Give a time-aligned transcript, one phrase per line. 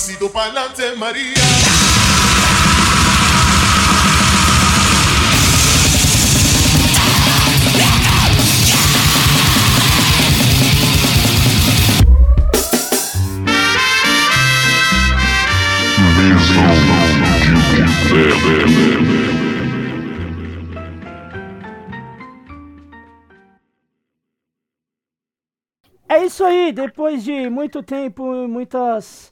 [0.00, 1.34] pasito pa'lante, María.
[26.08, 29.29] É isso aí, depois de muito tempo, muitas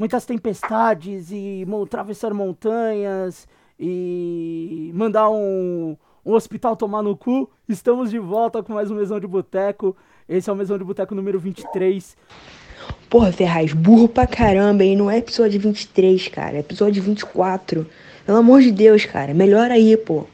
[0.00, 3.46] muitas tempestades e atravessar montanhas
[3.78, 9.20] e mandar um, um hospital tomar no cu, estamos de volta com mais um Mesão
[9.20, 9.94] de Boteco.
[10.26, 12.16] Esse é o Mesão de Boteco número 23.
[13.10, 14.96] Porra, Ferraz, burro pra caramba, hein?
[14.96, 16.56] Não é episódio 23, cara.
[16.56, 17.86] É episódio 24.
[18.24, 19.34] Pelo amor de Deus, cara.
[19.34, 20.24] Melhor aí, pô.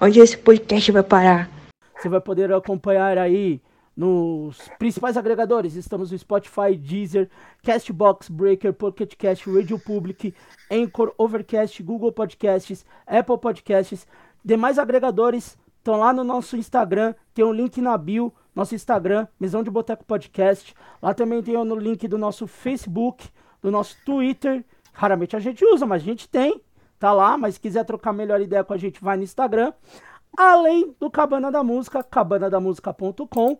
[0.00, 1.48] Onde esse podcast vai parar?
[1.96, 3.60] Você vai poder acompanhar aí
[3.96, 5.74] nos principais agregadores.
[5.74, 7.30] Estamos no Spotify, Deezer,
[7.62, 10.34] Castbox, Breaker, Pocket Cast, Radio Public,
[10.70, 14.06] Anchor, Overcast, Google Podcasts, Apple Podcasts.
[14.44, 17.14] Demais agregadores estão lá no nosso Instagram.
[17.32, 20.74] Tem um link na bio, nosso Instagram, Mesão de Boteco Podcast.
[21.00, 23.28] Lá também tem o link do nosso Facebook,
[23.62, 24.64] do nosso Twitter.
[24.92, 26.60] Raramente a gente usa, mas a gente tem.
[26.98, 29.72] Tá lá, mas se quiser trocar melhor ideia com a gente, vai no Instagram.
[30.36, 33.58] Além do Cabana da Música, cabanadamusica.com,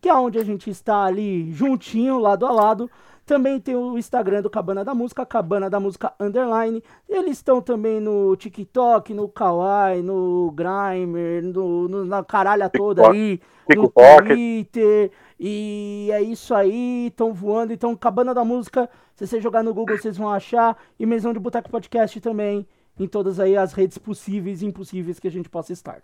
[0.00, 2.90] que é onde a gente está ali juntinho, lado a lado.
[3.24, 6.80] Também tem o Instagram do Cabana da Música, Cabana da Música Underline.
[7.08, 13.40] Eles estão também no TikTok, no Kawaii, no Grimer, no, no- na caralha toda aí,
[13.74, 13.90] no.
[14.28, 15.10] Twitter.
[15.40, 17.72] E é isso aí, estão voando.
[17.72, 20.76] Então, Cabana da Música, se você jogar no Google, vocês vão achar.
[20.96, 22.64] E Mesão de Boteco Podcast também,
[22.96, 26.00] em todas aí as redes possíveis e impossíveis que a gente possa estar.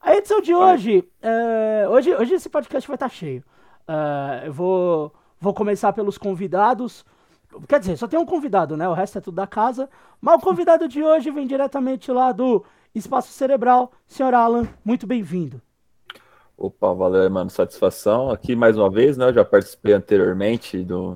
[0.00, 3.44] A edição de hoje, é, hoje, hoje esse podcast vai estar cheio.
[3.86, 7.04] É, eu vou, vou começar pelos convidados.
[7.68, 8.88] Quer dizer, só tem um convidado, né?
[8.88, 9.90] O resto é tudo da casa.
[10.20, 13.92] Mas o convidado de hoje vem diretamente lá do Espaço Cerebral.
[14.06, 15.60] Senhor Alan, muito bem-vindo.
[16.56, 17.50] Opa, valeu, mano.
[17.50, 18.30] Satisfação.
[18.30, 19.28] Aqui mais uma vez, né?
[19.28, 21.14] Eu já participei anteriormente do,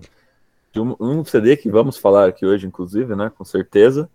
[0.72, 3.30] de um, um CD que vamos falar aqui hoje, inclusive, né?
[3.34, 4.10] Com certeza.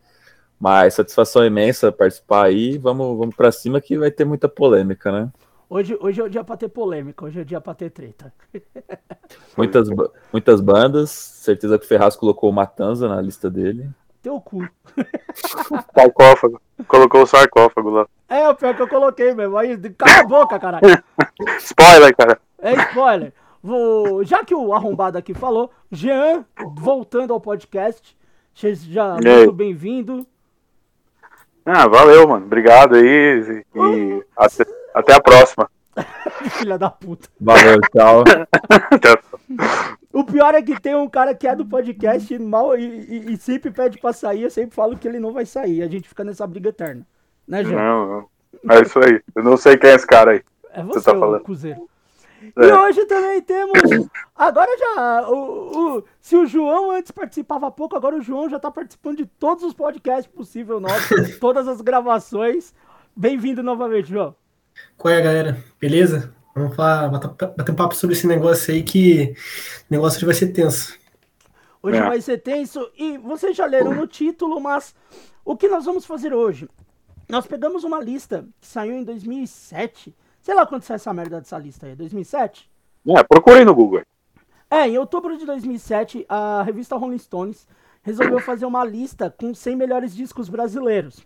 [0.59, 2.78] Mas satisfação imensa participar aí.
[2.78, 5.31] Vamos, vamos para cima que vai ter muita polêmica, né?
[5.70, 8.34] Hoje, hoje é o dia pra ter polêmica, hoje é o dia pra ter treta.
[9.56, 9.88] Muitas,
[10.34, 11.12] muitas bandas.
[11.12, 13.90] Certeza que o Ferraz colocou o Matanza na lista dele.
[14.22, 14.68] Teu cu.
[15.94, 16.62] Sarcófago.
[16.88, 18.08] Colocou o sarcófago lá.
[18.28, 19.58] É, o pior que eu coloquei mesmo.
[19.58, 21.03] Aí, cala a boca, caralho.
[21.59, 22.40] Spoiler, cara.
[22.62, 23.34] É spoiler.
[23.62, 26.46] Vou, já que o arrombado aqui falou, Jean,
[26.78, 28.18] voltando ao podcast,
[28.53, 30.26] seja muito bem-vindo.
[31.72, 32.46] Ah, valeu, mano.
[32.46, 33.06] Obrigado aí.
[33.06, 35.69] E, e até, até a próxima.
[36.52, 37.28] Filha da puta.
[37.40, 38.24] Valeu, tchau.
[38.91, 39.19] Até-
[40.13, 43.38] O pior é que tem um cara que é do podcast mal e, e- e
[43.38, 44.44] sempre pede pra sair.
[44.44, 45.81] Eu sempre falo que ele não vai sair.
[45.84, 47.06] A gente fica nessa briga eterna.
[47.47, 47.75] Né, Jean?
[47.75, 48.08] Não,
[48.63, 48.75] não.
[48.75, 49.22] É isso aí.
[49.35, 50.41] Eu não sei quem é esse cara aí.
[50.72, 51.44] É você você, tá falando.
[51.44, 51.88] Cruzeiro.
[52.55, 52.66] É.
[52.66, 54.09] E hoje também temos.
[54.35, 55.29] Agora já.
[55.29, 59.25] O, o- se o João antes participava pouco, agora o João já tá participando de
[59.25, 62.73] todos os podcasts possíveis nossos, todas as gravações.
[63.16, 64.35] Bem-vindo novamente, João.
[64.97, 65.63] Qual é, galera?
[65.79, 66.33] Beleza?
[66.55, 69.33] Vamos falar, bater, bater um papo sobre esse negócio aí que
[69.89, 70.97] o negócio hoje vai ser tenso.
[71.81, 72.01] Hoje É.
[72.01, 74.94] vai ser tenso e vocês já leram no título, mas
[75.45, 76.67] o que nós vamos fazer hoje?
[77.29, 80.13] Nós pegamos uma lista que saiu em 2007.
[80.41, 82.69] Sei lá quando saiu essa merda dessa lista aí, 2007?
[83.07, 84.01] É, procurei no Google.
[84.69, 87.67] É, em outubro de 2007, a revista Rolling Stones
[88.01, 91.25] resolveu fazer uma lista com os 100 melhores discos brasileiros.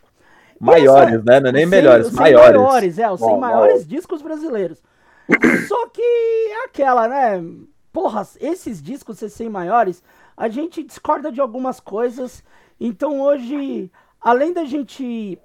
[0.59, 1.39] Maiores, essa- né?
[1.39, 2.61] Não é nem os 100 melhores, os 100 maiores.
[2.61, 4.81] maiores, é, os 100 Bom, maiores discos brasileiros.
[5.67, 7.43] Só que é aquela, né?
[7.91, 10.01] Porra, esses discos ser 100 maiores,
[10.35, 12.43] a gente discorda de algumas coisas.
[12.79, 15.37] Então hoje, além da gente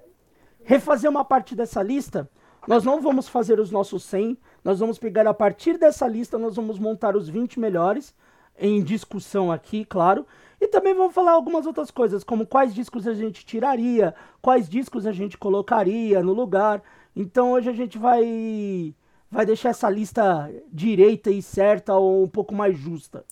[0.63, 2.29] refazer uma parte dessa lista,
[2.69, 6.55] nós não vamos fazer os nossos 100, nós vamos pegar a partir dessa lista, nós
[6.55, 8.13] vamos montar os 20 melhores
[8.59, 10.23] em discussão aqui, claro.
[10.61, 15.07] E também vamos falar algumas outras coisas, como quais discos a gente tiraria, quais discos
[15.07, 16.83] a gente colocaria no lugar.
[17.15, 18.93] Então hoje a gente vai
[19.31, 23.25] vai deixar essa lista direita e certa ou um pouco mais justa.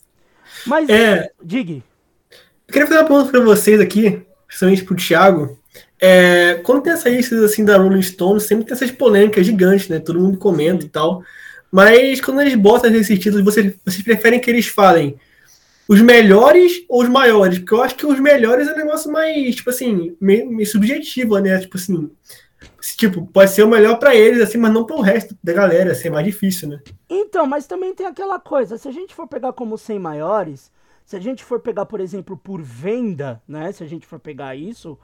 [0.65, 1.29] Mas É.
[1.43, 1.73] diga.
[1.73, 5.59] Eu queria fazer uma pergunta pra vocês aqui, principalmente pro Thiago.
[5.99, 9.99] É, quando tem essas listas assim da Rolling Stone, sempre tem essas polêmicas gigantes, né?
[9.99, 11.23] Todo mundo comenta e tal.
[11.71, 15.17] Mas quando eles botam esses títulos, vocês, vocês preferem que eles falem
[15.87, 17.59] os melhores ou os maiores?
[17.59, 21.37] Porque eu acho que os melhores é um negócio mais, tipo assim, meio, meio subjetivo,
[21.39, 21.59] né?
[21.59, 22.09] Tipo assim,
[22.95, 26.07] tipo, pode ser o melhor pra eles, assim, mas não pro resto da galera, assim,
[26.07, 26.79] é mais difícil, né?
[27.09, 30.71] Então, mas também tem aquela coisa, se a gente for pegar como 100 maiores,
[31.05, 33.71] se a gente for pegar, por exemplo, por venda, né?
[33.71, 34.97] Se a gente for pegar isso,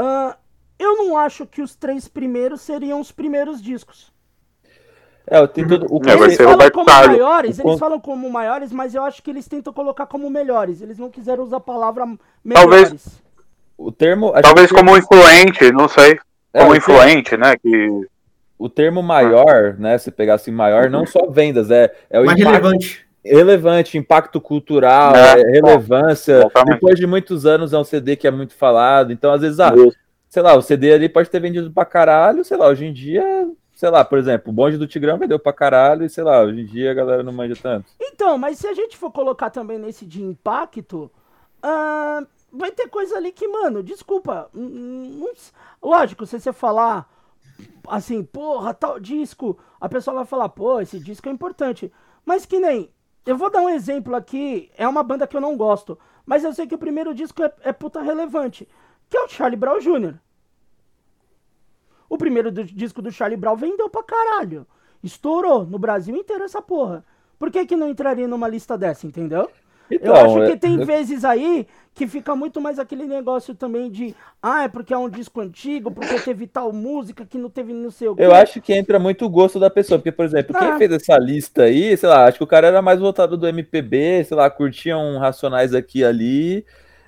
[0.00, 0.34] uh,
[0.78, 4.12] eu não acho que os três primeiros seriam os primeiros discos.
[5.26, 7.08] É, tem todo, o É, vai Eles falam Roberto como Carlos.
[7.18, 10.82] maiores, O eles falam como maiores, mas eu acho que eles tentam colocar como melhores.
[10.82, 12.04] Eles não quiseram usar a palavra
[12.52, 13.22] Talvez- melhores.
[13.78, 14.32] o termo.
[14.42, 16.18] Talvez que o termo- como influente, não sei.
[16.52, 17.56] é, Como o termo- influente, né?
[17.56, 18.06] Que
[18.58, 19.96] O termo maior, né?
[19.98, 23.08] Se pegar assim, maior, não só vendas, é, é o Mais impacto relevante.
[23.24, 26.38] Relevante, impacto cultural, É, é, relevância.
[26.38, 26.74] exatamente.
[26.74, 29.12] Depois de muitos anos é um CD que é muito falado.
[29.12, 29.72] Então, às vezes, ah,
[30.28, 33.22] sei lá, o CD ali pode ter vendido pra caralho, sei lá, hoje em dia,
[33.74, 36.60] sei lá, por exemplo, o bonde do Tigrão vendeu pra caralho, e sei lá, hoje
[36.60, 37.86] em dia a galera não manja tanto.
[38.00, 41.10] Então, mas se a gente for colocar também nesse de impacto,
[41.62, 42.22] ah,
[42.52, 44.48] vai ter coisa ali que, mano, desculpa.
[44.52, 45.30] não
[45.82, 47.08] lógico, se você falar
[47.88, 51.92] assim, porra, tal disco, a pessoa vai falar, pô, esse disco é importante.
[52.24, 52.90] Mas que nem.
[53.24, 56.52] Eu vou dar um exemplo aqui, é uma banda que eu não gosto, mas eu
[56.52, 58.68] sei que o primeiro disco é, é puta relevante,
[59.08, 60.14] que é o Charlie Brown Jr.
[62.08, 64.66] O primeiro do- disco do Charlie Brown vendeu pra caralho.
[65.02, 67.04] Estourou no Brasil inteiro essa porra.
[67.38, 69.50] Por que que não entraria numa lista dessa, entendeu?
[69.94, 73.54] Então, eu acho que é- tem eu- vezes aí que fica muito mais aquele negócio
[73.54, 77.50] também de ah, é porque é um disco antigo, porque teve tal música que não
[77.50, 78.22] teve não sei o quê.
[78.24, 80.78] Eu acho que entra muito o gosto da pessoa, porque, por exemplo, quem Ah.
[80.78, 84.24] fez essa lista aí, sei lá, acho que o cara era mais voltado do MPB,
[84.24, 86.64] sei lá, curtia um Racionais aqui e ali.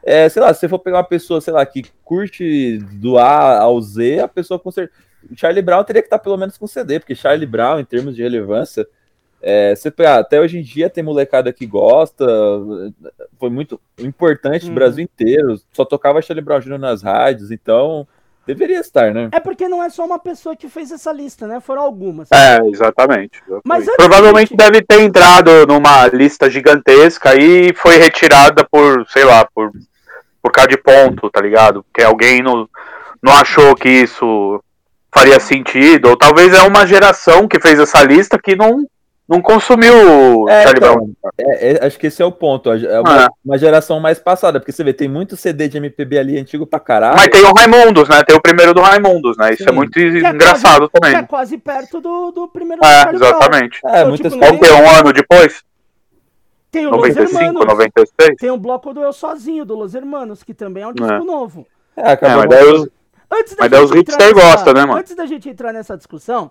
[0.07, 3.59] É, sei lá, se você for pegar uma pessoa, sei lá, que curte do A
[3.61, 4.99] ao Z, a pessoa com certeza.
[5.35, 8.23] Charlie Brown teria que estar pelo menos com CD, porque Charlie Brown, em termos de
[8.23, 8.87] relevância,
[9.47, 12.25] é, pegar, até hoje em dia tem molecada que gosta,
[13.39, 14.75] foi muito importante no Uhum.
[14.75, 16.79] Brasil inteiro, só tocava Charlie Brown Jr.
[16.79, 18.07] nas rádios, então
[18.47, 19.29] deveria estar, né?
[19.33, 21.61] É porque não é só uma pessoa que fez essa lista, né?
[21.61, 22.31] Foram algumas.
[22.33, 23.43] É, exatamente.
[23.65, 29.25] Mas antes Provavelmente gente- deve ter entrado numa lista gigantesca e foi retirada por, sei
[29.25, 29.71] lá, por,
[30.43, 31.83] por causa de ponto, tá ligado?
[31.85, 32.69] Porque alguém não,
[33.23, 34.63] não achou que isso
[35.13, 38.85] faria sentido, ou talvez é uma geração que fez essa lista que não,
[39.29, 39.93] não consumiu
[40.43, 41.13] o É, Charlie então, Brown.
[41.39, 42.71] É, é, acho que esse é o ponto.
[42.71, 43.29] É uma, Ah.
[43.45, 46.79] uma geração mais passada, porque você vê, tem muito CD de MPB ali antigo pra
[46.79, 47.17] caralho.
[47.17, 48.23] Mas tem o Raimundos, né?
[48.23, 49.55] Tem o primeiro do Raimundos, né?
[49.55, 49.71] Isso Sim.
[49.71, 51.17] é muito é engraçado Que também.
[51.19, 53.31] é quase perto do, do primeiro do É, Charlie Brown.
[53.31, 53.81] exatamente.
[53.87, 55.63] É, Então, muitas tipo, é um ano depois?
[56.71, 57.67] Tem o Los 95, Hermanos.
[57.67, 58.37] 96?
[58.39, 61.19] Tem o bloco do Eu Sozinho, do Los Hermanos, que também é um disco É.
[61.21, 61.67] novo.
[61.97, 62.39] É, É, acabou.
[62.39, 62.89] mas daí os,
[63.31, 63.91] Antes da Mas daí gente os
[64.75, 64.97] né, mano?
[64.97, 66.51] Antes da gente entrar nessa discussão,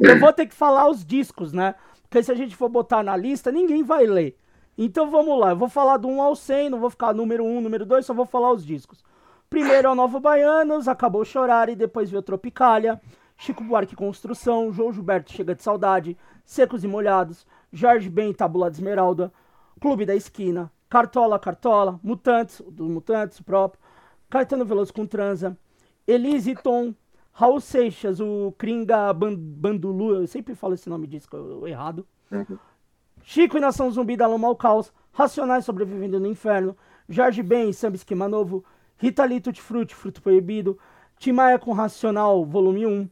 [0.00, 1.74] eu vou ter que falar os discos, né?
[2.10, 4.36] Porque se a gente for botar na lista, ninguém vai ler.
[4.76, 7.60] Então vamos lá, eu vou falar do 1 ao 100, não vou ficar número 1,
[7.60, 9.04] número 2, só vou falar os discos.
[9.48, 13.00] Primeiro é o Novo Baianos, Acabou Chorar e depois veio Tropicália,
[13.36, 18.78] Chico Buarque Construção, João Gilberto Chega de Saudade, Secos e Molhados, Jorge Ben Tabula de
[18.78, 19.32] Esmeralda,
[19.80, 23.80] Clube da Esquina, Cartola Cartola, Mutantes, do Mutantes próprio,
[24.28, 25.56] Caetano Veloso com Transa,
[26.08, 26.92] Elise Tom,
[27.32, 32.06] Raul Seixas, o Kringa Ban- Bandulu, eu sempre falo esse nome disso eu- eu errado.
[33.22, 36.76] Chico e Nação Zumbi da Loma ao Caos, Racionais Sobrevivendo no Inferno,
[37.08, 38.64] Jorge Ben, Samba Esquema Novo,
[38.96, 40.78] Rita Lee Tutti Frutti, Fruto Proibido,
[41.18, 43.08] Timaya com Racional, volume 1,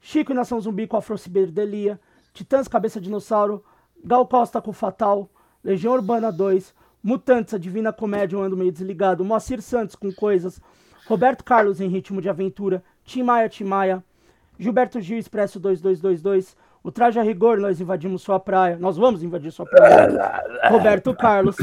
[0.00, 2.00] Chico e Nação Zumbi com Afro Ciberdelia,
[2.32, 3.64] Titãs Cabeça Dinossauro,
[4.04, 5.28] Gal Costa com Fatal,
[5.62, 10.60] Legião Urbana 2, Mutantes, a Divina Comédia, eu ando meio desligado, Moacir Santos com Coisas,
[11.06, 14.02] Roberto Carlos em Ritmo de Aventura, Tim Maia, Tim Maia,
[14.58, 19.50] Gilberto Gil Expresso 2222, o Traje a Rigor, nós invadimos sua praia, nós vamos invadir
[19.50, 21.56] sua praia, Roberto Carlos,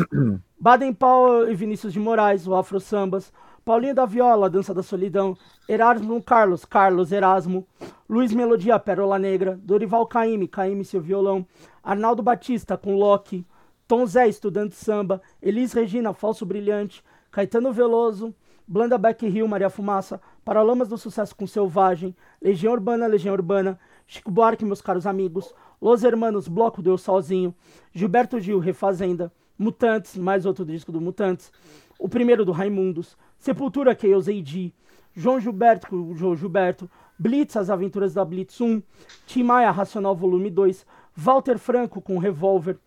[0.60, 3.32] Baden Powell e Vinícius de Moraes, o Afro Sambas,
[3.64, 5.38] Paulinho da Viola, Dança da Solidão,
[5.70, 7.68] Erasmo Carlos, Carlos Erasmo,
[8.10, 11.46] Luiz Melodia, Pérola Negra, Dorival Caymmi, Caymmi seu violão,
[11.84, 13.46] Arnaldo Batista com Loki,
[13.88, 18.34] Tom Zé, Estudante Samba, Elis Regina, Falso Brilhante, Caetano Veloso,
[18.72, 24.32] Blanda Beck Rio, Maria Fumaça, Paralamas do Sucesso com Selvagem, Legião Urbana, Legião Urbana, Chico
[24.32, 27.54] Buarque, meus caros amigos, Los Hermanos, Bloco do Eu Sozinho,
[27.92, 31.52] Gilberto Gil, Refazenda, Mutantes, mais outro disco do Mutantes,
[32.00, 34.74] o primeiro do Raimundos, Sepultura, Chaos AD,
[35.14, 38.82] João Gilberto, com o João Gilberto, Blitz, As Aventuras da Blitz 1,
[39.28, 42.80] Tim Maia, Racional Volume 2, Walter Franco com Revolver.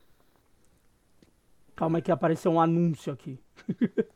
[1.76, 3.38] Calma aí que apareceu um anúncio aqui.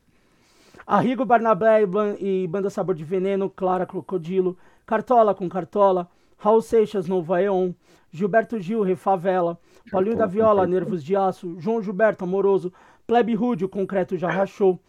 [0.91, 2.15] Arrigo Barnabé e Ban-
[2.49, 7.73] Banda Sabor de Veneno, Clara Crocodilo, Cartola com Cartola, Raul Seixas, Novo Aeon,
[8.11, 9.59] Gilberto Gil, Refavela,
[9.91, 12.73] Paulinho da Viola, Nervos de Aço, João Gilberto, Amoroso,
[13.05, 14.79] Plebe Rude, Concreto Já Rachou,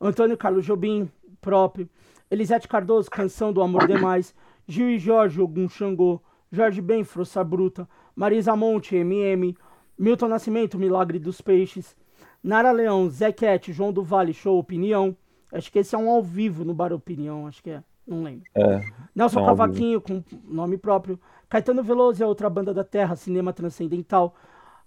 [0.00, 1.10] Antônio Carlos Jobim,
[1.42, 1.86] próprio,
[2.30, 4.34] Elisete Cardoso, Canção do Amor Demais,
[4.66, 7.86] Gil e Jorge, Ogum Xangô, Jorge Ben, Força Bruta,
[8.16, 9.54] Marisa Monte, MM,
[9.98, 11.94] Milton Nascimento, Milagre dos Peixes,
[12.42, 15.14] Nara Leão, Zé Cat, João do Vale, Show Opinião.
[15.52, 17.82] Acho que esse é um ao vivo no Bar Opinião, acho que é.
[18.06, 18.44] Não lembro.
[18.54, 18.80] É,
[19.14, 21.18] Nelson é Cavaquinho, com nome próprio.
[21.48, 24.34] Caetano Veloso é outra banda da terra, cinema transcendental.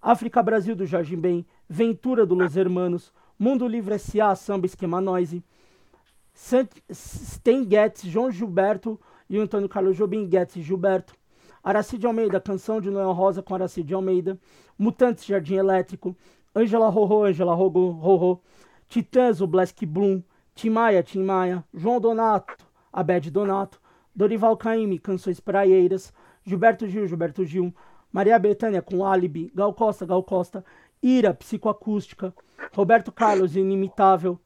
[0.02, 1.46] África Brasil, do Jorge Ben.
[1.70, 3.14] Ventura, do Los Hermanos.
[3.40, 5.44] Mundo Livre S.A., Samba Esquema Noise.
[6.34, 11.16] Sten Getz, João Gilberto e o Antônio Carlos Jobim Getz e Gilberto.
[11.64, 14.38] Aracide Almeida, Canção de Noel Rosa com Aracide Almeida.
[14.78, 16.16] Mutantes, Jardim Elétrico.
[16.56, 18.42] Ângela Rorô, Ângela Rorô.
[18.90, 20.22] Titãs, o Black Bloom.
[20.56, 21.64] Tim Maia, Tim Maia.
[21.74, 23.82] João Donato, Abed Donato.
[24.16, 26.14] Dorival Caymmi, Canções Praieiras.
[26.44, 27.74] Gilberto Gil, Gilberto Gil.
[28.12, 29.52] Maria Bethânia com Alibi.
[29.56, 30.64] Gal Costa, Gal Costa.
[31.02, 32.34] Ira, Psicoacústica.
[32.74, 34.40] Roberto Carlos, Inimitável.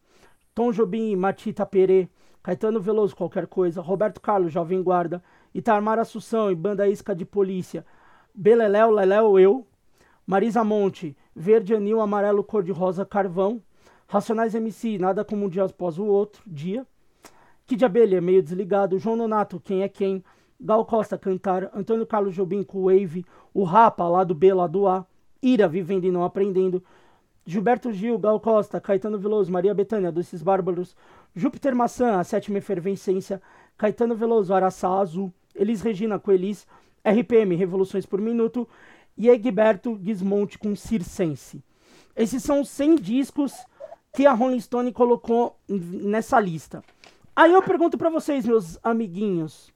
[0.58, 2.10] Tom Jobim, Matita Perê,
[2.42, 5.24] Caetano Veloso, qualquer coisa, Roberto Carlos, Jovem Guarda,
[5.54, 7.86] Itamar Assunção e Banda Isca de Polícia,
[8.34, 9.68] Beleléu, Leléu, Eu,
[10.26, 13.62] Marisa Monte, Verde Anil, Amarelo, Cor de Rosa, Carvão,
[14.08, 16.86] Racionais MC, Nada como um dia após o outro, Dia,
[17.66, 20.24] Kid Abelha, Meio Desligado, João Nonato, Quem é Quem,
[20.60, 25.06] Gal Costa, Cantar, Antônio Carlos Jobim com Wave, o Rapa, lado B, lado A,
[25.42, 26.82] Ira, Vivendo e Não Aprendendo,
[27.46, 30.96] Gilberto Gil, Gal Costa, Caetano Veloso, Maria Bethânia, Doces Bárbaros,
[31.36, 33.42] Júpiter Maçã, A Sétima Efervescência,
[33.78, 36.66] Caetano Veloso, Araçá Azul, Elis Regina com Elis,
[37.06, 38.68] RPM, Revoluções por Minuto,
[39.18, 41.64] e Egberto Gismonte com Circense.
[42.16, 43.54] Esses são os 100 discos
[44.18, 46.84] que a Rolling Stone colocou nessa lista.
[47.36, 49.72] Aí eu pergunto pra vocês, meus amiguinhos,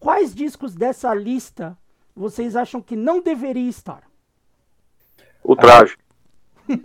[0.00, 1.78] quais discos dessa lista
[2.16, 4.02] vocês acham que não deveria estar?
[5.44, 5.96] O traje.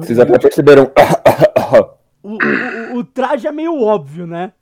[0.00, 0.90] Vocês até perceberam.
[2.22, 4.52] O, o- o- o traje é meio óbvio, né?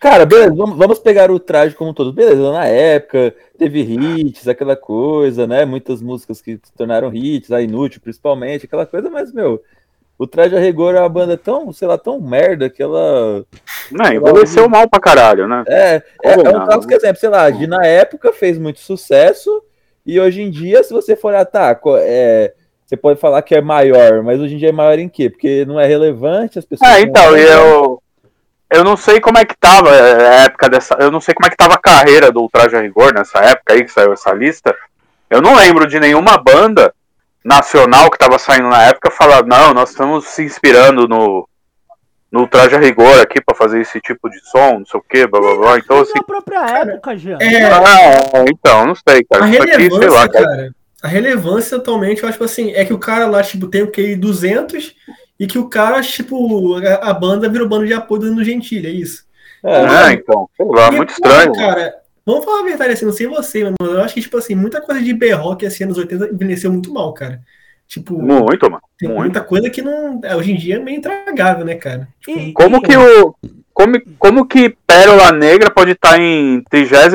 [0.00, 2.12] Cara, beleza, vamos, pegar o traje como um todo.
[2.12, 5.64] Beleza, na época teve hits, aquela coisa, né?
[5.64, 9.62] Muitas músicas que se tornaram hits, a Inútil principalmente, aquela coisa, mas, meu,
[10.18, 13.44] o traje a rigor é uma banda tão, sei lá, tão merda que ela.
[13.90, 15.64] Não, envelheceu mal pra caralho, né?
[15.66, 19.62] É, é, é um clássico exemplo, sei lá, de na época fez muito sucesso,
[20.04, 22.52] e hoje em dia, se você for ah, co- é,
[22.84, 25.30] você pode falar que é maior, mas hoje em dia é maior em quê?
[25.30, 26.90] Porque não é relevante, as pessoas.
[26.90, 28.01] É, não então, e eu.
[28.72, 30.96] Eu não sei como é que tava a época dessa.
[30.98, 33.74] Eu não sei como é que tava a carreira do Ultraje a Rigor nessa época
[33.74, 34.74] aí que saiu essa lista.
[35.28, 36.92] Eu não lembro de nenhuma banda
[37.44, 41.46] nacional que tava saindo na época falar, não, nós estamos se inspirando no,
[42.30, 45.26] no Ultraje a Rigor aqui pra fazer esse tipo de som, não sei o que,
[45.26, 45.78] blá blá blá.
[45.78, 46.12] Então, assim.
[46.16, 47.38] na própria época, Jean.
[47.40, 49.44] É, Ah, então, não sei, a cara.
[49.46, 50.46] Aqui, sei relevância, lá, cara.
[50.46, 53.90] cara, a relevância atualmente, eu acho assim, é que o cara lá, tipo, tem o
[53.90, 54.94] QI 200
[55.42, 58.90] e que o cara, tipo, a, a banda virou banda de apoio do Gentili, é
[58.90, 59.24] isso.
[59.64, 61.52] É, É, então, sei lá, muito porra, estranho.
[61.52, 61.94] cara.
[62.24, 64.80] Vamos falar a verdade assim, não sei você, mas eu acho que, tipo assim, muita
[64.80, 67.40] coisa de B-Rock assim, anos 80 envelheceu muito mal, cara.
[67.88, 68.82] Tipo, Muito, mano.
[68.98, 69.20] tem muito.
[69.22, 70.20] muita coisa que não.
[70.24, 72.08] é, Hoje em dia é meio intragável, né, cara?
[72.20, 73.34] Tipo, E- Como que o.
[73.74, 77.14] Como, como que Pérola Negra pode estar em 32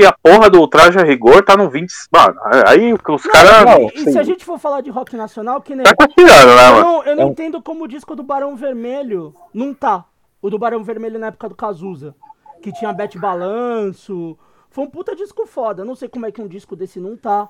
[0.00, 1.92] e a porra do Ultraje a Rigor tá no 20.
[2.12, 2.34] Mano,
[2.66, 3.92] aí os caras.
[3.94, 5.84] E, e se a gente for falar de rock nacional, que nem.
[5.84, 6.84] Tá tirando, né, Eu mano?
[6.84, 10.04] não, eu não É entendo como o disco do Barão Vermelho não tá.
[10.40, 12.14] O do Barão Vermelho na época do Cazuza.
[12.60, 14.36] Que tinha Bete Balanço.
[14.70, 15.84] Foi um puta disco foda.
[15.84, 17.48] Não sei como é que um disco desse não tá.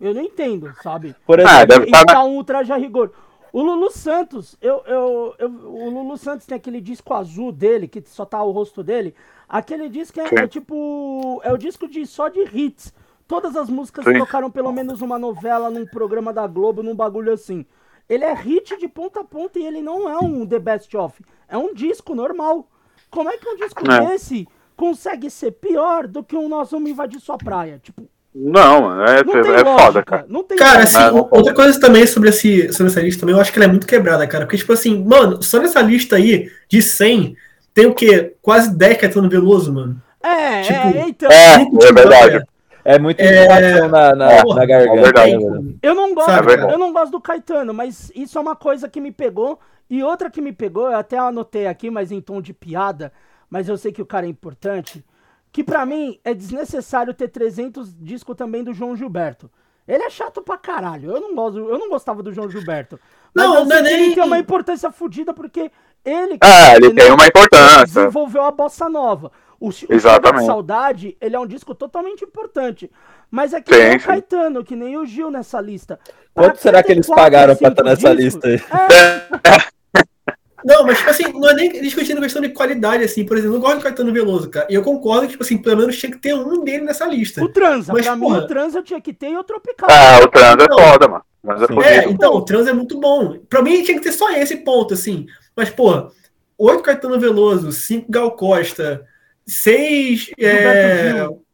[0.00, 1.14] Eu não entendo, sabe?
[1.24, 3.12] Por Ah, exemplo, deve E tá, tá um ultraje a rigor.
[3.54, 8.02] O Lulu Santos, eu, eu, eu- o Lulu Santos tem aquele disco azul dele, que
[8.04, 9.14] só tá o rosto dele.
[9.48, 11.40] Aquele disco é, é tipo.
[11.44, 12.92] É o disco de só de hits.
[13.28, 14.18] Todas as músicas Sim.
[14.18, 17.64] tocaram pelo menos uma novela, num programa da Globo, num bagulho assim.
[18.08, 21.22] Ele é hit de ponta a ponta e ele não é um The Best Of.
[21.46, 22.68] É um disco normal.
[23.08, 24.04] Como é que um disco É.
[24.04, 27.78] desse consegue ser pior do que um Nós Vamos Invadir Sua Praia?
[27.80, 28.02] Tipo,
[28.34, 29.64] Não, é, não tem é lógica.
[29.64, 30.26] foda, cara.
[30.28, 30.82] Não tem Cara, lógica.
[30.82, 33.58] assim, Não, não outra coisa também sobre, esse, sobre essa lista também, eu acho que
[33.58, 34.44] ela é muito quebrada, cara.
[34.44, 37.36] Porque, tipo assim, mano, só nessa lista aí, de 100,
[37.72, 38.34] tem o quê?
[38.42, 40.02] Quase 10 Caetano Veloso, mano.
[40.22, 41.30] É, Tipo, é, então.
[41.30, 42.44] É, é verdade.
[42.84, 44.98] é muito É, na, na, porra, na garganta.
[44.98, 45.36] é verdade.
[45.36, 45.74] né?
[45.82, 49.00] Eu não gosto, Sabe, eu não gosto do Caetano, mas isso é uma coisa que
[49.00, 49.58] me pegou.
[49.88, 53.12] E outra que me pegou, eu até anotei aqui, mas em tom de piada,
[53.50, 55.04] mas eu sei que o cara é importante,
[55.54, 59.48] que pra mim é desnecessário ter 300 discos também do João Gilberto.
[59.86, 61.12] Ele é chato pra caralho.
[61.12, 62.98] Eu não gosto, eu não gostava do João Gilberto.
[63.32, 65.70] Mas Não, não é que ele nem- tem uma importância fodida porque
[66.04, 67.84] ele É, ele tem uma importância.
[67.86, 69.30] desenvolveu a bossa nova.
[69.60, 70.40] O, Exatamente.
[70.40, 72.90] De Saudade, ele é um disco totalmente importante.
[73.30, 74.00] Mas é que nem o.
[74.00, 76.00] Caetano, que nem o Gil nessa lista.
[76.34, 78.80] Quanto será que eles pagaram pra estar nessa discos, lista aí?
[78.90, 79.68] É,
[80.64, 83.60] Não, mas tipo assim, não é nem discutindo questão de qualidade, assim, por exemplo, eu
[83.60, 84.66] gosto do Caetano Veloso, cara.
[84.70, 87.44] E eu concordo que, tipo assim, pelo menos tinha que ter um dele nessa lista.
[87.44, 88.38] O Transa, Mas, pra porra.
[88.38, 89.88] mim o Transa tinha que ter e o Tropical.
[89.90, 90.78] Ah, o Trans é Não.
[90.78, 91.24] foda, mano.
[91.44, 91.80] Mas é Sim.
[91.82, 93.38] É, então, o trans é muito bom.
[93.50, 95.26] Pra mim tinha que ter só esse ponto, assim.
[95.54, 96.10] Mas, pô,
[96.56, 99.04] oito Caetano Veloso, cinco Gal Costa,
[99.46, 101.44] seis é, Gil.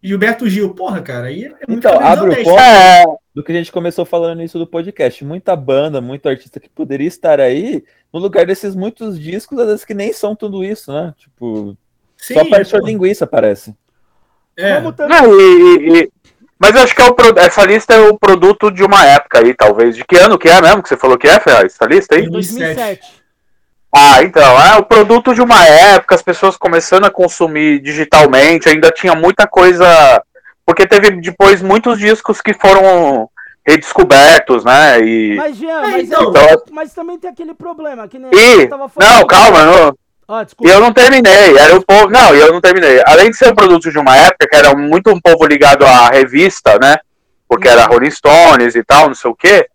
[0.00, 0.72] Gilberto Gil.
[0.72, 2.60] Porra, cara, aí é muito Então, abre o ponto.
[2.60, 5.24] É, do que a gente começou falando nisso do podcast.
[5.24, 9.84] Muita banda, muito artista que poderia estar aí no lugar desses muitos discos, às vezes
[9.84, 11.14] que nem são tudo isso, né?
[11.16, 11.76] Tipo,
[12.16, 13.74] Sim, só parte de linguiça, parece.
[14.56, 14.76] é.
[14.76, 15.16] Como também.
[15.22, 16.10] Não, e, e-
[16.58, 19.38] mas eu acho que é o pro- essa lista é o produto de uma época
[19.38, 19.96] aí, talvez.
[19.96, 21.72] De que ano que é mesmo que você falou que é, Ferraz?
[21.74, 22.28] Essa lista aí?
[22.28, 23.20] 2007.
[23.92, 28.90] Ah, então, é o produto de uma época, as pessoas começando a consumir digitalmente, ainda
[28.90, 29.86] tinha muita coisa.
[30.70, 33.28] Porque teve depois muitos discos que foram
[33.66, 35.00] redescobertos, né?
[35.00, 35.34] E.
[35.34, 36.32] Mas, Jean, É, mas, então.
[36.70, 38.06] mas também tem aquele problema.
[38.06, 38.62] Que nem E.
[38.62, 39.12] eu tava falando.
[39.12, 39.98] Não, calma, não.
[40.28, 42.08] Ah, E eu não terminei, era o povo.
[42.08, 43.02] Não, e eu não terminei.
[43.04, 46.08] Além de ser um produto de uma época, que era muito um povo ligado à
[46.08, 46.98] revista, né?
[47.48, 49.66] Porque era Rolling Stones e tal, não sei o quê.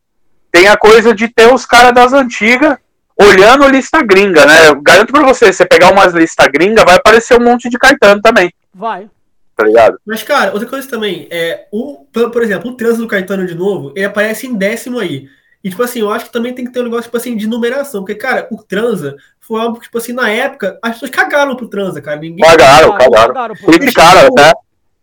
[0.49, 2.77] Tem a coisa de ter os caras das antigas
[3.19, 4.69] olhando lista gringa, né?
[4.69, 8.21] Eu garanto pra você, você pegar umas lista gringa, vai aparecer um monte de Caetano
[8.21, 9.09] também, Vai.
[9.55, 9.97] Tá ligado?
[10.05, 13.91] Mas, cara, outra coisa também, é, o, por exemplo, o trânsito do Caetano de novo,
[13.95, 15.27] ele aparece em décimo aí.
[15.63, 17.47] E, tipo assim, eu acho que também tem que ter um negócio, tipo assim, de
[17.47, 18.01] numeração.
[18.01, 21.67] Porque, cara, o transa foi algo que, tipo assim, na época, as pessoas cagaram pro
[21.67, 22.19] transa, cara.
[22.19, 22.45] Ninguém.
[22.47, 23.33] Cagaram, cagaram.
[23.33, 23.55] cagaram.
[23.55, 24.53] Criticaram até.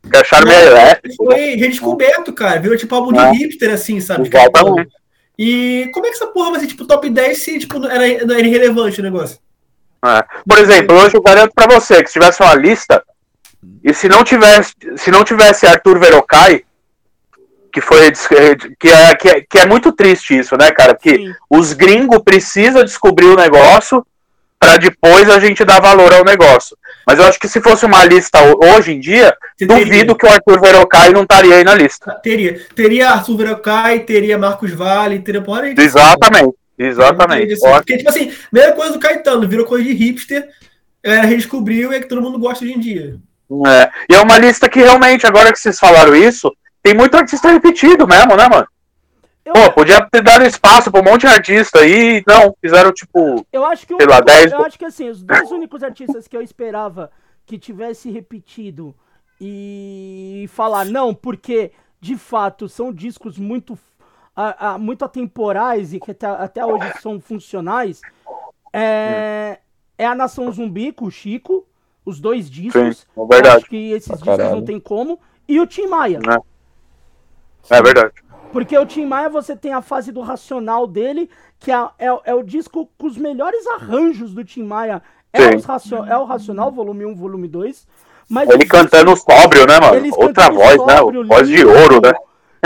[0.08, 1.24] Que acharam meio elétrico.
[1.24, 1.34] né?
[1.34, 2.60] Foi redescoberto, cara.
[2.60, 3.30] Virou tipo álbum É.
[3.32, 4.28] de hipster, assim, sabe?
[4.28, 4.92] Exatamente.
[5.38, 8.24] E como é que essa porra vai ser, tipo, top 10 se, tipo, não era,
[8.26, 9.38] não era irrelevante o negócio?
[10.04, 10.22] É.
[10.46, 13.02] Por exemplo, hoje eu garanto pra você que se tivesse uma lista
[13.84, 16.62] e se não tivesse, se não tivesse Arthur Verocai,
[17.72, 18.10] que foi
[18.78, 20.94] que é, que é, que é muito triste isso, né, cara?
[20.94, 21.32] Porque Sim.
[21.48, 24.04] os gringos precisam descobrir o negócio
[24.58, 26.76] pra depois a gente dar valor ao negócio.
[27.06, 30.24] Mas eu acho que se fosse uma lista ho- hoje em dia, Você duvido que
[30.26, 32.12] o Arthur Verocai não estaria aí na lista.
[32.22, 32.60] Teria.
[32.74, 36.54] Teria Arthur Verocai, teria Marcos Vale, teria porra de- Exatamente.
[36.78, 37.52] Exatamente.
[37.54, 40.48] Assim, Porque, tipo assim, mesma coisa do Caetano, virou coisa de hipster,
[41.04, 43.16] a galera redescobriu e é que todo mundo gosta hoje em dia.
[43.66, 43.90] É.
[44.10, 46.50] E é uma lista que realmente, agora que vocês falaram isso,
[46.82, 48.66] tem muito artista repetido mesmo, né, mano?
[49.44, 53.44] Eu, Pô, podia ter dado espaço pra um monte de artista aí, não, fizeram tipo.
[53.52, 56.28] eu acho que sei lá, único- 10 eu acho que assim, os dois únicos artistas
[56.28, 57.10] que eu esperava
[57.44, 58.94] que tivesse repetido
[59.40, 63.76] e falar não, porque de fato são discos muito
[64.34, 68.00] a- a- muito atemporais e que até, até hoje são funcionais.
[68.72, 69.58] É,
[69.98, 71.66] é a Nação Zumbi com o Chico,
[72.04, 72.98] os dois discos.
[72.98, 73.56] Sim, é verdade.
[73.58, 74.56] Acho que esses Pra discos caralho.
[74.56, 75.18] não tem como.
[75.48, 76.20] E o Tim Maia.
[77.70, 78.12] É verdade.
[78.52, 82.34] Porque o Tim Maia você tem a fase do racional dele, que é, é, é
[82.34, 85.02] o disco com os melhores arranjos do Tim Maia.
[85.32, 87.86] É, racio- é o Racional, volume 1, volume 2.
[88.28, 90.06] Mas Ele cantando sóbrio, né, mano?
[90.18, 91.28] Outra voz, sóbrio, né?
[91.34, 92.12] Voz de ouro, né?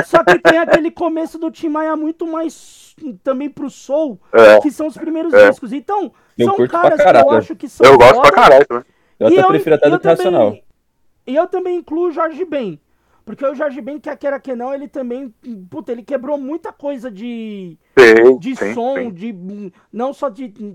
[0.04, 4.58] Só que tem aquele começo do Tim Maia muito mais também pro soul, É.
[4.60, 5.48] que são os primeiros É.
[5.48, 5.72] discos.
[5.72, 8.32] Então, Eu são caras que eu acho que são Eu gosto foda.
[8.32, 8.84] pra caralho também.
[9.18, 10.58] Eu E até prefiro até do que Racional.
[11.26, 12.80] E eu também incluo o Jorge Ben.
[13.24, 15.34] Porque o Jorge Ben, quer queira que não, ele também.
[15.68, 19.10] Puta, ele quebrou muita coisa de, Sim, de sim, som, sim.
[19.12, 19.72] de.
[19.92, 20.72] Não só de, de,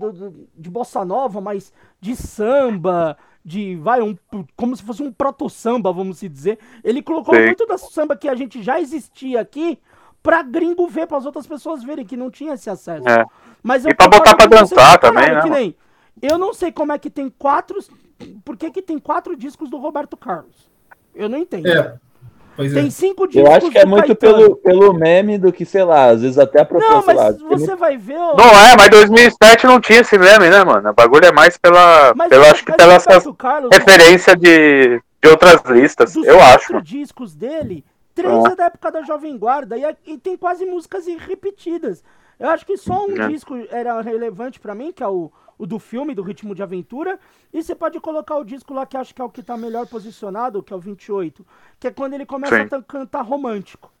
[0.58, 3.76] de bossa nova, mas de samba, de.
[3.76, 4.14] Vai, um,
[4.54, 6.58] como se fosse um proto-samba, vamos se dizer.
[6.84, 7.46] Ele colocou Sim.
[7.46, 9.78] muito da samba que a gente já existia aqui
[10.22, 13.08] pra gringo ver, para as outras pessoas verem, que não tinha esse acesso.
[13.08, 13.24] É.
[13.62, 15.74] Mas E pra botar você dançar também, né, que nem-
[16.20, 17.78] Eu não sei como é que tem quatro.
[18.44, 20.70] Por que, que tem quatro discos do Roberto Carlos?
[21.14, 21.66] Eu não entendo.
[21.68, 21.94] É.
[22.54, 22.80] Pois é.
[22.82, 24.36] Tem cinco discos Eu acho que é muito Caetano.
[24.38, 27.24] pelo, pelo meme do que, sei lá, às vezes até a Não, proposta lá.
[27.30, 28.16] mas você vai ver.
[28.18, 30.90] ó, Não é, mas 2007 não tinha esse meme, né, mano?
[30.90, 32.12] O bagulho é mais pela.
[32.14, 32.98] mas pela acho que pela
[33.38, 36.12] Carlos, referência de, de outras listas.
[36.12, 37.82] dos Eu acho, quatro discos dele,
[38.14, 38.50] três Ah.
[38.52, 42.04] é da época da Jovem Guarda e, a- e tem quase músicas repetidas.
[42.38, 43.28] Eu acho que só um É.
[43.28, 45.30] disco era relevante pra mim, que é o,
[45.62, 47.20] o do filme, do Ritmo de Aventura.
[47.52, 49.86] E você pode colocar o disco lá que acho que é o que tá melhor
[49.86, 51.46] posicionado, que é o 28,
[51.78, 52.68] que é quando ele começa Sim.
[52.74, 53.92] a cantar romântico.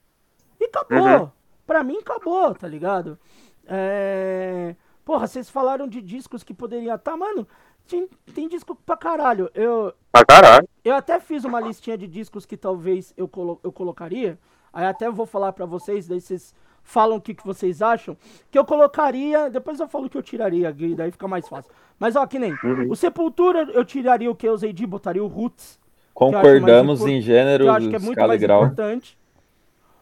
[0.60, 1.20] E acabou.
[1.20, 1.30] Uhum.
[1.64, 3.16] Pra mim, acabou, tá ligado?
[3.64, 4.74] É...
[5.04, 7.46] Porra, vocês falaram de discos que poderiam estar, mano.
[7.88, 9.48] Tem, tem disco pra caralho.
[9.54, 10.68] Eu, Pra caralho.
[10.84, 14.36] eu até fiz uma listinha de discos que talvez eu, colo eu colocaria.
[14.72, 18.16] Aí até vou falar pra vocês, daí vocês falam o que, que vocês acham.
[18.50, 19.48] Que eu colocaria.
[19.50, 21.70] Depois eu falo o que eu tiraria, Gui, daí fica mais fácil.
[21.98, 22.52] Mas ó, que nem.
[22.64, 22.90] Uhum.
[22.90, 25.78] O Sepultura eu tiraria o que eu usei de, botaria o Roots.
[25.82, 28.64] que Concordamos mais em Que gênero, eu acho que é muito mais grau.
[28.64, 29.18] importante.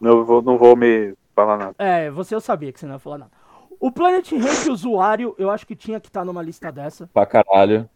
[0.00, 1.74] Não vou, não vou me falar nada.
[1.78, 3.32] É, você eu sabia que você não ia falar nada.
[3.78, 7.08] O Planet Ramp usuário, eu acho que tinha que estar numa lista dessa.
[7.12, 7.88] Pra caralho.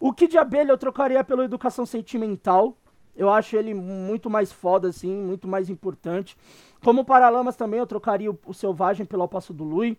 [0.00, 2.76] O Kid Abelha eu trocaria pelo Educação Sentimental.
[3.14, 6.36] Eu acho ele muito mais foda, assim, muito mais importante.
[6.82, 9.98] Como Paralamas também, eu trocaria o, o Selvagem pelo Ao Passo do Lui.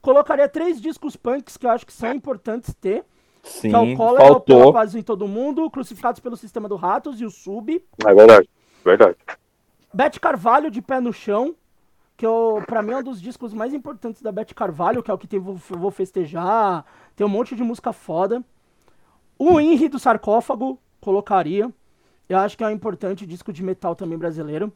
[0.00, 3.04] Colocaria três discos punks que eu acho que são importantes ter.
[3.42, 4.72] Sim, que é o Cólera, o faltou.
[4.72, 7.84] Paz em Todo Mundo, Crucificados pelo Sistema do Ratos e o Sub.
[8.06, 8.48] É verdade,
[8.84, 9.16] verdade.
[9.92, 11.54] Beth Carvalho de Pé no Chão,
[12.16, 15.14] que eu, pra mim é um dos discos mais importantes da Beth Carvalho, que é
[15.14, 16.84] o que tem Vou, Vou Festejar,
[17.16, 18.42] tem um monte de música foda.
[19.36, 21.68] O Henry do Sarcófago, colocaria.
[22.32, 24.72] Eu acho que é um importante disco de metal também brasileiro.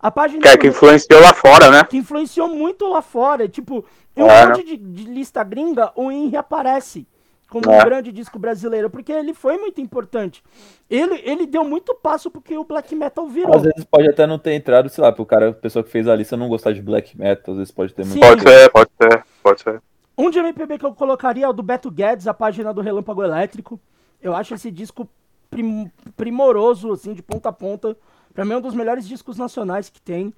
[0.00, 1.84] A página Que é que influenciou lá fora, né?
[1.84, 3.48] que influenciou muito lá fora.
[3.48, 3.84] Tipo,
[4.16, 4.46] em um É.
[4.46, 7.06] monte de, de lista gringa, o Henry aparece
[7.48, 7.84] como um É.
[7.84, 10.42] grande disco brasileiro, porque ele foi muito importante.
[10.90, 13.54] Ele, ele deu muito passo porque o black metal virou.
[13.54, 16.08] Às vezes pode até não ter entrado, sei lá, pro cara, a pessoa que fez
[16.08, 18.14] a lista não gostar de black metal, às vezes pode ter muito.
[18.14, 18.20] Sim.
[18.20, 19.82] Pode ser, pode ser, pode ser.
[20.16, 23.22] Um de MPB que eu colocaria é o do Beto Guedes, a página do Relâmpago
[23.22, 23.80] Elétrico.
[24.22, 25.08] Eu acho esse disco
[25.54, 27.96] prim- primoroso, assim, de ponta a ponta.
[28.32, 30.34] Pra mim é um dos melhores discos nacionais que tem.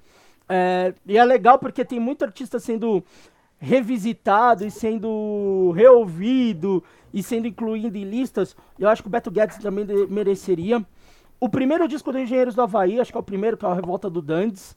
[0.49, 3.03] É, e é legal porque tem muito artista sendo
[3.59, 8.55] revisitado e sendo reouvido e sendo incluído em listas.
[8.79, 10.85] Eu acho que o Beto Guedes também mereceria.
[11.41, 13.75] O primeiro disco do Engenheiros do Havaí, acho que é o primeiro, que é a
[13.75, 14.77] Revolta do Dandes.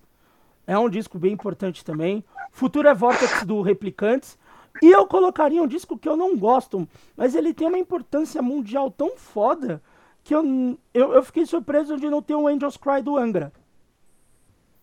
[0.66, 2.24] É um disco bem importante também.
[2.52, 4.38] Futuro é Vortex do Replicantes.
[4.82, 8.90] E eu colocaria um disco que eu não gosto, mas ele tem uma importância mundial
[8.90, 9.82] tão foda
[10.30, 13.52] que eu, eu, eu fiquei surpreso de não ter um Angels Cry do Angra.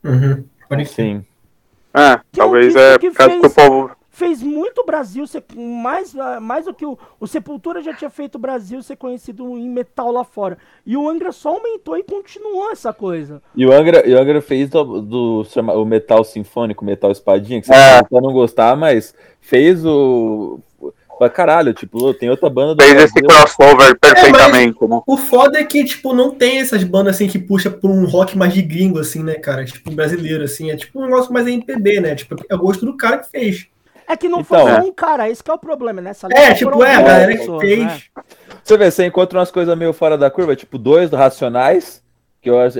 [0.02, 0.44] Uhum.
[0.86, 1.24] Sim.
[1.94, 3.90] É, Que é um talvez disco é que por causa que o fez- povo.
[4.10, 8.36] Fez muito Brasil, ser, mais, ah, mais do que o, o Sepultura já tinha feito
[8.36, 10.56] o Brasil ser conhecido em metal lá fora.
[10.86, 13.42] E o Angra só aumentou e continuou essa coisa.
[13.54, 17.10] E o Angra, e o Angra fez do, do- chama- o metal sinfônico, o metal
[17.12, 18.02] espadinha, que você É.
[18.02, 20.58] pode não gostar, mas fez o.
[21.18, 25.00] Pra caralho, tipo, tem outra banda do Fez esse crossover perfeitamente, né?
[25.06, 28.36] O foda é que, tipo, não tem essas bandas assim que puxa por um rock
[28.36, 29.64] mais de gringo, assim, né, cara?
[29.64, 30.70] Tipo, brasileiro, assim.
[30.70, 32.14] É tipo um negócio mais MPB, né?
[32.14, 33.66] Tipo, é o gosto do cara que fez.
[34.08, 34.80] É que não Então, foi só é.
[34.82, 36.10] um cara, esse que é o problema, né?
[36.10, 37.84] Essa É, tipo, é, a galera que fez.
[37.84, 38.00] né?
[38.62, 42.02] Você vê, você encontra umas coisas meio fora da curva, tipo, dois do Racionais,
[42.46, 42.78] que eu acho,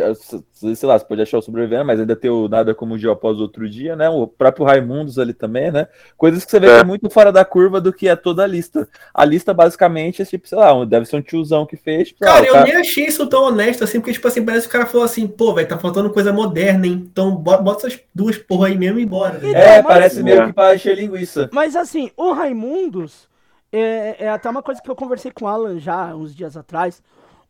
[0.52, 3.11] sei lá, você pode achar o sobrevivendo, mas ainda tem o Nada Como o Dia
[3.11, 4.09] Após o Outro Dia, né?
[4.09, 5.88] O próprio Raimundos ali também, né?
[6.16, 6.74] Coisas que você vê É.
[6.76, 8.88] que é muito fora da curva do que é toda a lista.
[9.12, 12.09] A lista, basicamente, é tipo, sei lá, um- deve ser um tiozão que fez.
[12.09, 14.68] Tipo, Cara, ah, eu cara- nem achei isso tão honesto, assim, porque, tipo assim, parece
[14.68, 17.05] que o cara falou assim, pô, velho, tá faltando coisa moderna, hein?
[17.11, 19.38] Então bota, bota essas duas porra aí mesmo e bora.
[19.38, 19.52] velho.
[19.57, 20.46] É, Então, mas- parece meio É.
[20.46, 21.50] que pra encher linguiça.
[21.52, 23.29] Mas assim, o Raimundos
[23.72, 27.02] é, é até uma coisa que eu conversei com o Alan já uns dias atrás.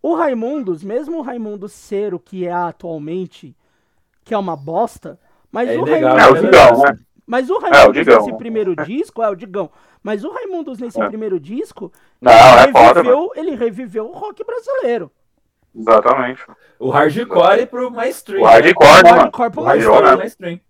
[0.07, 3.57] O Raimundos, mesmo o Raimundos ser o que é atualmente,
[4.25, 5.19] que é uma bosta,
[5.51, 6.23] mas É o Raimundos.
[6.23, 6.99] É o Digão, né?
[7.27, 9.69] Mas o É, o Raimundos nesse primeiro disco, é o Digão.
[10.05, 11.09] Mas o Raimundos nesse É.
[11.09, 11.91] primeiro disco,
[12.21, 15.11] Não, ele, é foda, reviveu, ele reviveu o rock brasileiro.
[15.77, 16.47] Exatamente.
[16.79, 18.43] O hardcore pro mainstream.
[18.43, 19.49] O hardcore, né, O hardcore
[20.05, 20.11] né?
[20.11, 20.61] pro mainstream.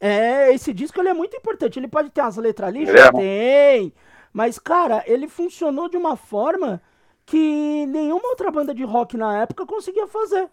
[0.00, 1.78] É, esse disco ele é muito importante.
[1.78, 2.94] Ele pode ter umas letras lixas?
[2.94, 3.12] Ele é.
[3.12, 3.92] Tem.
[4.32, 6.80] Mas, cara, ele funcionou de uma forma
[7.30, 10.48] que nenhuma outra banda de rock na época conseguia fazer.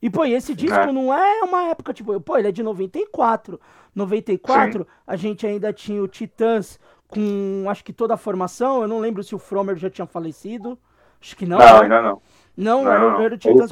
[0.00, 0.90] E, pô, e esse disco É.
[0.92, 3.60] não é uma época, tipo, pô, ele é de 94.
[3.94, 8.80] 94, a gente ainda tinha o Titãs com, acho que toda a formação.
[8.82, 10.78] Eu não lembro se o Fromer já tinha falecido.
[11.20, 11.58] Acho que não.
[11.58, 11.82] Não, né?
[11.82, 12.22] ainda não.
[12.56, 13.20] Não, Não, o- não.
[13.20, 13.70] era o Eles Titãs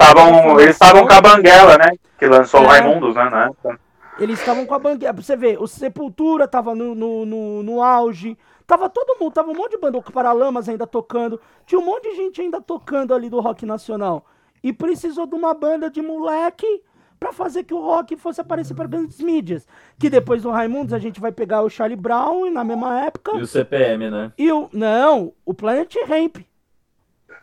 [0.60, 1.90] eles estavam com a Banguela, né?
[2.18, 2.66] Que lançou o É.
[2.80, 3.30] Raimundos, né?
[3.30, 3.80] na época.
[4.18, 5.12] Eles estavam com a banguela.
[5.14, 8.36] Pra você ver, o Sepultura tava no, no, no, no auge.
[8.66, 9.98] Tava todo mundo, tava um monte de banda.
[9.98, 11.40] O Paralamas ainda tocando.
[11.64, 14.26] Tinha um monte de gente ainda tocando ali do rock nacional.
[14.62, 16.83] E precisou de uma banda de moleque
[17.20, 19.66] pra fazer que o rock fosse aparecer para grandes mídias.
[19.98, 23.37] Que depois do Raimundos a gente vai pegar o Charlie Brown na mesma época.
[23.37, 24.33] E o CPM, né?
[24.37, 24.68] E o.
[24.72, 26.38] Não, o Planet Ramp.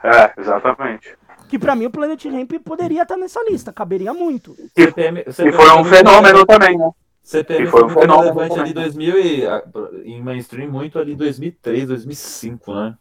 [0.04, 1.18] É, exatamente.
[1.48, 4.56] Que pra mim o Planet Ramp poderia estar nessa lista, caberia muito.
[4.76, 6.92] CPM, E foi um fenômeno também, né?
[7.24, 9.64] CPM E foi um relevante ali 2000 e a-
[10.04, 12.96] em mainstream muito ali 2003, 2005, né?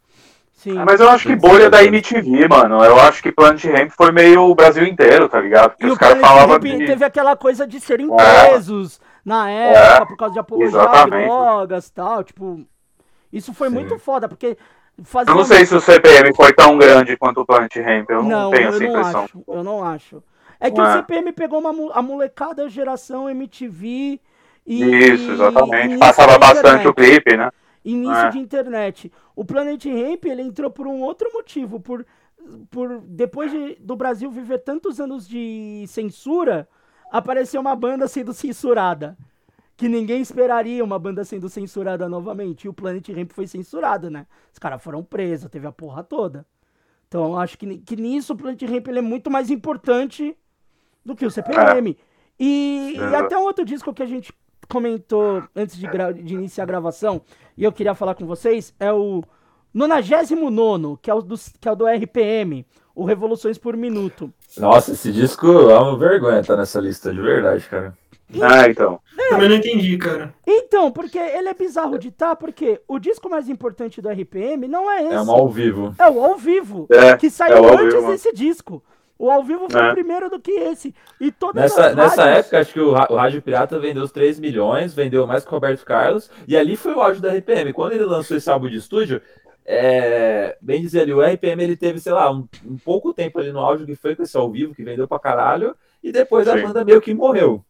[0.53, 0.75] Sim.
[0.85, 2.81] Mas eu acho que bolha da MTV, mano.
[2.85, 5.71] Eu acho que Planet Ramp foi meio o Brasil inteiro, tá ligado?
[5.71, 6.85] Porque E os o caras falavam de.
[6.85, 8.47] teve aquela coisa de serem É.
[8.47, 11.25] presos na época por causa de apologia a exatamente.
[11.25, 12.23] drogas e tal.
[12.23, 12.65] Tipo,
[13.31, 13.73] isso foi Sim.
[13.75, 14.57] muito foda, porque
[15.03, 15.31] fazia.
[15.33, 18.09] Eu não sei se o CPM foi tão grande quanto o Planet Ramp.
[18.09, 19.23] Eu não, Não, tenho eu essa não impressão.
[19.25, 19.43] acho.
[19.45, 20.23] Eu não acho.
[20.67, 20.93] É que o.
[20.93, 24.19] CPM pegou uma, a molecada geração MTV
[24.65, 24.83] e.
[24.83, 25.85] Isso, exatamente.
[25.85, 27.51] início Passava bastante o clipe, né?
[27.85, 28.29] início É.
[28.29, 29.11] de internet.
[29.35, 32.05] O Planet Ramp ele entrou por um outro motivo, por,
[32.71, 36.67] por depois de- do Brasil viver tantos anos de censura,
[37.11, 39.17] apareceu uma banda sendo censurada.
[39.75, 42.65] que ninguém esperaria uma banda sendo censurada novamente.
[42.65, 44.27] E o Planet Ramp foi censurado, né?
[44.53, 46.45] Os caras foram presos, teve a porra toda.
[47.07, 50.37] Então acho que, que nisso o Planet Ramp ele é muito mais importante
[51.05, 51.97] do que o CPM.
[52.39, 54.33] E, e até um outro disco que a gente
[54.67, 55.87] comentou antes de,
[56.23, 57.21] de, iniciar a gravação,
[57.57, 59.23] e eu queria falar com vocês, é o
[59.73, 64.31] 99, que é o do, que é o do RPM, o Revoluções por Minuto.
[64.57, 67.97] Nossa, esse disco é uma vergonha tá nessa lista, de verdade, cara.
[68.41, 68.99] Ah, então.
[69.17, 69.29] É.
[69.29, 70.33] Também não entendi, cara.
[70.47, 74.89] Então, porque ele é bizarro de tá, porque o disco mais importante do RPM não
[74.89, 75.13] é esse.
[75.13, 75.93] É um ao vivo.
[75.99, 78.83] É o ao vivo, é, que saiu é antes vivo, desse disco.
[79.17, 79.93] O ao vivo foi é.
[79.93, 80.93] primeiro do que esse.
[81.19, 84.39] E todas nessa, as nessa época, acho que o, o Rádio Pirata vendeu os 3
[84.39, 87.71] milhões, vendeu mais que o Roberto Carlos, e ali foi o áudio da RPM.
[87.73, 89.21] Quando ele lançou esse álbum de estúdio,
[89.65, 93.51] é, bem dizer ali, o RPM ele teve, sei lá, um, um, pouco tempo ali
[93.51, 96.51] no áudio que foi com esse ao vivo, que vendeu pra caralho, e depois Sim.
[96.51, 97.63] a banda meio que morreu.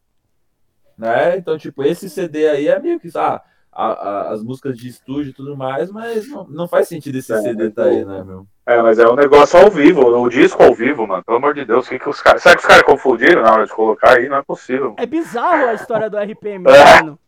[0.98, 1.36] Né?
[1.36, 3.40] Então, tipo, esse CD aí é meio que, ah,
[3.74, 7.32] a, a, as músicas de estúdio e tudo mais, mas não, não faz sentido esse
[7.32, 8.46] é, CD tá aí, né, meu?
[8.66, 11.22] É, mas é um negócio ao vivo, o disco ao vivo, mano.
[11.24, 12.42] Pelo amor de Deus, que que os caras.
[12.42, 14.28] Será que os caras confundiram na hora de colocar aí?
[14.28, 14.94] Não é possível.
[14.96, 17.02] É bizarro a história do RPM, é.
[17.02, 17.18] mano.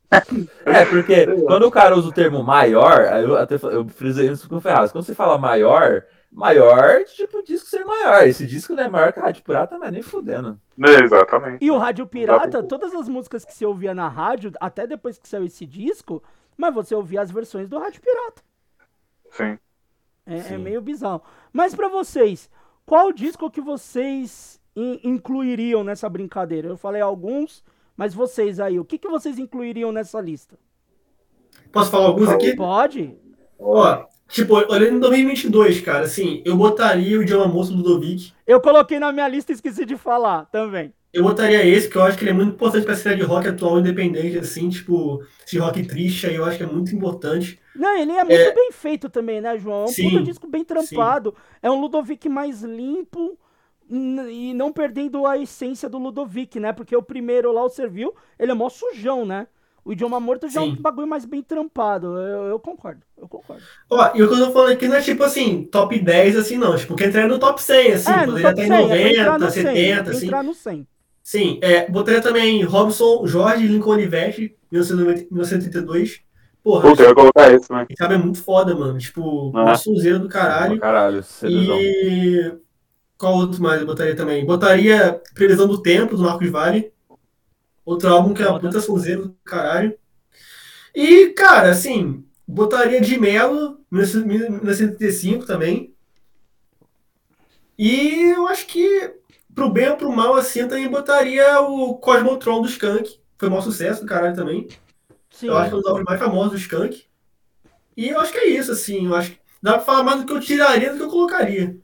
[0.65, 4.57] É, porque quando o cara usa o termo maior, eu até eu frisei isso com
[4.57, 4.93] o Ferraz.
[4.93, 8.27] Quando você fala maior, maior, tipo, o disco ser maior.
[8.27, 10.61] Esse disco não é maior que a Rádio Pirata, mas nem fudendo.
[11.03, 11.65] Exatamente.
[11.65, 15.29] E o Rádio Pirata, todas as músicas que você ouvia na rádio, até depois que
[15.29, 16.23] saiu esse disco,
[16.57, 18.43] mas você ouvia as versões do Rádio Pirata.
[19.31, 19.59] Sim.
[20.27, 21.23] É, é meio bizarro.
[21.53, 22.51] Mas para vocês,
[22.85, 26.69] qual disco que vocês in incluiriam nessa brincadeira?
[26.69, 27.65] Eu falei alguns,
[27.97, 30.59] mas vocês aí, o que, que vocês incluiriam nessa lista?
[31.73, 32.55] Posso falar alguns aqui?
[32.57, 33.17] Pode.
[33.59, 38.33] Ó, tipo, olhando em 2022, cara, assim, eu botaria o Idioma Moço do Ludovic.
[38.47, 40.93] Eu coloquei na minha lista e esqueci de falar também.
[41.13, 43.49] Eu botaria esse, que eu acho que ele é muito importante pra cena de rock
[43.49, 47.59] atual independente, assim, tipo, esse rock triste aí, eu acho que é muito importante.
[47.75, 48.53] Não, ele é muito é...
[48.53, 49.83] bem feito também, né, João?
[49.83, 51.31] É um sim, disco bem trampado.
[51.31, 51.59] Sim.
[51.63, 53.39] É um Ludovic mais limpo
[53.89, 56.73] e não perdendo a essência do Ludovic, né?
[56.73, 59.47] Porque o primeiro lá, o Servil, ele é mó sujão, né?
[59.87, 60.71] O idioma morto já Sim.
[60.71, 62.19] é um bagulho mais bem trampado.
[62.19, 63.63] Eu, eu concordo, eu concordo.
[63.89, 66.59] Ó, e o que eu tô falando aqui não é tipo assim, top 10 assim,
[66.59, 66.77] não.
[66.77, 68.11] Tipo, que entrar no top 100, assim.
[68.11, 70.27] É, poderia estar em 90, é 70, assim.
[70.27, 70.89] Entrar no 100.
[71.23, 76.21] Sim, é, botaria também Robson, Jorge Lincoln Olivete, 1982.
[76.65, 77.87] Porra, Puta, eu ia colocar esse, né?
[77.97, 78.99] Sabe, é muito foda, mano.
[78.99, 79.63] Tipo, ah.
[79.63, 80.81] uma sonzeira do caralho.
[80.81, 82.53] Caralho, E
[83.17, 84.45] qual outro mais eu botaria também?
[84.45, 86.93] Botaria Previsão do Tempo, do Marcos Vale.
[87.87, 89.97] Outro álbum que é uma puta sonzeira do caralho.
[90.93, 95.95] E, cara, assim, botaria de Melo, 1975 também.
[97.79, 99.15] E eu acho que,
[99.55, 103.21] pro bem ou pro mal, assim, eu também botaria o Cosmotron do Skank.
[103.39, 104.67] Foi um maior sucesso do caralho também.
[105.31, 105.47] Sim.
[105.47, 107.05] Eu acho que é um dos álbuns mais famosos do Skank.
[107.97, 109.07] E eu acho que é isso, assim.
[109.07, 111.79] Eu acho que dá pra falar mais do que eu tiraria do que eu colocaria.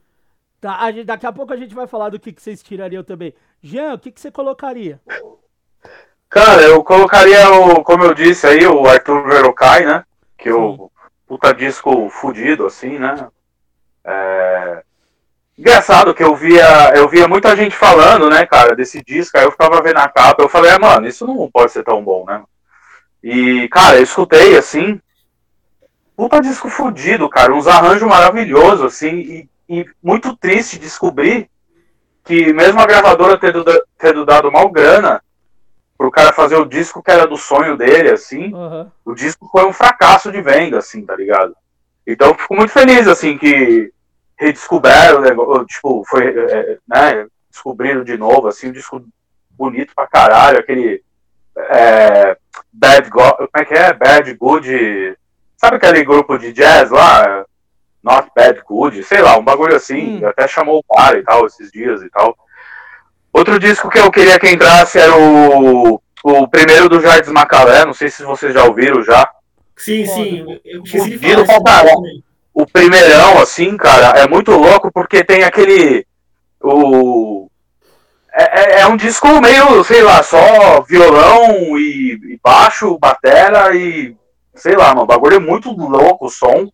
[0.59, 3.03] Tá, a gente, daqui a pouco a gente vai falar do que, que vocês tirariam
[3.03, 3.33] também.
[3.61, 4.99] Jean, o que, que você colocaria?
[6.33, 10.03] Cara, eu colocaria, o, como eu disse aí, o Arthur Verocai, né?
[10.37, 10.91] Que é o
[11.27, 13.27] puta disco fudido, assim, né?
[14.03, 14.83] É...
[15.57, 19.51] Engraçado que eu via, eu via muita gente falando, né, cara, desse disco, aí eu
[19.51, 22.41] ficava vendo a capa, eu falei, ah, mano, isso não pode ser tão bom, né?
[23.23, 24.99] E, cara, eu escutei, assim,
[26.17, 31.49] puta disco fudido, cara, uns arranjos maravilhosos, assim, e e muito triste descobrir
[32.23, 33.65] que mesmo a gravadora tendo,
[33.97, 35.21] tendo dado mal grana
[35.97, 38.89] pro cara fazer o disco que era do sonho dele, assim, uhum.
[39.05, 41.55] o disco foi um fracasso de venda, assim, tá ligado?
[42.05, 43.91] Então eu fico muito feliz, assim, que
[44.37, 49.03] redescobriram, tipo, foi, é, né, descobriram de novo, assim, um disco
[49.51, 51.03] bonito pra caralho, aquele
[51.55, 52.37] é,
[52.71, 53.93] Bad Go como é que é?
[53.93, 55.17] Bad Good,
[55.57, 57.45] sabe aquele grupo de jazz lá?
[58.03, 60.17] Not Bad Good, sei lá, um bagulho assim.
[60.17, 60.27] Hum.
[60.27, 62.35] Até chamou o cara e tal, esses dias e tal.
[63.33, 67.93] Outro disco que eu queria que entrasse era o, o primeiro do Jardim Macalé, não
[67.93, 69.27] sei se vocês já ouviram já.
[69.75, 70.59] Sim, sim.
[70.63, 70.83] Eu
[72.53, 76.05] o primeirão, assim, cara, é muito louco porque tem aquele.
[76.61, 77.49] O.
[78.31, 84.15] É, é, é um disco meio, sei lá, só violão e, e baixo, batera e.
[84.55, 86.69] Sei lá, mano, o bagulho é muito louco o som.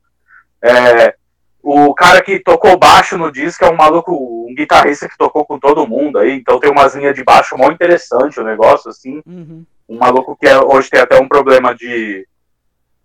[0.61, 1.15] É,
[1.61, 5.59] o cara que tocou baixo no disco é um maluco, um guitarrista que tocou com
[5.59, 9.21] todo mundo aí, então tem umas linhas de baixo mó interessante o negócio, assim.
[9.25, 9.65] Uhum.
[9.87, 12.25] Um maluco que é, hoje tem até um problema de.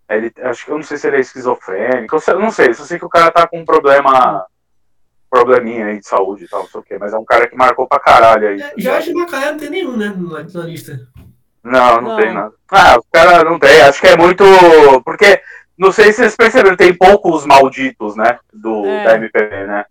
[0.09, 2.99] Ele, acho que eu não sei se ele é esquizofrênico, eu não sei, só sei
[2.99, 4.45] que o cara tá com um problema.
[5.31, 7.57] Probleminha aí de saúde e tal, não sei o quê, mas é um cara que
[7.57, 8.61] marcou pra caralho aí.
[8.61, 11.09] É, Jorge Macaé não tem nenhum, né, na, lista.
[11.65, 12.17] Não, não, Não.
[12.17, 12.53] tem nada.
[12.71, 13.81] Ah, os caras não tem.
[13.81, 14.45] Acho que é muito.
[15.03, 15.41] Porque,
[15.77, 18.39] não sei se vocês perceberam, tem poucos malditos, né?
[18.53, 19.05] Do, É.
[19.05, 19.85] Da MPB, né?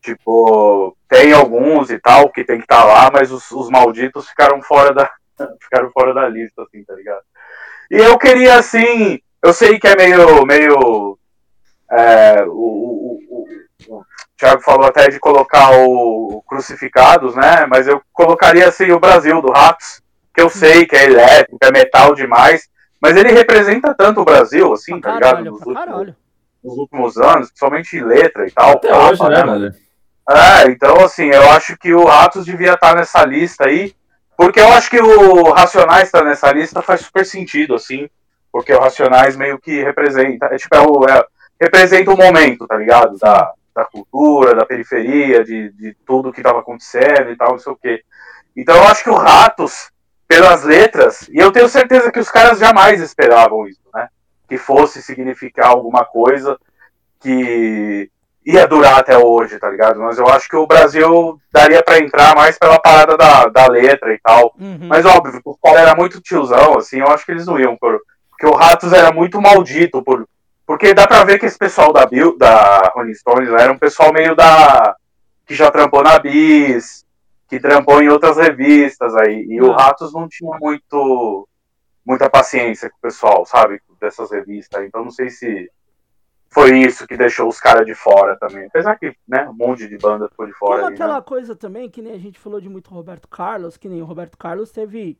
[0.00, 4.62] Tipo, tem alguns e tal que tem que estar lá, mas os, os malditos ficaram
[4.62, 5.10] fora da.
[5.60, 7.22] ficaram fora da lista, assim, tá ligado?
[7.90, 9.20] E eu queria, assim.
[9.42, 10.46] Eu sei que é meio.
[10.46, 11.18] meio
[11.90, 13.18] é, o, o,
[13.88, 14.04] o, o
[14.38, 17.66] Thiago falou até de colocar o Crucificados, né?
[17.68, 20.00] Mas eu colocaria assim o Brasil do Ratos,
[20.32, 22.68] que eu sei que é elétrico, é metal demais,
[23.00, 25.30] mas ele representa tanto o Brasil, assim, Pra tá ligado?
[25.34, 26.14] caralho, Nos últimos,
[26.64, 28.70] nos últimos anos, principalmente em letra e tal.
[28.72, 29.74] Até capa, hoje, né, velho?
[30.30, 33.94] é, então assim, eu acho que o Ratos devia estar nessa lista aí,
[34.36, 38.08] porque eu acho que o Racionais tá nessa lista faz super sentido, assim,
[38.52, 41.24] porque o Racionais meio que representa, é tipo, é o, é-
[41.60, 43.16] representa o momento, tá ligado?
[43.18, 47.72] Da, da cultura, da periferia, de, de tudo que tava acontecendo e tal, não sei
[47.72, 48.02] o quê.
[48.56, 49.90] Então eu acho que o Ratos,
[50.28, 54.08] pelas letras, e eu tenho certeza que os caras jamais esperavam isso, né?
[54.48, 56.58] Que fosse significar alguma coisa
[57.20, 58.10] que
[58.44, 59.98] ia durar até hoje, tá ligado?
[60.00, 64.12] Mas eu acho que o Brasil daria pra entrar mais pela parada da, da letra
[64.12, 64.54] e tal.
[64.58, 64.86] Uhum.
[64.88, 68.00] Mas óbvio, o cara era muito tiozão, assim, eu acho que eles não iam por.
[68.30, 70.28] Porque o Ratos era muito maldito, por,
[70.66, 74.12] porque dá pra ver que esse pessoal da Bill, da Rolling Stones era um pessoal
[74.12, 74.94] meio da.
[75.46, 77.05] que já trampou na Bis,
[77.48, 79.46] que trampou em outras revistas aí.
[79.48, 79.76] E o Ah.
[79.76, 81.48] Ratos não tinha muito.
[82.04, 83.80] muita paciência com o pessoal, sabe?
[84.00, 84.84] Dessas revistas.
[84.84, 85.68] Então não sei se
[86.48, 88.66] foi isso que deixou os caras de fora também.
[88.66, 91.20] Apesar que, né, um monte de banda ficou de fora Como aí, aquela né?
[91.22, 94.38] coisa também, que nem a gente falou de muito Roberto Carlos, que nem o Roberto
[94.38, 95.18] Carlos teve,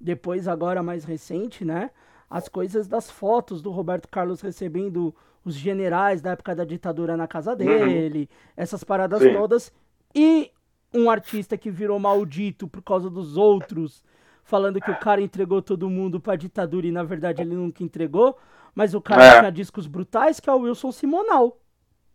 [0.00, 1.90] depois agora mais recente, né?
[2.28, 7.28] As coisas das fotos do Roberto Carlos recebendo os generais da época da ditadura na
[7.28, 9.32] casa dele, essas paradas Sim.
[9.32, 9.72] todas.
[10.12, 10.50] E
[10.96, 14.02] um artista que virou maldito por causa dos outros,
[14.42, 18.36] falando que o cara entregou todo mundo pra ditadura e na verdade ele nunca entregou.
[18.74, 19.38] Mas o cara É.
[19.38, 21.58] tinha discos brutais, que é o Wilson Simonal.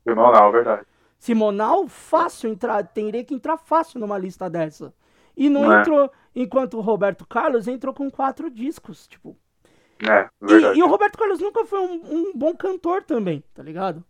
[0.05, 0.13] É
[0.51, 0.85] verdade.
[1.17, 4.93] Simonal, fácil entrar, teria que entrar fácil numa lista dessa.
[5.35, 5.81] E não Não é.
[5.81, 9.35] entrou, enquanto o Roberto Carlos entrou com quatro discos, tipo.
[10.03, 10.27] É,
[10.73, 14.03] E, e o Roberto Carlos nunca foi um, um bom cantor também, tá ligado?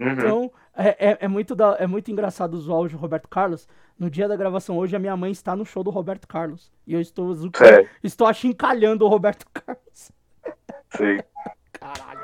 [0.00, 0.08] Uhum.
[0.08, 3.68] Então, é, é, é muito da, é muito engraçado zoar hoje o Roberto Carlos.
[3.98, 6.72] No dia da gravação hoje, a minha mãe está no show do Roberto Carlos.
[6.86, 7.88] E eu estou, Sério.
[8.02, 10.10] estou achincalhando o Roberto Carlos.
[10.96, 11.18] Sim.
[11.72, 12.20] Caralho.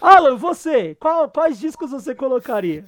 [0.00, 2.84] Alan, você, qual- quais discos você colocaria?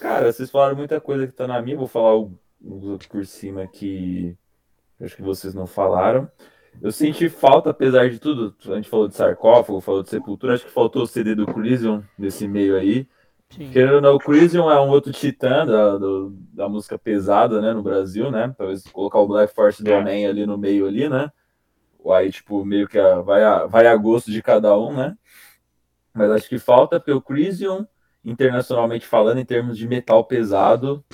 [0.00, 3.66] Cara, vocês falaram muita coisa que tá na minha, vou falar uns outros por cima
[3.66, 4.36] que
[5.00, 6.30] acho que vocês não falaram.
[6.80, 10.64] Eu senti falta, apesar de tudo, a gente falou de sarcófago, falou de sepultura, acho
[10.64, 13.06] que faltou o CD do Crisium nesse meio aí.
[13.50, 13.70] Sim.
[13.70, 17.72] Querendo ou não, o Crisium é um outro titã da, do- da música pesada, né,
[17.72, 18.54] no Brasil, né?
[18.56, 19.98] Talvez colocar o Black Force do É.
[19.98, 21.30] Homem ali no meio ali, né?
[22.12, 25.16] Aí, tipo, meio que a- vai, a, vai a gosto de cada um, né?
[26.14, 27.86] Mas acho que falta, porque o Crisium,
[28.24, 31.04] internacionalmente falando, em termos de metal pesado,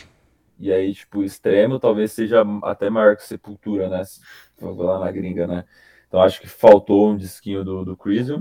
[0.59, 4.05] e aí, tipo, extremo, talvez seja até maior que Sepultura, né?
[4.05, 4.21] Se
[4.59, 5.65] for lá na gringa, né?
[6.09, 8.41] Então acho que faltou um disquinho do, do Crisium.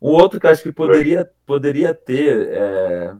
[0.00, 3.14] Um outro que acho que poderia, poderia ter, é,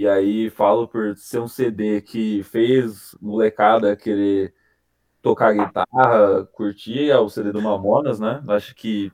[0.00, 4.54] e aí falo por ser um CD que fez molecada querer
[5.22, 8.42] tocar guitarra, curtir, é o CD do Mamonas, né?
[8.48, 9.12] Acho que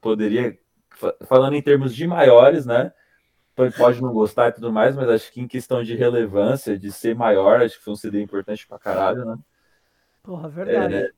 [0.00, 0.58] poderia,
[0.94, 2.92] fa- falando em termos de maiores, né?
[3.56, 6.90] Pode- Pode não gostar e tudo mais, mas acho que em questão de relevância, de
[6.92, 9.38] ser maior, acho que foi um CD importante pra caralho, né?
[10.22, 10.94] Porra, verdade.
[10.94, 11.08] É, né?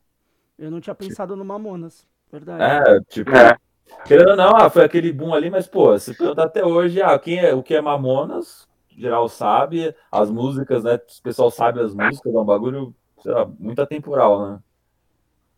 [0.58, 2.06] Eu não tinha pensado no Mamonas.
[2.30, 2.64] Verdade.
[2.64, 3.56] É, tipo, É.
[4.04, 7.18] querendo ou não, ah, foi aquele boom ali, mas, pô, se perguntar até hoje, ah,
[7.18, 10.94] quem é, o que é Mamonas, geral sabe, as músicas, né?
[10.94, 14.58] O pessoal sabe as músicas, é um bagulho, sei lá, muito atemporal, né?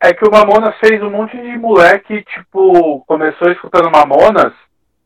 [0.01, 4.53] É que o Mamonas fez um monte de moleque, tipo, começou escutando Mamonas,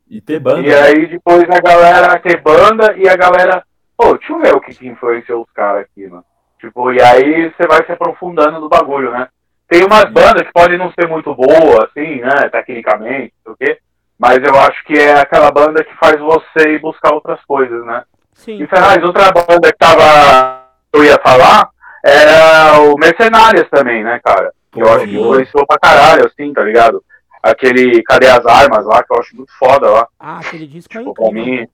[0.10, 0.82] E ter banda, e né?
[0.82, 3.64] aí depois a galera ter banda e a galera,
[3.98, 6.24] pô, deixa eu ver o que, que influenciou os caras aqui, mano.
[6.60, 9.28] Tipo, e aí você vai se aprofundando no bagulho, né?
[9.68, 13.80] Tem umas bandas que podem não ser muito boas, assim, né, tecnicamente, o quê,
[14.20, 18.04] mas eu acho que é aquela banda que faz você ir buscar outras coisas, né?
[18.36, 18.62] Sim.
[18.62, 20.64] E Ferraz, outra banda que tava.
[20.92, 21.70] Eu ia falar
[22.06, 24.52] era o Mercenárias também, né, cara?
[24.72, 27.04] Que eu acho que influenciou pra caralho, assim, tá ligado?
[27.42, 30.08] Aquele Cadê as Armas lá, que eu acho muito foda lá.
[30.20, 31.46] Ah, aquele disco é Tipo, incrível.
[31.62, 31.68] mim.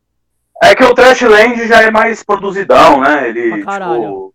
[0.64, 3.30] É que o Trashland já é mais produzidão, né?
[3.30, 4.34] Ele, tipo,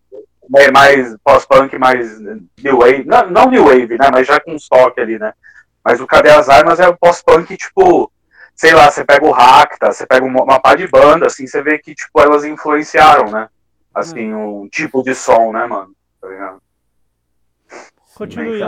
[0.57, 3.03] é mais pós-punk, mais new wave.
[3.05, 4.09] Não, não new wave, né?
[4.11, 5.33] Mas já com uns toques ali, né?
[5.83, 8.11] Mas o Cadê as Armas é o pós-punk, tipo,
[8.55, 11.61] sei lá, você pega o Racta, você pega uma, uma pá de banda, assim, você
[11.61, 13.49] vê que, tipo, elas influenciaram, né?
[13.93, 15.93] Assim, o tipo de som, né, mano?
[16.21, 16.61] Tá ligado?
[18.15, 18.61] Continue.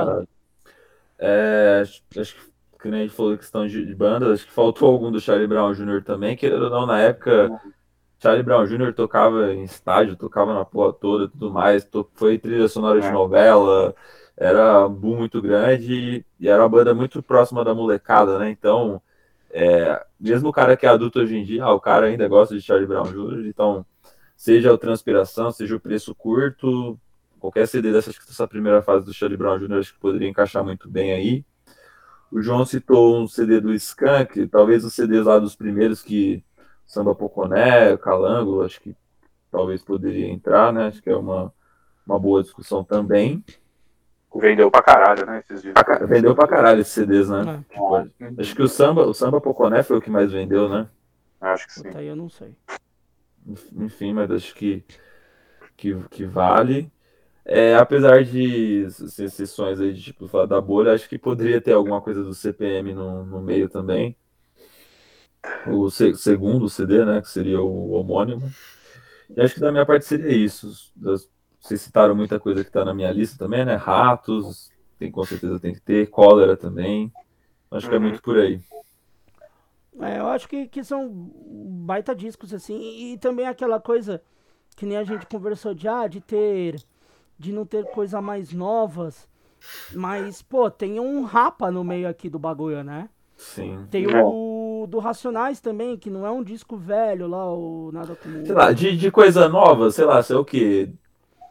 [1.19, 1.83] É,
[2.17, 5.11] acho que, que nem a gente falou questão de, de banda, acho que faltou algum
[5.11, 6.03] do Charlie Brown Jr.
[6.03, 7.49] também, que ou não, na época,
[8.19, 8.93] Charlie Brown Jr.
[8.93, 13.07] tocava em estádio, tocava na porra toda e tudo mais, to, foi trilha sonora de
[13.07, 13.11] É.
[13.11, 13.95] novela,
[14.35, 18.49] era um boom muito grande e era uma banda muito próxima da molecada, né?
[18.49, 19.01] Então,
[19.60, 22.53] é, mesmo o cara que é adulto hoje em dia, ah, o cara ainda gosta
[22.53, 23.84] de Charlie Brown Jr., então,
[24.36, 26.99] seja o Transpiração, seja o Preço Curto,
[27.39, 29.80] qualquer CD dessa, essa primeira fase do Charlie Brown Jr.
[29.80, 31.43] acho que poderia encaixar muito bem aí.
[32.32, 36.43] O João citou um CD do Skank, talvez os CDs lá dos primeiros que
[36.86, 38.95] Samba Poconé, Calango, acho que
[39.51, 40.86] talvez poderia entrar, né?
[40.86, 41.51] Acho que é uma,
[42.05, 43.43] uma boa discussão também.
[44.39, 45.39] Vendeu pra caralho, né?
[45.39, 45.61] Esses.
[45.73, 47.63] Pra ca- Vendeu pra caralho esses CDs, né?
[47.69, 47.95] É, Tipo,
[48.41, 50.88] acho que o Samba, o Samba Poconé foi o que mais vendeu, né?
[51.41, 51.83] Acho que sim.
[51.83, 52.55] puta, aí eu não sei.
[53.77, 54.83] Enfim, mas acho que,
[55.75, 56.91] que, que vale.
[57.45, 61.71] É, apesar de ser exceções aí, de, tipo, falar da bolha, acho que poderia ter
[61.73, 64.15] alguma coisa do CPM no, no meio também.
[65.67, 68.51] O se- segundo CD, né, que seria o homônimo.
[69.29, 70.91] E acho que da minha parte seria isso.
[70.95, 71.29] Das-
[71.68, 73.76] Vocês citaram muita coisa que tá na minha lista também, né?
[73.76, 76.07] Ratos, tem, com certeza tem que ter.
[76.09, 77.11] Cólera também.
[77.70, 78.03] Acho que é Uhum.
[78.05, 78.61] muito por aí.
[79.99, 84.22] É, eu acho que, que são baita discos, assim, e, e também aquela coisa
[84.78, 86.82] que nem a gente conversou de, ah, de ter,
[87.38, 89.28] de não ter coisa mais novas,
[89.93, 93.09] mas, pô, tem um rapa no meio aqui do bagulho, né?
[93.36, 93.86] Sim.
[93.91, 94.24] Tem É.
[94.24, 98.45] o do Racionais também, que não é um disco velho lá, o Nada Comum.
[98.45, 100.89] Sei lá, de, de coisa nova, sei lá, sei o quê?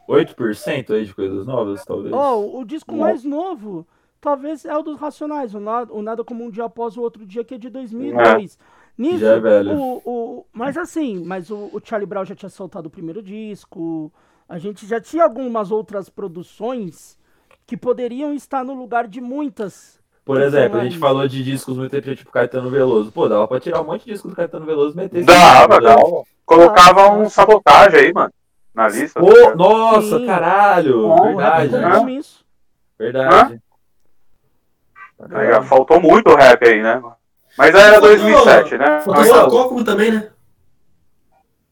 [0.07, 2.13] 8% aí de coisas novas, talvez.
[2.13, 3.85] Ó, o disco mais novo,
[4.21, 7.25] talvez é o dos Racionais, o Nada, o Nada Como Um Dia Após o Outro
[7.25, 8.57] Dia, que é de 2002.
[8.97, 9.75] Nisso, Já é velho.
[9.75, 14.11] O, o, mas assim, mas o, o Charlie Brown já tinha soltado o primeiro disco,
[14.49, 17.17] a gente já tinha algumas outras produções
[17.65, 19.99] que poderiam estar no lugar de muitas.
[20.25, 23.11] Por exemplo, a gente falou de discos muito tempo, tipo Caetano Veloso.
[23.11, 25.79] Pô, dava pra tirar um monte de disco do Caetano Veloso e meter esse Dava,
[25.79, 25.95] disco, né?
[25.95, 26.23] dava.
[26.45, 28.31] Colocava um sabotagem aí, mano.
[28.77, 29.19] Na lista.
[29.19, 30.25] Tá nossa, Sim.
[30.27, 31.07] caralho!
[31.07, 32.11] Bom, verdade, é né?
[32.11, 32.45] isso.
[32.95, 33.59] verdade.
[35.67, 37.01] Faltou muito rap aí, né?
[37.57, 39.01] Mas era Faltou- 2007, né?
[39.01, 40.29] Faltou sarcófago também, né?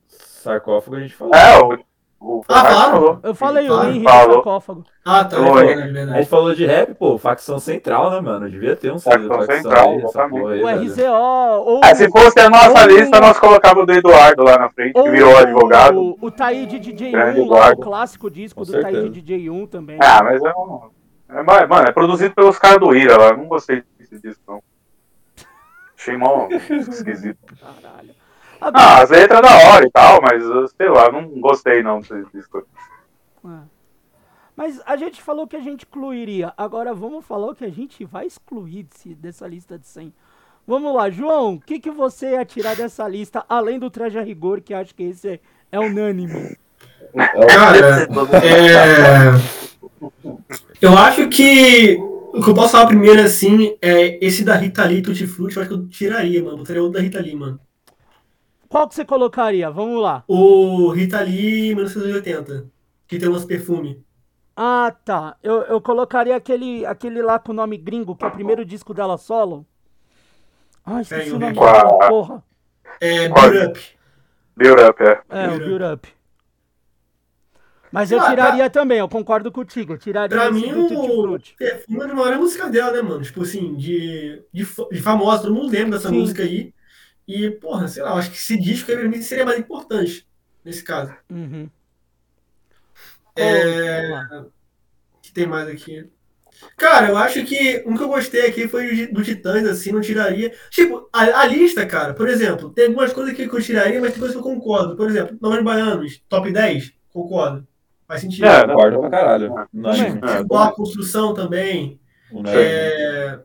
[0.08, 1.36] Sarcófago a gente falou.
[1.36, 1.78] É, o.
[2.20, 3.20] o Ah, falou.
[3.24, 4.34] Eu falei, o Henrique falou.
[4.36, 4.84] Sarcófago.
[5.04, 5.40] Ah, tá.
[5.40, 5.72] Oi.
[5.72, 8.50] É verdade, A gente falou de rap, pô, facção central, né, mano?
[8.50, 10.42] Devia ter um CD Facção Central, aí, essa exatamente.
[10.42, 10.68] porra aí, O.
[10.84, 14.58] RZO, ou É, se fosse a nossa Ou- lista, nós colocava o do Eduardo lá
[14.58, 16.00] na frente, que ou virou advogado.
[16.02, 19.02] O, o Taíde DJ1 Grande lá, o clássico disco Com do certeza.
[19.02, 19.98] Taíde DJ1 também.
[20.02, 20.90] Ah, mas é um.
[21.30, 23.34] É, ma- mano, é produzido pelos caras do Ira lá.
[23.36, 24.62] Não gostei desse disco, não.
[25.98, 27.38] Achei mó esquisito.
[27.60, 28.10] Caralho.
[28.74, 32.66] Ah, as letras da hora e tal, mas eu sei lá, não gostei não disco.
[33.46, 33.60] É.
[34.56, 36.54] Mas a gente falou que a gente incluiria.
[36.58, 40.14] Agora vamos falar o que a gente vai excluir desse- dessa lista de 100.
[40.66, 44.22] Vamos lá, João, o que, que você ia tirar dessa lista, além do traje a
[44.24, 45.40] rigor, que acho que esse é,
[45.74, 46.58] é unânime?
[47.48, 48.08] Cara,
[48.44, 49.32] é...
[50.82, 55.02] Eu acho que o que eu posso falar primeiro, assim, é esse da Rita Lee,
[55.02, 56.58] Tutti Frutti, eu acho que eu tiraria, mano.
[56.58, 57.60] Botaria outro da Rita Lee, mano.
[58.76, 59.72] Qual que você colocaria?
[59.72, 60.26] Vamos lá.
[60.28, 62.70] O Rita Lee 1980,
[63.08, 64.04] que tem umas perfume.
[64.54, 65.38] Ah, tá.
[65.42, 68.94] Eu, eu colocaria aquele, aquele lá com o nome gringo, que é o primeiro disco
[68.94, 69.66] dela solo.
[70.86, 72.44] Ah, esqueci É, o nome daquela porra.
[73.00, 73.30] É?
[73.30, 73.80] Build Up.
[74.58, 75.22] Build Up, é.
[75.30, 76.16] É, o Build Up.
[77.94, 79.94] Mas eu Ah, tiraria também, eu concordo contigo.
[79.94, 83.24] Eu tiraria Pra mim, o perfume é a maior música dela, né, mano?
[83.24, 86.20] Tipo assim, de, de, de famosa, todo mundo lembra dessa Sim.
[86.20, 86.74] música aí.
[87.28, 90.28] E, porra, sei lá, eu acho que esse disco aí pra mim seria mais importante
[90.64, 91.14] nesse caso.
[91.30, 91.70] Uhum.
[93.36, 94.12] É.
[95.14, 96.10] O que tem mais aqui?
[96.78, 100.54] Cara, eu acho que um que eu gostei aqui foi do Titãs, assim, não tiraria.
[100.70, 104.12] Tipo, a, a lista, cara, por exemplo, tem algumas coisas aqui que eu tiraria, mas
[104.12, 104.96] tem coisas que eu concordo.
[104.96, 107.68] Por exemplo, Novos Baianos, top 10, concordo.
[108.08, 108.46] Faz sentido.
[108.46, 109.68] É, Concordo pra caralho.
[109.74, 110.22] Unânime.
[110.24, 112.00] É, Boa construção também.
[112.48, 113.40] É,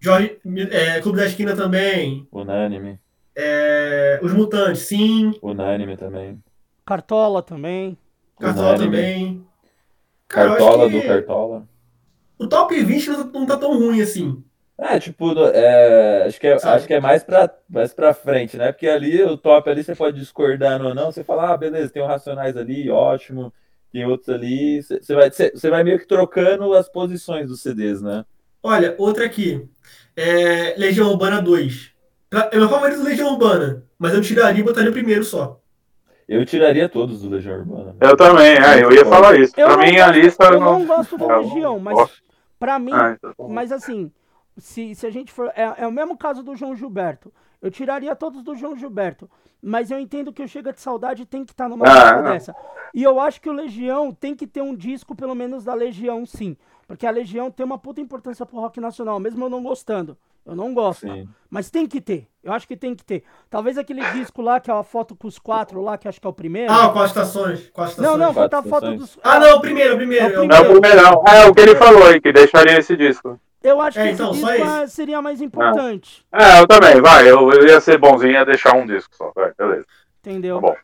[0.00, 0.38] Jorge,
[0.70, 2.26] é, Clube da Esquina também.
[2.32, 2.98] Unânime.
[3.36, 5.32] É, Os Mutantes, sim.
[5.42, 6.42] Unânime também.
[6.84, 7.96] Cartola também.
[8.38, 8.84] Cartola Unânime.
[8.96, 9.46] também.
[10.28, 11.68] Cara, Cartola do Cartola.
[12.38, 14.42] O top 20 não tá- tão ruim assim.
[14.80, 16.76] É, tipo, é, acho, que é, Sabe?
[16.76, 18.70] acho que é mais pra, mais pra frente, né?
[18.70, 21.10] Porque ali, o top ali, você pode discordar ou não.
[21.10, 23.52] Você fala, ah, beleza, tem o Racionais ali, ótimo.
[23.92, 24.80] Tem outros ali.
[24.80, 25.30] Você vai,
[25.70, 28.24] vai meio que trocando as posições dos CDs, né?
[28.62, 29.68] Olha, outra aqui.
[30.20, 31.92] É, Legião Urbana 2.
[32.28, 35.60] Pra- É meu favorito Legião Urbana, mas eu tiraria e botaria o primeiro só.
[36.28, 37.96] Eu tiraria todos do Legião Urbana.
[38.00, 39.54] Eu também, é, eu ia falar isso.
[39.56, 40.80] Eu pra mim, a lista Eu não.
[40.80, 42.22] não gosto do eu Legião, mas gosto.
[42.58, 44.10] Pra mim, Ah, então tá mas assim,
[44.56, 45.46] se, se a gente for.
[45.54, 47.32] É, é o mesmo caso do João Gilberto.
[47.62, 49.30] Eu tiraria todos do João Gilberto.
[49.62, 52.54] Mas eu entendo que o Chega de Saudade tem que estar numa Ah, dessa.
[52.94, 56.24] E eu acho que o Legião tem que ter um disco, pelo menos da Legião,
[56.26, 56.56] sim.
[56.88, 60.16] Porque a Legião tem uma puta importância pro rock nacional, mesmo eu não gostando.
[60.46, 61.00] Eu não gosto.
[61.06, 61.28] Sim.
[61.50, 62.26] Mas tem que ter.
[62.42, 63.22] Eu acho que tem que ter.
[63.50, 66.26] Talvez aquele disco lá, que é a foto com os quatro lá, que acho que
[66.26, 66.72] é o primeiro.
[66.72, 67.68] Ah, com as estações.
[67.68, 68.18] Com as não, estações.
[68.18, 69.18] não, Quatro falta a foto dos.
[69.22, 70.24] Ah, não, o primeiro, o primeiro.
[70.24, 71.24] É o É o- Não, o primeirão.
[71.28, 73.38] É o que ele falou aí, que deixaria esse disco.
[73.62, 74.70] Eu acho É, que então, esse disco isso.
[74.70, 76.24] é- seria mais importante.
[76.32, 77.30] É, eu também, vai.
[77.30, 79.30] Eu, eu ia ser bonzinho e ia deixar um disco só.
[79.34, 79.84] Vai, beleza.
[80.20, 80.54] Entendeu?
[80.54, 80.76] Tá bom.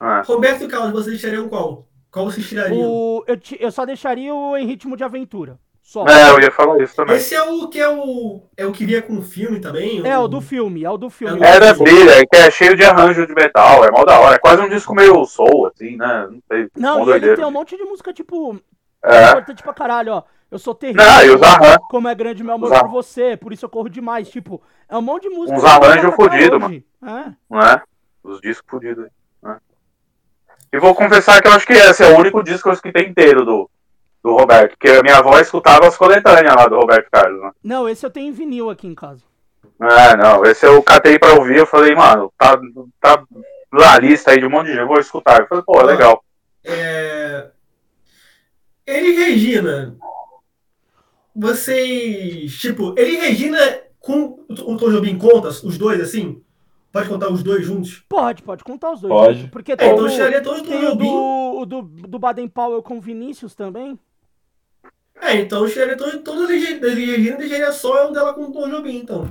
[0.00, 0.22] É.
[0.24, 1.84] Roberto Carlos, vocês tirariam qual?
[2.16, 2.80] Qual vocês tirariam?
[2.80, 5.58] O, eu, eu só deixaria o Em Ritmo de Aventura.
[5.82, 6.06] Só.
[6.08, 7.14] É, eu ia falar isso também.
[7.16, 8.40] Esse é o que é o.
[8.56, 10.00] É o que via com o filme também?
[10.02, 11.38] É, o do filme, é o do filme.
[11.44, 14.36] É É da brilha, que é cheio de arranjo de metal, é mó da hora.
[14.36, 16.26] É quase um disco meio soul, assim, né?
[16.30, 16.68] Não sei.
[16.74, 18.58] Não, e ele tem um monte de música, tipo,
[19.04, 19.28] É.
[19.32, 20.22] importante pra caralho, ó.
[20.50, 21.04] Eu sou terrível.
[21.04, 21.86] Não, e os arranjos.
[21.90, 24.30] Como é grande meu amor por você, por isso eu corro demais.
[24.30, 25.58] Tipo, é um monte de música.
[25.58, 26.82] Uns arranjos fudido, hoje.
[27.02, 27.32] É.
[27.50, 27.82] Não é?
[28.24, 29.10] Os discos fodidos aí.
[30.72, 33.06] E vou confessar que eu acho que esse é o único disco que eu escutei
[33.06, 33.70] inteiro do,
[34.22, 34.70] do Roberto.
[34.70, 37.50] Porque a minha avó escutava as coletâneas lá do Roberto Carlos, né?
[37.62, 39.22] Não, esse eu tenho em vinil aqui em casa.
[39.80, 42.58] É, não, esse eu catei pra ouvir, eu falei, mano, tá,
[43.00, 43.22] tá
[43.72, 45.40] na lista aí de um monte de gente, eu vou escutar.
[45.40, 46.24] Eu falei, pô, é legal.
[46.64, 47.48] É...
[48.86, 49.96] Ele e Regina.
[51.34, 52.56] Vocês.
[52.58, 53.58] Tipo, ele e Regina
[54.00, 56.42] com o Tom Jobim conta os dois assim?
[56.96, 58.04] Pode contar os dois juntos?
[58.08, 59.12] Pode, pode contar os dois.
[59.12, 59.48] Pode.
[59.48, 62.48] Porque É, tem, então o, eu todos do tem o do, o do, do Baden
[62.48, 63.98] Powell com Vinícius também.
[65.20, 68.44] É, então eu tiraria todos todos os Regi- da Regina deixaria só o dela com
[68.44, 69.28] o Tom Jobim, então.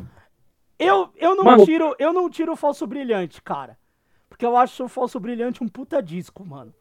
[0.78, 3.78] Eu, eu, não Mano- tiro, eu não tiro o Falso Brilhante, cara.
[4.30, 6.74] Porque eu acho o Falso Brilhante um puta disco, mano.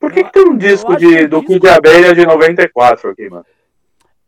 [0.00, 3.28] Por que, que tem um disco de, o do disco- Kid Abelha de 94 aqui,
[3.28, 3.44] mano?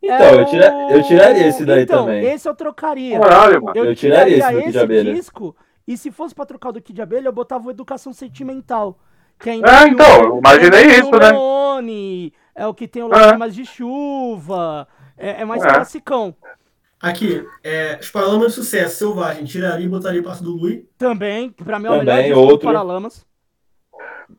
[0.05, 2.23] Então, É eu, tira, eu tiraria esse daí então, também.
[2.25, 3.19] esse eu trocaria.
[3.19, 3.77] Caralho, mano.
[3.77, 5.13] Eu, Eu tiraria tiraria esse do esse Abelha.
[5.13, 5.55] disco
[5.87, 8.99] e se fosse pra trocar o do Kid Abelha, eu botava o Educação Sentimental.
[9.39, 11.31] Que é, É, então, imaginei é o isso, né?
[11.31, 13.17] Leone, é o que tem o É.
[13.17, 14.87] Lágrimas de Chuva,
[15.17, 15.67] é, é mais É.
[15.73, 16.35] classicão.
[17.01, 20.87] Aqui, é, os Paralamas de Sucesso, Selvagem, tiraria e botaria o Passo do Lui.
[20.97, 22.67] Também, que pra mim é o melhor disco do outro.
[22.67, 23.25] Paralamas.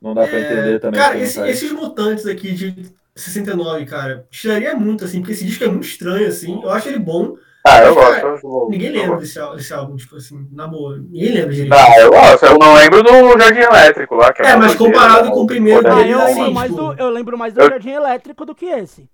[0.00, 1.00] Não dá pra É, entender também.
[1.00, 5.68] Cara, esse- esses mutantes aqui de 69, cara, tiraria muito, assim, porque esse disco é
[5.68, 6.60] muito estranho, assim.
[6.62, 7.34] Eu acho ele bom.
[7.68, 8.20] Ah, eu gosto.
[8.20, 8.68] cara, eu.
[8.70, 9.20] Ninguém Eu lembra gosto.
[9.40, 10.98] desse, desse álbum, tipo assim, na boa.
[10.98, 11.72] Ninguém lembra direito.
[11.74, 12.46] Ah, eu gosto.
[12.46, 14.32] Eu não lembro do Jardim Elétrico lá.
[14.32, 15.30] Que É, uma mas comparado né?
[15.32, 17.90] com o primeiro dele, eu, assim, lembro tipo- do, eu lembro mais do Eu- Jardim
[17.90, 19.08] Elétrico do que esse.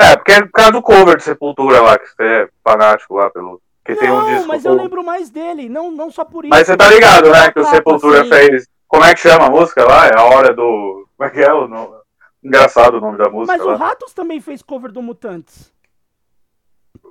[0.00, 3.28] É, porque é por causa do cover de Sepultura lá, que você é fanático lá
[3.30, 3.60] pelo.
[3.84, 4.48] Que tem um não, disco.
[4.48, 6.50] mas com- eu lembro mais dele, não, não só por isso.
[6.54, 7.50] Mas você tá ligado, né?
[7.50, 8.28] Que o Sepultura sim.
[8.28, 8.66] fez.
[8.86, 10.06] Como é que chama a música lá?
[10.06, 11.08] É a hora do.
[11.16, 11.95] Como é que é o nome?
[12.42, 13.56] Engraçado o nome da música.
[13.56, 13.76] Mas o lá.
[13.76, 15.72] Ratos também fez cover do Mutantes.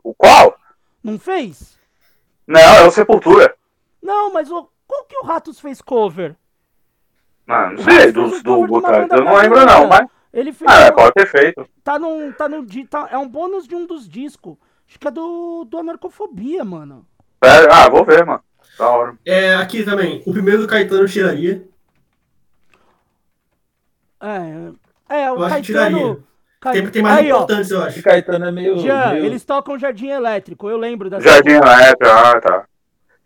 [0.03, 0.57] O qual?
[1.03, 1.78] Não fez?
[2.47, 3.55] Não, é o Sepultura.
[4.01, 6.36] Não, mas o, qual que o Ratos fez cover?
[7.47, 9.17] Ah, não sei, do, um do Mutantes.
[9.17, 10.07] Eu não lembro, não, mas.
[10.34, 10.69] Ele fez.
[10.69, 11.67] Ah, é, um- pode ter feito.
[11.84, 12.32] tá num.
[12.34, 14.57] Tá num tá- é um bônus de um dos discos.
[14.88, 17.05] Acho que é do, do Anarcofobia, mano.
[17.41, 18.43] É, ah, vou ver, mano.
[18.78, 19.17] Da hora.
[19.26, 21.67] É, aqui também, o primeiro do Caetano eu tiraria.
[24.21, 24.71] É.
[25.09, 25.97] É, o Eu acho que tiraria.
[25.97, 26.23] Caetano.
[26.61, 27.35] Cai- Tem, tem mais Aí, ó.
[27.35, 28.03] importantes, eu Esse acho.
[28.03, 28.77] Caetano é meio.
[28.79, 31.27] Jean, meio- eles tocam Jardim Elétrico, eu lembro dessa.
[31.27, 32.63] Jardim Elétrico, ah, tá.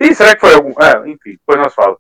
[0.01, 0.71] Ih, será que foi algum.
[0.81, 1.99] É, enfim, depois nós falamos.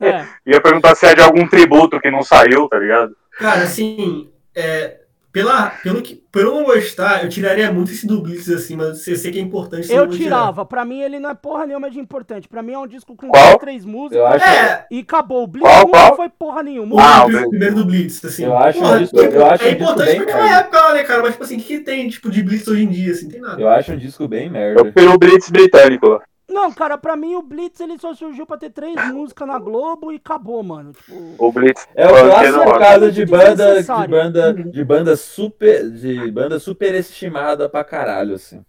[0.00, 0.24] É.
[0.46, 3.16] Ia perguntar se é de algum tributo que não saiu, tá ligado?
[3.38, 4.97] Cara, assim, é,
[5.32, 9.06] pela, pelo que, por eu não gostar, eu tiraria muito esse do Blitz, assim, mas
[9.06, 9.92] eu sei que é importante.
[9.92, 10.64] Eu tirava.
[10.64, 12.48] Pra mim, ele não é porra nenhuma de importante.
[12.48, 13.58] Pra mim, é um disco com Qual?
[13.58, 14.18] três músicas.
[14.18, 15.44] Eu acho, É, E acabou.
[15.44, 16.16] O Blitz Qual, não qual?
[16.16, 16.94] foi porra nenhuma.
[16.96, 18.44] o Ah, o primeiro do Blitz, assim.
[18.44, 20.58] Eu acho Porra, um disco- eu acho é um disco importante bem naquela merda.
[20.60, 21.22] época, né, cara?
[21.22, 23.28] Mas, tipo assim, o que, que tem, tipo, de Blitz hoje em dia, assim?
[23.28, 23.60] Tem nada.
[23.60, 24.82] eu acho um disco bem Eu merda.
[24.82, 26.20] prefiro o Blitz britânico.
[26.60, 30.10] Não, cara, pra mim o Blitz ele só surgiu pra ter três músicas na Globo
[30.12, 30.92] e acabou, mano.
[30.92, 31.86] Tipo, O Blitz.
[31.94, 34.10] É o eu clássico caso de banda, de Desnecessário.
[34.10, 38.64] banda, de banda super, de banda superestimada pra caralho, assim.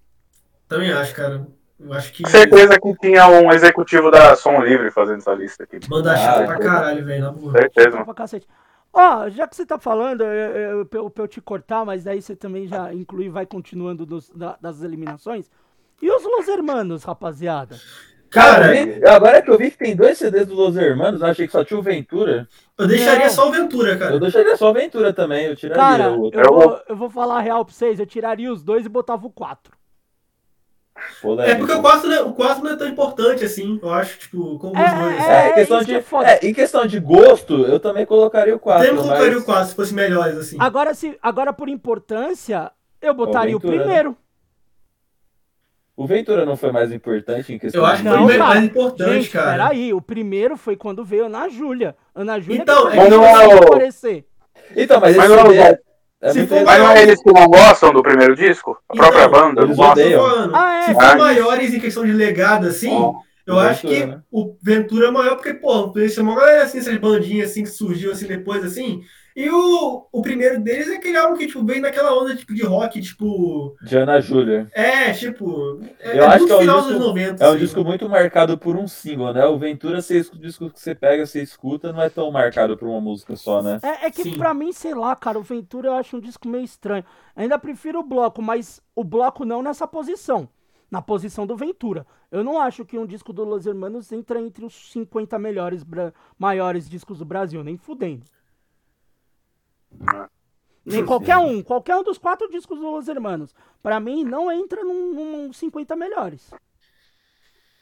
[0.67, 1.47] Também acho, cara.
[1.79, 2.29] Eu acho que.
[2.29, 5.79] Certeza que tinha um executivo da Som Livre fazendo essa lista aqui.
[5.87, 6.63] Banda chata Ah, pra pô.
[6.63, 7.51] caralho, velho, na boa.
[7.53, 8.05] Certeza, mano.
[8.05, 8.47] pra cacete.
[8.93, 10.29] Ó, já que você tá falando, eu,
[10.81, 14.05] eu, eu, pra eu te cortar, mas aí você também já inclui e vai continuando
[14.05, 15.49] dos- da- das eliminações.
[16.01, 17.75] E os Los Hermanos, rapaziada?
[18.29, 21.47] Cara, eu agora que eu vi que tem dois CDs dos Los Hermanos, eu achei
[21.47, 22.47] que só tinha o Ventura.
[22.77, 23.33] eu deixaria Não.
[23.33, 24.19] só o Ventura, Eu cara.
[24.19, 26.39] deixaria só o Ventura também, eu tiraria Cara, o outro.
[26.39, 29.25] eu vou, eu vou falar a real pra vocês, eu tiraria os dois e botava
[29.25, 29.77] o quatro.
[31.21, 31.51] Polêmico.
[31.51, 34.73] É porque o 4, o 4 não é tão importante assim, eu acho, tipo, como
[34.73, 35.15] os É, dois.
[35.17, 38.55] é, É, em questão de, que é é, em questão de gosto, eu também colocaria
[38.55, 38.83] o 4.
[38.85, 39.41] Sempre colocaria mas...
[39.41, 40.57] o 4 se fosse melhores, assim.
[40.59, 42.71] Agora, se, agora por importância,
[43.01, 44.15] Eu botaria o, Ventura, né?
[45.99, 48.59] O Ventura não foi mais importante em questão Eu acho que de- foi mais cara.
[48.59, 49.51] importante, Gente, cara.
[49.51, 49.93] peraí.
[49.93, 51.93] O primeiro foi quando veio Ana Júlia.
[52.15, 54.25] Ana Júlia Então, é não é o- aparecer.
[54.77, 55.79] Então, mas, Mas esse não, CD é,
[56.21, 56.65] é se for legal.
[56.67, 58.77] Mas não é eles que não gostam do primeiro disco?
[58.87, 60.01] A própria Então, banda não eles gosta?
[60.53, 60.81] Ah, é?
[60.83, 63.11] Se Ah, for maiores em questão de legado, assim,
[63.45, 64.21] eu O acho Ventura, que né?
[64.31, 67.69] o Ventura é maior porque, pô, ele chamou uma galera assim, essas bandinhas assim que
[67.69, 69.01] surgiu assim depois, assim.
[69.41, 72.61] E o, o primeiro deles é aquele álbum que, tipo, vem naquela onda tipo, de
[72.63, 73.73] rock, tipo.
[73.81, 74.69] De Ana Júlia.
[74.73, 75.79] É, tipo.
[75.97, 77.41] É, Eu é acho que é um final disco- dos 90.
[77.43, 77.59] É um assim.
[77.59, 79.45] disco muito marcado por um single, né?
[79.45, 82.75] O Ventura, você, escuta- o disco que você pega, você escuta, não é tão marcado
[82.77, 83.79] por uma música só, né?
[83.81, 84.37] É, é que Sim.
[84.37, 87.05] pra mim, sei lá, cara, o Ventura eu acho um disco meio estranho.
[87.33, 90.49] Ainda prefiro o bloco, mas o bloco não nessa posição.
[90.91, 92.05] Na posição do Ventura.
[92.29, 95.85] Eu não acho que um disco do Los Hermanos entra entre os 50 melhores,
[96.37, 98.25] maiores discos do Brasil, nem fudendo.
[100.85, 103.53] Nem qualquer um, qualquer um dos quatro discos do Los Hermanos.
[103.81, 106.51] Pra mim, não entra num, num 50 melhores.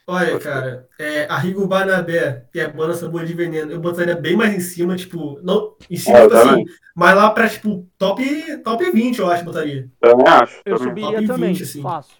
[0.10, 4.54] Olha, cara, é, Arrigo Barnabé e a banda Sabor de Veneno, eu botaria bem mais
[4.56, 8.58] em cima, tipo, não, em cima, É, tipo eu assim, mas lá pra, tipo, top,
[8.64, 9.92] top 20, eu acho, botaria.
[10.00, 10.62] Também acho.
[10.66, 11.82] Eu também, subiria Top também, 20, assim.
[11.82, 12.16] fácil.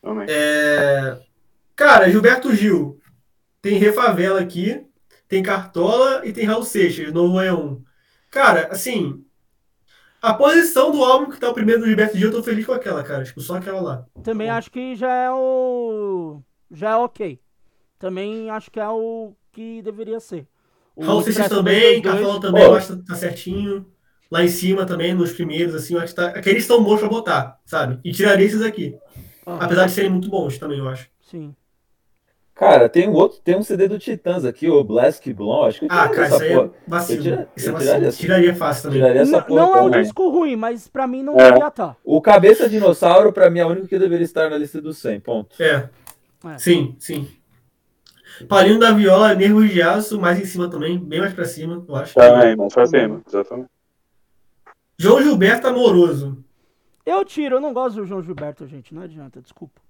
[0.00, 0.26] também.
[0.30, 1.18] É,
[1.74, 3.00] cara, Gilberto Gil,
[3.60, 4.86] tem Refavela aqui,
[5.26, 7.82] tem Cartola e tem Raul Seixas, Novo é um.
[8.32, 9.22] Cara, assim,
[10.22, 12.72] a posição do álbum que tá o primeiro do Gilberto Gil, eu tô feliz com
[12.72, 14.06] aquela, cara, tipo, só aquela lá.
[14.24, 16.40] Também acho que já é o.
[16.70, 17.38] Já é ok.
[17.98, 20.48] Também acho que é o que deveria ser.
[20.96, 23.86] O Raul Seixas também, 222, Cartola também, eu acho que tá certinho.
[24.30, 26.28] Lá em cima também, nos primeiros, assim, eu acho que tá.
[26.28, 28.00] Aqueles estão bons pra botar, sabe?
[28.02, 28.96] E tiraria esses aqui.
[29.46, 31.06] ah, Apesar de serem muito bons também, eu acho.
[31.20, 31.54] Sim.
[32.62, 35.84] Cara, tem um outro, tem um CD do Titãs aqui, o Blask Blonde, acho que
[35.86, 37.18] eu Ah, cara, essa isso aí é vacilo.
[37.18, 37.90] Eu tira- Isso é eu vacilo.
[37.94, 38.98] tiraria- Tiraria fácil também.
[39.00, 40.02] Tiraria essa N- porra não é um também.
[40.02, 41.50] disco ruim, mas pra mim não É.
[41.50, 41.96] devia estar.
[42.04, 45.18] O Cabeça Dinossauro, pra mim, é o único que deveria estar na lista dos 100,
[45.18, 45.60] ponto.
[45.60, 45.88] É.
[46.44, 46.58] É.
[46.58, 47.28] Sim, sim.
[48.48, 51.96] Palinho da Viola, Nervos de Aço, mais em cima também, bem mais pra cima, eu
[51.96, 52.14] acho.
[52.14, 53.68] Também, mas pra cima, exatamente.
[54.98, 56.38] João Gilberto Amoroso.
[57.04, 58.94] Eu tiro, eu não gosto do João Gilberto, gente.
[58.94, 59.80] Não adianta, desculpa.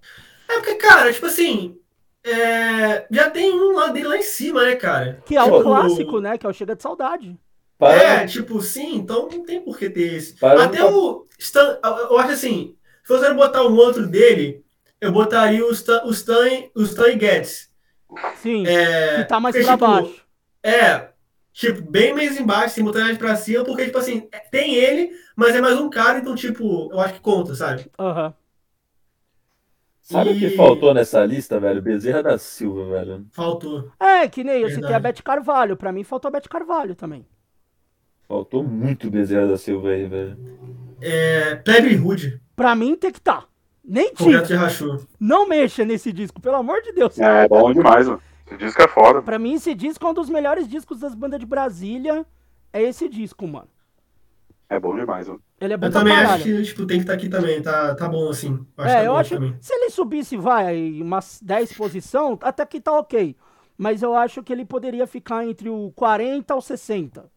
[0.49, 1.77] É porque, cara, tipo assim,
[2.25, 5.23] é, já tem um lá dele lá em cima, né, cara?
[5.27, 6.39] Que é Tipo, o clássico, né?
[6.39, 7.39] Que é o Chega de Saudade.
[7.79, 10.35] Para, É, tipo, sim, então não tem por que ter esse.
[10.35, 14.65] Para Até o Stan, eu acho assim, se você botar um outro dele,
[15.01, 17.71] eu botaria o Stan, o Stan, o Stan Getz.
[18.37, 20.27] Sim, É, que tá mais porque, pra tipo, baixo.
[20.63, 21.09] É,
[21.53, 25.55] tipo, bem mais embaixo, sem botar mais pra cima, porque, tipo assim, tem ele, mas
[25.57, 27.91] é mais um cara, então, tipo, eu acho que conta, sabe?
[27.99, 28.33] Aham.
[30.13, 31.81] Sabe o que faltou nessa lista, velho?
[31.83, 33.27] Bezerra da Silva, velho.
[33.33, 33.91] Faltou.
[33.99, 34.83] É, que nem eu Verdade.
[34.83, 35.77] citei a Beth Carvalho.
[35.77, 37.27] Pra mim faltou a Beth Carvalho também.
[38.29, 40.37] Faltou muito Bezerra da Silva aí, velho.
[41.01, 43.45] É, Plebe Rude, Pra mim tem que tá.
[43.85, 44.13] Nem
[44.57, 45.05] Rachou.
[45.19, 47.19] Não mexa nesse disco, pelo amor de Deus.
[47.19, 48.23] É bom demais, mano.
[48.47, 49.23] Esse disco é foda.
[49.23, 52.25] Pra mim esse disco é um dos melhores discos das bandas de Brasília.
[52.73, 53.69] É esse disco, mano.
[54.75, 55.43] É bom demais, mano.
[55.61, 56.35] Ele é bom Eu também caralho.
[56.35, 58.67] acho que, tipo, tem que estar aqui também, tá, tá bom, assim.
[58.77, 59.35] Eu É, tá eu bom acho.
[59.35, 59.57] também.
[59.61, 63.37] Se ele subisse, vai, umas 10 posição, até que tá ok.
[63.77, 67.31] Mas eu acho que ele poderia ficar entre o 40 ou 60.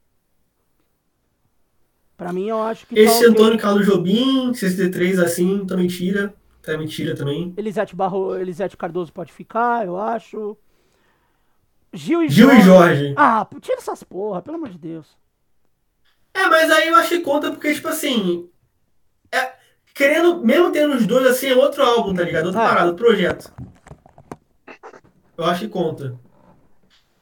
[2.17, 3.29] Pra mim, eu acho que Esse tá.
[3.31, 6.33] Antônio Carlos Jobim, 63, assim, também tira.
[6.61, 7.53] Também tira também.
[7.57, 8.35] Elisete, Barro...
[8.35, 10.57] Elisete Cardoso pode ficar, eu acho.
[11.93, 12.61] Gil e Gil Jorge.
[12.61, 13.13] e Jorge.
[13.17, 15.17] Ah, tira essas porra, pelo amor de Deus.
[16.35, 18.49] É, mas aí eu acho que conta porque, tipo assim.
[19.31, 19.53] é-
[19.93, 22.47] querendo, mesmo tendo os dois assim, é outro álbum, tá ligado?
[22.47, 22.67] Outra É.
[22.67, 23.53] parada, projeto.
[25.37, 26.19] Eu acho que conta.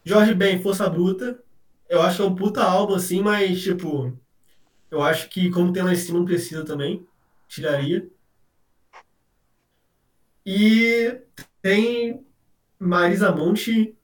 [0.04, 1.40] Jorge Ben, Força Bruta.
[1.90, 4.18] Eu acho que é um puta álbum, assim, mas, tipo.
[4.90, 7.06] Eu acho que, como tem lá em cima, não precisa também.
[7.48, 8.08] Tiraria.
[10.46, 11.20] E
[11.62, 12.26] tem
[12.80, 13.96] Marisa Monte.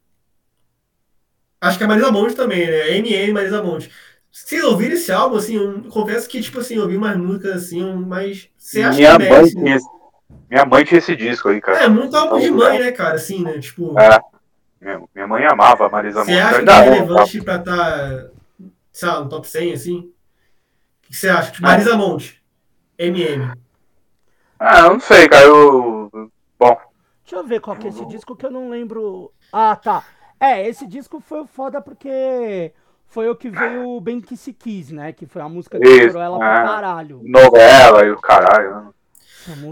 [1.62, 2.98] Acho que é Marisa Monte também, né?
[2.98, 3.92] MM Marisa Monte.
[4.32, 7.84] Vocês ouviram esse álbum, assim, eu confesso que, tipo assim, eu ouvi umas músicas assim,
[7.94, 9.56] mas você acha Minha que mãe, merece?
[9.56, 9.88] tinha esse...
[10.50, 11.84] Minha mãe tinha esse disco aí, cara.
[11.84, 13.60] É, muito álbum de mãe, né, cara, assim, né?
[13.60, 14.20] Tipo, É.
[15.14, 16.42] Minha, mãe amava a Marisa você Monte.
[16.42, 16.82] acha que Ainda é tá?
[16.82, 18.30] relevante pra estar,
[18.94, 19.98] sei lá, no top 100, assim?
[20.00, 21.52] O que você acha?
[21.52, 22.42] Tipo, Marisa Monte,
[22.98, 23.52] MM.
[24.58, 25.46] Ah, eu não sei, cara.
[25.46, 26.32] Eu...
[26.58, 26.78] Bom,
[27.24, 29.32] Deixa eu ver qual que é esse disco que eu não lembro.
[29.52, 30.04] Ah, tá.
[30.40, 32.72] É, esse disco foi foda porque
[33.10, 35.12] foi o que veio o Bem Que Se Quis, né?
[35.12, 36.64] Que foi a música que estourou ela pra é.
[36.64, 37.22] caralho.
[37.24, 38.76] novela e o caralho.
[38.76, 38.92] né?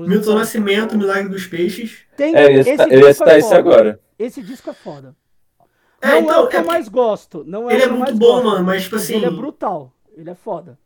[0.07, 1.99] Milton Nascimento, Milagre dos Peixes.
[2.15, 3.99] Tem, É, eu ia esse citar, eu ia disco citar é esse agora.
[4.17, 5.15] Esse disco é foda.
[6.01, 7.43] É, não é então, o que eu é mais gosto.
[7.45, 9.93] Não é Ele é eu muito bom, gosto, mano, mas, tipo assim, Ele é brutal.
[10.15, 10.77] Ele é foda.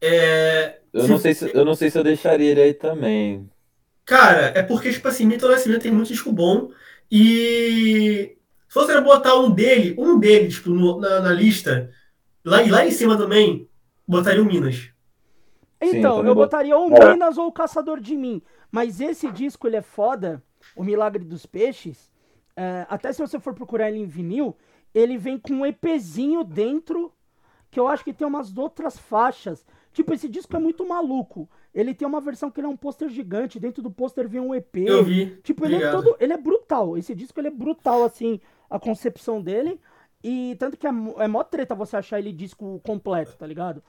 [0.00, 3.48] é, Eu não, sei se, eu não sei se eu deixaria ele aí também.
[4.04, 6.70] Cara, é porque, tipo assim, Milton Nascimento tem muito disco bom.
[7.10, 8.36] E
[8.72, 11.90] se você botar um dele, um dele, tipo, no- na, na lista,
[12.44, 13.68] lá, lá em cima também,
[14.06, 14.76] botaria o Minas.
[14.76, 17.12] Sim, Então, também eu vou- botaria ou o É.
[17.12, 18.40] Minas ou o Caçador de Mim.
[18.70, 20.42] Mas esse disco, ele é foda,
[20.76, 22.10] O Milagre dos Peixes.
[22.56, 24.56] é, até se você for procurar ele em vinil,
[24.94, 27.10] ele vem com um EPzinho dentro,
[27.70, 29.66] que eu acho que tem umas outras faixas.
[29.92, 31.48] Tipo, esse disco é muito maluco.
[31.74, 34.54] Ele tem uma versão que ele é um pôster gigante, dentro do pôster vem um
[34.54, 34.76] EP.
[34.86, 35.36] Eu vi.
[35.42, 36.14] Tipo, ele é todo.
[36.20, 36.96] Ele é brutal.
[36.98, 38.38] Esse disco ele é brutal, assim,
[38.72, 39.80] a concepção dele.
[40.24, 43.82] E tanto que é, é mó treta você achar ele disco completo, tá ligado?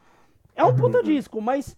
[0.55, 1.75] É um puta disco, mas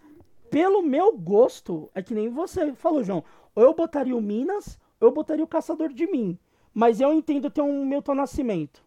[0.49, 3.23] pelo meu gosto, é que nem você falou, João.
[3.53, 6.37] Ou eu botaria o Minas, ou eu botaria o Caçador de Mim.
[6.73, 8.83] Mas eu entendo ter um Milton Nascimento.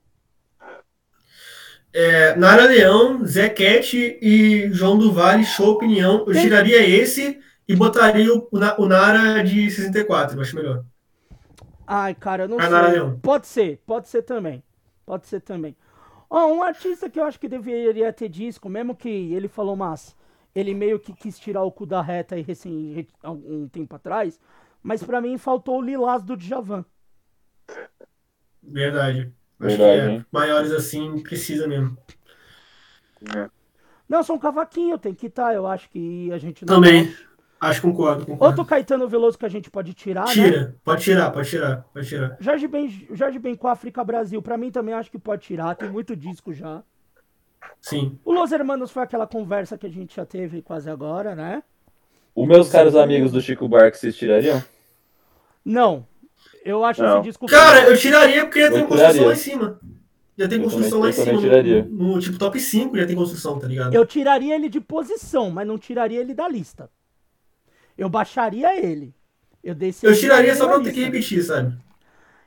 [1.92, 6.18] É, Nara Leão, Zé Cat e João do Vale, show opinião.
[6.26, 8.48] Eu Tem- tiraria esse e botaria o,
[8.78, 10.84] o Nara de 64, eu acho melhor.
[11.90, 13.00] Ai, cara, eu não lá, sei.
[13.22, 14.62] Pode ser, pode ser também.
[15.06, 15.74] Pode ser também.
[16.28, 20.14] Ó, um artista que eu acho que deveria ter disco, mesmo que ele falou, mas
[20.54, 24.38] ele meio que quis tirar o cu da reta aí recém, um tempo atrás,
[24.82, 26.84] mas pra mim faltou o Lilás do Djavan.
[28.62, 29.32] Verdade.
[29.58, 30.24] Acho Verdade, que é.
[30.30, 31.96] Maiores assim, precisa mesmo.
[34.06, 36.74] Não, só um cavaquinho, tem que estar, eu acho que a gente não...
[36.74, 37.16] Também.
[37.60, 38.44] Acho que concordo, concordo.
[38.44, 40.32] Outro Caetano Veloso que a gente pode tirar, né?
[40.32, 42.36] Tira, pode tirar, pode tirar, pode tirar.
[42.38, 45.90] Jorge Ben, Jorge Ben com África Brasil, pra mim também acho que pode tirar, tem
[45.90, 46.82] muito disco já.
[47.80, 48.18] Sim.
[48.24, 51.62] O Los Hermanos foi aquela conversa que a gente já teve quase agora, né?
[52.34, 54.62] Os meus caros amigos do Chico Buarque, vocês tirariam?
[55.64, 56.06] Não.
[56.64, 57.16] Eu acho Não.
[57.16, 57.46] esse disco.
[57.46, 59.80] Cara, eu tiraria porque já tem construção lá em cima.
[60.36, 61.40] Já tem Eu construção também- lá em cima.
[61.40, 61.82] tiraria.
[61.90, 63.92] No, no, tipo top 5 já tem construção, tá ligado?
[63.92, 66.88] Eu tiraria ele de posição, mas não tiraria ele da lista.
[67.98, 69.14] Eu baixaria ele.
[69.62, 71.76] Eu Eu tiraria só pra não ter que repetir, sabe?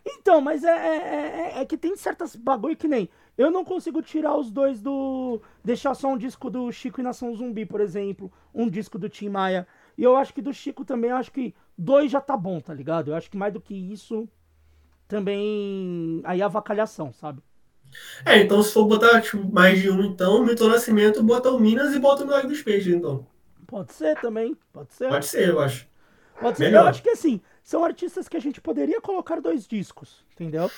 [0.05, 3.09] Então, mas é, é, é- é que tem certas bagulho que nem.
[3.37, 5.41] Eu não consigo tirar os dois do.
[5.63, 8.31] Deixar só um disco do Chico e Nação Zumbi, por exemplo.
[8.53, 9.67] Um disco do Tim Maia.
[9.97, 12.73] E eu acho que do Chico também, eu acho que dois já tá bom, tá
[12.73, 13.11] ligado?
[13.11, 14.27] Eu acho que mais do que isso.
[15.07, 16.21] Também.
[16.25, 17.41] Aí é avacalhação, sabe?
[18.25, 21.93] É, então se for botar tipo, mais de um, então, Milton Nascimento, bota o Minas
[21.93, 23.25] e bota o Milagre dos Peixes, então.
[23.71, 24.55] Pode ser também.
[24.73, 25.07] Pode ser.
[25.09, 25.87] Pode ser, eu acho.
[26.39, 26.65] Pode ser.
[26.65, 26.83] Melhor.
[26.83, 30.69] Eu acho que assim, são artistas que a gente poderia colocar dois discos, entendeu?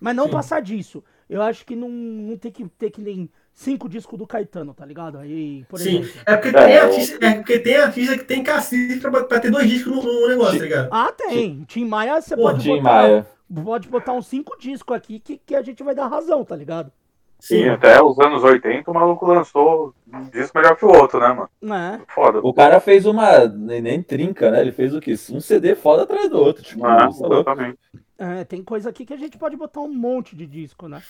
[0.00, 0.30] Mas não Sim.
[0.30, 1.02] passar disso.
[1.28, 4.84] Eu acho que não, não tem que ter que nem cinco discos do Caetano, tá
[4.86, 5.18] ligado?
[5.18, 6.00] Aí, por Sim.
[6.00, 6.20] exemplo.
[6.26, 9.40] É porque, É, tem eu- artista, é porque tem artista que tem cacife pra, pra
[9.40, 10.88] ter dois discos no, no negócio, tá ligado?
[10.92, 11.64] Ah, tem.
[11.64, 12.82] Tim Maia, você Pô, pode Tim botar.
[13.02, 13.26] Maia.
[13.64, 16.92] Pode botar uns cinco discos aqui que, que a gente vai dar razão, tá ligado?
[17.40, 19.94] Sim, até os anos 80 o maluco lançou
[20.32, 21.74] disco melhor que o outro, né, mano?
[21.74, 22.00] É.
[22.14, 22.40] Foda.
[22.42, 23.46] O cara fez uma.
[23.46, 24.60] Nem, trinca, né?
[24.60, 25.14] Ele fez o quê?
[25.30, 26.62] Um CD foda atrás do outro.
[26.62, 27.78] Tipo, é exatamente.
[28.18, 31.02] É, tem coisa aqui que a gente pode botar um monte de disco, né?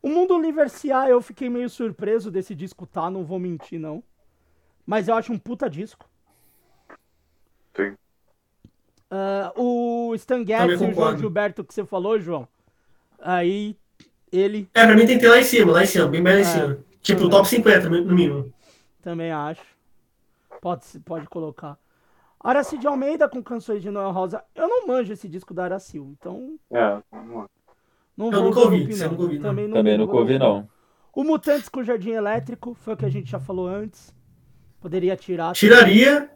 [0.00, 1.08] O Mundo Livre S.A.
[1.08, 4.02] eu fiquei meio surpreso desse disco tá, não vou mentir não.
[4.86, 6.08] Mas eu acho um puta disco.
[7.76, 7.94] Sim.
[9.10, 11.18] Ah, o Stan Getz e o João.
[11.18, 12.48] Gilberto que você falou, João.
[13.20, 13.76] Aí,
[14.32, 16.34] ele É, pra mim tem que ter lá em cima, lá em cima, bem mais
[16.36, 16.60] lá em É.
[16.60, 16.78] cima.
[17.02, 18.52] Tipo, top 50, no mínimo.
[19.02, 19.62] também acho.
[20.60, 21.76] Pode, se- pode colocar.
[22.38, 24.42] Aracide Almeida com canções de Noel Rosa.
[24.54, 29.06] Eu não manjo esse disco da Aracil, então É, não Eu vou nunca ouvi, você
[29.08, 29.42] nunca ouvi, não.
[29.42, 30.68] Também não, Também nunca ouvi, não.
[31.14, 34.14] O Mutantes com Jardim Elétrico, foi o que a gente já falou antes.
[34.80, 35.52] Poderia tirar.
[35.54, 36.30] Tiraria.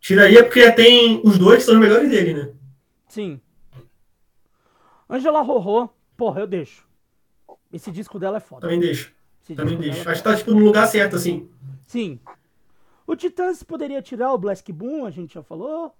[0.00, 2.52] Tiraria porque tem os dois que são os melhores dele, né?
[3.06, 3.40] Sim.
[5.08, 6.86] Angela Rorô, porra, eu deixo.
[7.72, 8.62] Esse disco dela é foda.
[8.62, 9.12] Também deixo.
[9.48, 9.64] Deixo.
[9.64, 9.70] dela
[10.08, 11.48] é Acho que tá tipo no lugar certo, assim.
[11.86, 12.18] Sim.
[13.06, 15.92] O Titãs poderia tirar o Black Boom, a gente já falou.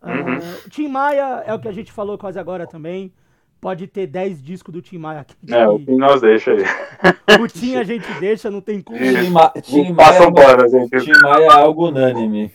[0.00, 0.38] Ah, Uhum.
[0.66, 3.12] o Tim Maia é o que a gente falou quase agora também.
[3.60, 5.36] Pode ter 10 discos do Tim Maia aqui.
[5.48, 6.64] é o que nós deixa aí.
[7.40, 8.98] O Tim a gente deixa, não tem como.
[8.98, 11.04] Tim, Ma Tim Maia, um gente.
[11.04, 12.50] Tim Maia é algo unânime.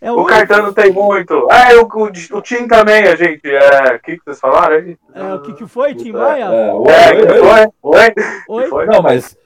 [0.00, 1.46] É O Caetano tem muito.
[1.50, 3.46] Ah, o, o, o Tim também, a gente.
[3.46, 4.96] É, o que, que vocês falaram aí?
[5.14, 6.44] É, o que, que foi, Tim É, Maia?
[6.44, 7.38] é, oi, É, que oi.
[7.38, 7.68] foi?
[7.82, 8.14] Oi?
[8.48, 8.66] Oi?
[8.68, 8.86] foi?
[8.86, 9.36] Não, mas.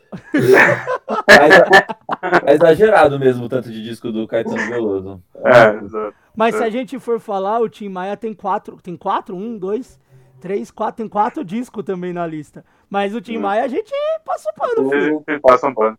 [1.28, 5.22] é, é exagerado mesmo o tanto de disco do Caetano Veloso.
[5.44, 6.14] É, exato.
[6.36, 8.78] Mas se a gente for falar, o Tim Maia tem quatro.
[8.80, 9.36] Tem quatro?
[9.36, 9.98] Um, dois,
[10.40, 10.96] três, quatro.
[10.98, 12.64] Tem quatro discos também na lista.
[12.88, 13.92] Mas o Tim Maia a gente
[14.24, 15.98] passa o pano, A gente passa um pano.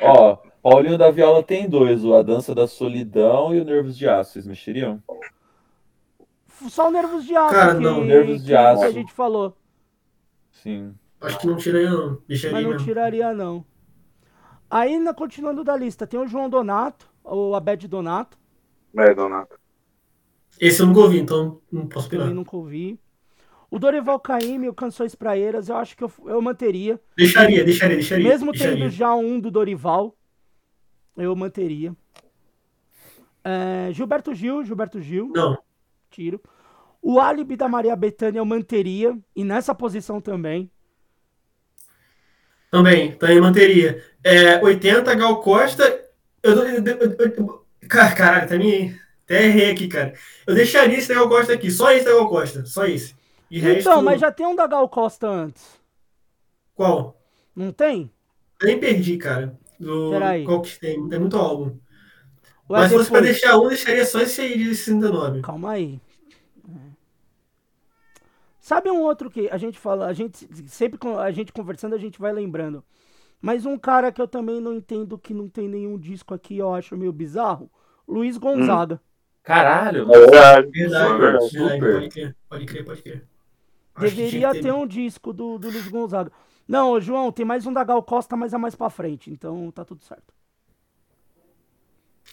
[0.00, 0.38] Ó,
[0.68, 4.32] Paulinho da Viola tem dois: o A Dança da Solidão e o Nervos de Aço.
[4.32, 5.00] Vocês mexeriam?
[6.68, 7.54] Só o Nervos de Aço.
[7.54, 8.82] Cara, que, não, Nervos de que Aço.
[8.82, 9.56] a gente falou.
[10.50, 10.92] Sim.
[11.20, 12.20] Acho que não tiraria, não.
[12.26, 12.84] Deixaria Mas não mesmo.
[12.84, 13.64] tiraria, não.
[14.68, 18.36] Aí, na, continuando da lista, tem o João Donato, o Abed Donato.
[18.98, 19.56] É, Donato.
[20.60, 22.34] Esse eu nunca ouvi, então não posso Também opinar.
[22.34, 22.98] nunca ouvi.
[23.70, 27.00] O Dorival Caymmi, o Canções Praeiras, eu acho que eu, eu manteria.
[27.16, 28.28] Deixaria, deixaria, deixaria.
[28.28, 28.76] Mesmo deixaria.
[28.76, 30.16] tendo já um do Dorival,
[31.16, 31.94] eu manteria.
[33.44, 35.56] É, Gilberto Gil, Gilberto Gil, Não.
[36.10, 36.40] tiro.
[37.00, 40.70] O álibi da Maria Bethânia eu manteria, e nessa posição também.
[42.70, 44.02] Também, também manteria.
[44.22, 45.82] É, 80, Gal Costa.
[46.42, 48.98] Eu, eu, eu, eu- eu- Car- caralho, até me.
[49.24, 50.12] Até errei aqui, cara.
[50.46, 51.70] Eu deixaria esse da Gal Costa aqui.
[51.70, 52.66] Só esse da Gal Costa.
[52.66, 53.14] Só esse.
[53.50, 53.88] E resto.
[53.88, 55.80] Então, mas já tem um da Gal Costa antes.
[56.74, 57.16] Qual?
[57.54, 58.10] Não tem?
[58.62, 59.56] Nem perdi, cara.
[59.78, 60.10] Do...
[60.10, 60.44] Peraí.
[60.44, 61.08] Qual que tem?
[61.08, 61.78] Tem muito álbum.
[62.68, 65.40] Mas se fosse pra deixar um, deixaria só esse aí de 69.
[65.40, 66.00] Calma aí.
[66.68, 66.72] É.
[68.60, 71.98] Sabe um outro que a gente fala, a gente sempre com a gente conversando, a
[71.98, 72.82] gente vai lembrando.
[73.40, 76.74] Mas um cara que eu também não entendo que não tem nenhum disco aqui, eu
[76.74, 77.70] acho meio bizarro.
[78.08, 79.00] Luiz Gonzaga.
[79.42, 80.12] Caralho!
[80.12, 80.70] É verdade.
[80.70, 82.34] Verdade, É super.
[82.48, 83.24] Pode crer, pode crer,
[83.98, 86.32] Deveria ter um disco do, do Luiz Gonzaga.
[86.68, 89.84] Não, João, tem mais um da Gal Costa, mas é mais pra frente, então tá
[89.84, 90.34] tudo certo.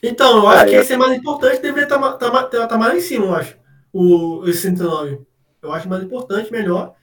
[0.01, 2.77] Então, eu acho que eu- esse é mais importante, deveria estar tá, tá, tá, tá
[2.77, 3.57] mais lá em cima, eu acho.
[3.93, 5.21] O, esse 69.
[5.61, 6.93] Eu acho mais importante, melhor.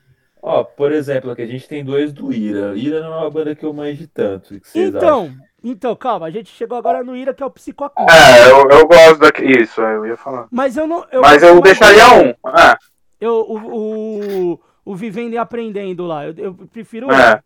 [0.42, 2.76] Ó, por exemplo, aqui a gente tem dois do Ira.
[2.76, 4.54] Ira não é uma banda que eu manjo tanto.
[4.54, 5.26] O que vocês acham?
[5.26, 8.10] Então, então, calma, a gente chegou agora no Ira, que é o psicoacústico.
[8.12, 9.44] É, eu, eu gosto daqui.
[9.44, 10.46] Isso, eu ia falar.
[10.50, 11.06] Mas eu não.
[11.22, 12.28] Mas eu mas- deixaria um.
[12.30, 12.76] É,
[13.20, 16.26] Eu, o, o, o Vivendo e Aprendendo lá.
[16.26, 17.10] Eu, eu prefiro.
[17.12, 17.42] é.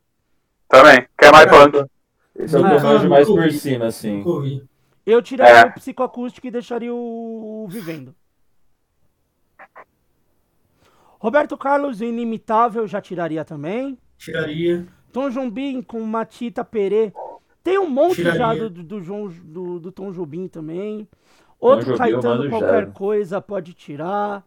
[0.69, 1.07] Também.
[1.19, 1.87] Quer mais punk?
[2.37, 4.25] Esse é o que eu manjo mais por cima, assim.
[5.07, 5.67] Eu tiraria É.
[5.67, 8.15] o psicoacústico e deixaria o, o Vivendo.
[11.19, 13.97] Roberto Carlos, o Inimitável, já tiraria também.
[14.19, 14.87] Tiraria.
[15.13, 17.13] Tom Jobim com Matita Perê.
[17.63, 18.69] Tem um monte já Tiraria.
[18.69, 21.09] do, do, João, do, do Tom Jobim também.
[21.59, 22.91] Outro Jobim eu Caetano, qualquer já.
[22.91, 24.45] coisa, pode tirar.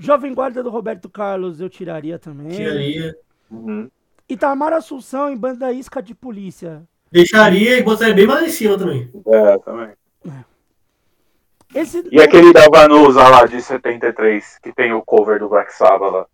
[0.00, 2.48] Jovem Guarda do Roberto Carlos, eu tiraria também.
[2.48, 3.14] Tiraria.
[3.50, 3.90] Uhum.
[4.28, 6.82] Itamar Assunção em Banda Isca de Polícia.
[7.12, 9.10] Deixaria e botaria bem mais em cima também.
[9.26, 9.90] É, também.
[11.74, 16.12] Esse, E aquele da Vanusa lá de 73, que tem o cover do Black Sabbath
[16.12, 16.26] lá.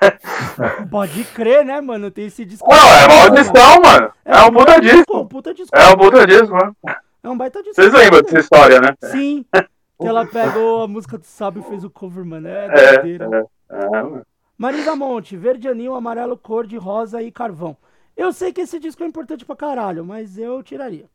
[0.90, 2.10] Pode crer, né, mano?
[2.10, 2.68] Tem esse disco.
[2.68, 4.12] Não, é maldição, mano.
[4.24, 5.26] É um puta um disco.
[5.26, 5.76] puta disco.
[5.76, 6.76] É um puta disco, mano.
[7.22, 7.74] É um baita disco.
[7.74, 8.94] Vocês lembram dessa história, né?
[9.10, 9.44] Sim.
[9.98, 12.46] Que ela pegou a música do Sábio e fez o cover, mano.
[12.48, 13.48] É É, doideira.
[13.70, 14.22] é, é.
[14.58, 17.76] Marisa Monte, verde anil, amarelo, cor de rosa e carvão.
[18.16, 21.06] Eu sei que esse disco é importante pra caralho, mas eu tiraria.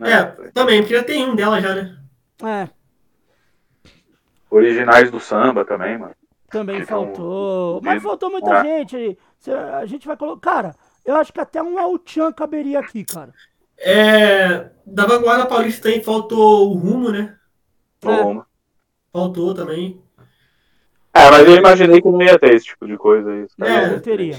[0.00, 0.22] É,
[0.52, 1.98] também, porque já tem um dela já, né?
[2.42, 2.68] É,
[4.50, 6.14] Originais do samba também, mano.
[6.48, 7.80] também Que faltou.
[7.82, 8.62] Mas faltou muita Ah.
[8.62, 9.18] gente.
[9.72, 10.52] A gente vai colocar.
[10.62, 13.32] Cara, eu acho que até um El Chan caberia aqui, cara.
[13.78, 17.36] É, da Vanguarda Paulista também faltou o rumo, né?
[18.02, 18.06] É.
[18.22, 18.42] Bom.
[19.12, 20.02] Faltou também.
[21.12, 23.46] É, mas eu imaginei que não ia ter esse tipo de coisa aí.
[23.60, 24.36] É, não teria.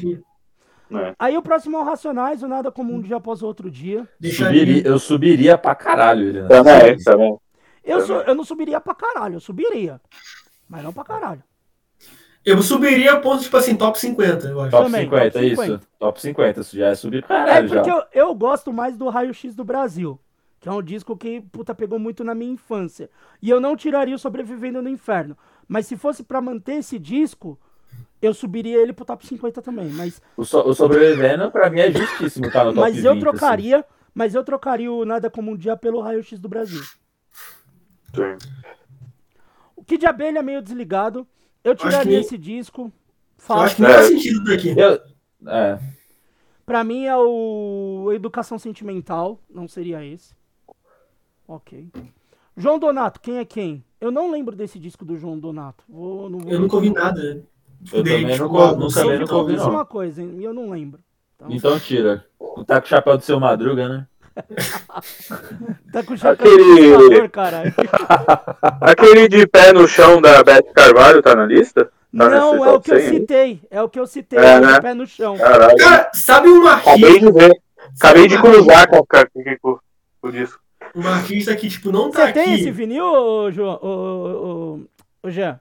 [0.89, 1.15] né?
[1.17, 4.07] Aí o próximo é o Racionais, o Nada Comum um dia após o outro dia.
[4.31, 6.47] Subiria, eu subiria pra caralho né?
[6.49, 7.37] Também, também.
[7.83, 10.01] Eu, su- eu não subiria pra caralho, eu subiria.
[10.67, 11.43] Mas não pra caralho.
[12.45, 14.71] Eu subiria a ponto, tipo assim, top 50, eu acho.
[14.71, 15.61] Top Também, 50, top isso.
[15.63, 15.87] 50.
[15.97, 17.95] Top 50, isso já é subir pra É caralho porque já.
[18.13, 20.19] eu, eu gosto mais do Raio X do Brasil,
[20.59, 23.09] que é um disco que, puta, pegou muito na minha infância.
[23.41, 25.35] E eu não tiraria o Sobrevivendo no Inferno.
[25.67, 27.59] Mas se fosse pra manter esse disco,
[28.21, 29.89] eu subiria ele pro top 50 também.
[29.89, 33.21] Mas, O, so- o sobrevivendo, pra mim, é justíssimo tá no top mas eu 20,
[33.21, 33.83] trocaria,
[34.13, 36.81] mas eu trocaria o Nada Como Um Dia pelo Raio X do Brasil.
[38.13, 38.37] Sim.
[39.75, 41.27] O Kid de Abelha é meio desligado.
[41.65, 42.83] Eu Acho tiraria que- esse disco.
[43.49, 43.83] Eu acho que Fácil.
[43.83, 43.93] não É.
[43.95, 44.69] faz sentido daqui.
[44.79, 45.01] Eu,
[45.51, 45.79] é,
[46.65, 50.33] Pra mim é o Educação Sentimental, não seria esse.
[51.47, 51.89] Ok.
[52.57, 53.83] João Donato, quem é quem?
[54.01, 55.83] Eu não lembro desse disco do João Donato.
[55.87, 57.43] Vou, não vou Eu nunca ouvi nada.
[57.93, 59.69] Eu dele, também tipo, nunca- álbum, nunca Eu nunca ouvi, não.
[59.69, 61.03] uma coisa hein, eu não lembro.
[61.35, 62.25] Então, então tira.
[62.65, 64.07] Tá com o chapéu do seu Madruga, né?
[65.91, 67.73] tá com o chapéu Aquele- caralho.
[68.81, 71.85] Aquele de pé no chão da Beth Carvalho tá na lista?
[71.85, 73.13] Tá Não, é o que eu 100 aí?
[73.15, 73.61] citei.
[73.69, 74.39] É o que eu citei.
[74.39, 74.77] É, é né?
[74.77, 75.37] o pé no chão.
[75.37, 75.77] Caralho.
[75.77, 77.51] Cara, sabe um Acabei de ver.
[77.99, 79.25] Acabei de cruzar com, com,
[79.61, 79.79] com,
[80.21, 80.59] com o disco.
[80.95, 82.53] um artista que, tipo, não tá Você tem aqui.
[82.61, 83.79] esse vinil, ô, João?
[83.81, 84.79] Ô, ô,
[85.27, 85.59] ô, Jean?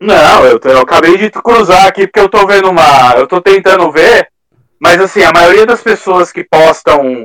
[0.00, 3.14] Não, eu, eu acabei de cruzar aqui porque eu tô vendo uma.
[3.16, 4.28] Eu tô tentando ver,
[4.80, 7.24] mas assim, a maioria das pessoas que postam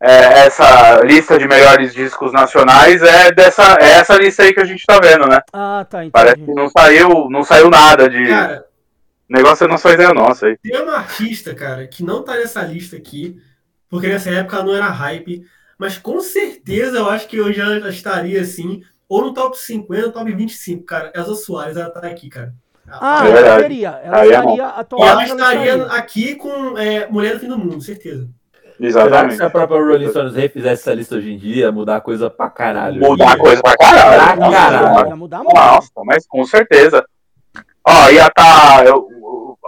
[0.00, 4.64] é, essa lista de melhores discos nacionais é dessa é essa lista aí que a
[4.64, 5.40] gente tá vendo, né?
[5.52, 6.12] Ah, tá, entendi.
[6.12, 8.26] Parece que não saiu, não saiu nada de.
[8.28, 8.66] Cara,
[9.28, 10.56] O negócio não só ideia nossa aí.
[10.58, 13.40] tem uma artista, cara, que não tá nessa lista aqui,
[13.88, 15.42] porque nessa época ela não era hype,
[15.78, 20.30] mas com certeza eu acho que eu já estaria assim, ou no top 50, top
[20.32, 21.12] 25, cara.
[21.14, 22.52] Elza Soares, ela tá aqui, cara.
[22.88, 23.62] Ah, É ela verdade.
[23.62, 23.88] teria.
[24.04, 25.12] Ela é estaria E ela atualmente.
[25.12, 25.98] ela estaria estaria.
[25.98, 28.28] aqui com é, Mulher do Fim do Mundo, certeza.
[28.78, 29.36] Será que Exatamente.
[29.36, 32.50] se a própria Rolling Stones refizesse essa lista hoje em dia, ia mudar coisa pra
[32.50, 33.00] caralho?
[33.00, 34.36] Mudar a coisa pra caralho.
[34.38, 35.08] Pra caralho.
[35.08, 35.54] Ia mudar muito.
[35.56, 37.04] Nossa, mas com certeza.
[37.88, 39.08] Ó, ia tá eu-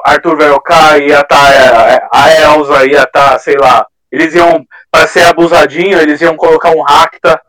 [0.05, 3.87] Arthur Verocá, ia tá é, a Elza, ia tá, sei lá.
[4.13, 7.41] Eles iam, pra ser abusadinho, eles iam colocar um Racta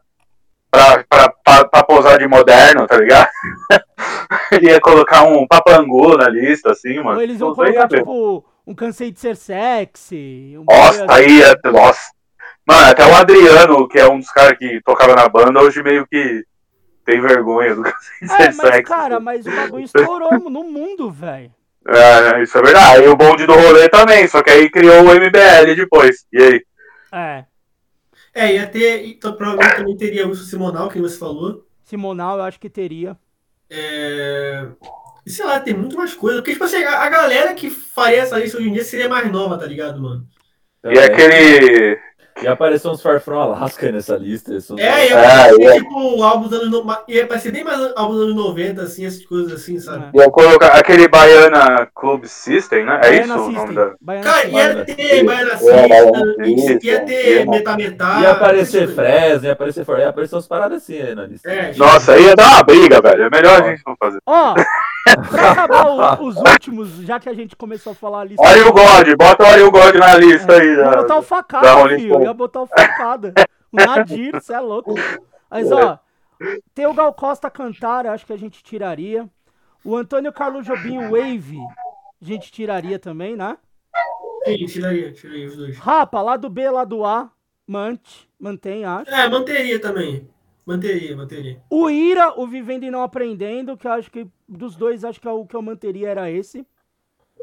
[0.72, 3.28] pra, pra, pra, pra posar de moderno, tá ligado?
[4.52, 7.18] Ele ia colocar um Papangu na lista, assim, mano.
[7.18, 10.56] Ou eles iam colocar, tipo, um cansei de ser sexy.
[10.58, 11.60] Um Nossa, bagulho aí ia.
[11.72, 12.12] Nossa.
[12.68, 16.08] Mano, até o Adriano, que é um dos caras que tocava na banda, hoje meio
[16.08, 16.44] que
[17.06, 18.12] tem vergonha do assim.
[18.20, 18.84] Cansei É, de mas, Sexy.
[18.84, 21.54] cara, mas o bagulho estourou no mundo, velho.
[21.88, 23.04] É, isso é verdade.
[23.04, 26.26] E o bonde do rolê também, só que aí criou o MBL depois.
[26.32, 26.62] E aí?
[27.12, 27.46] É.
[28.34, 29.06] É, ia ter.
[29.08, 31.68] Então, provavelmente também teria o Simonal, que você falou.
[31.84, 33.18] Simonal, eu acho que teria.
[33.70, 34.68] É...
[35.26, 36.40] Sei lá, tem muito mais coisa.
[36.40, 39.32] Porque, tipo assim, a, a galera que faria essa lista hoje em dia seria mais
[39.32, 40.28] nova, tá ligado, mano?
[40.84, 42.00] E aquele.
[42.42, 44.54] E apareceu uns Far From Alaska nessa lista.
[44.54, 45.74] esses uns- É, ia É, é.
[45.80, 46.70] tipo, álbum dos anos.
[46.72, 50.06] no- Ia parecer bem mais álbum dos anos 90, assim, essas coisas assim, sabe?
[50.18, 50.22] É.
[50.22, 52.96] Ia colocar aquele Baiana Club System, né?
[53.04, 53.56] É Baiana isso o System.
[53.56, 53.92] nome da.
[54.02, 54.58] Baiana Cara, System.
[54.60, 57.46] ia ter Baiana É, System, ia ter.
[57.48, 58.20] Metametá.
[58.22, 61.50] Ia aparecer Fresno, ia aparecer For, ia aparecer umas paradas assim aí na lista.
[61.50, 63.24] É, Nossa, aí ia dar uma briga, velho.
[63.24, 64.20] É melhor a gente não fazer.
[64.26, 64.54] Ó,
[65.30, 68.44] pra acabar o- os últimos, já que a gente começou a falar a lista.
[68.46, 70.76] Olha o God, bota olha o God na lista aí.
[70.76, 71.24] Da- botar o
[71.80, 72.29] Rolling filho.
[72.30, 73.34] Ia botar o facada.
[73.72, 74.94] O Nadir, você é louco.
[75.50, 76.00] Mas, ó,
[76.74, 79.28] tem o Gal Costa Cantar, acho que a gente tiraria.
[79.84, 81.58] O Antônio Carlos Jobim Wave,
[82.22, 83.58] a gente tiraria também, né?
[84.46, 85.78] Sim, tiraria, tiraria os dois.
[85.78, 87.32] Rapa, lá do B, lá do A,
[87.66, 89.10] mante, mantém, acho.
[89.10, 90.30] É, manteria também.
[90.66, 91.62] Manteria, manteria.
[91.70, 95.28] O Ira, o Vivendo e Não Aprendendo, que eu acho que dos dois, acho que
[95.28, 96.66] é o que eu manteria era esse.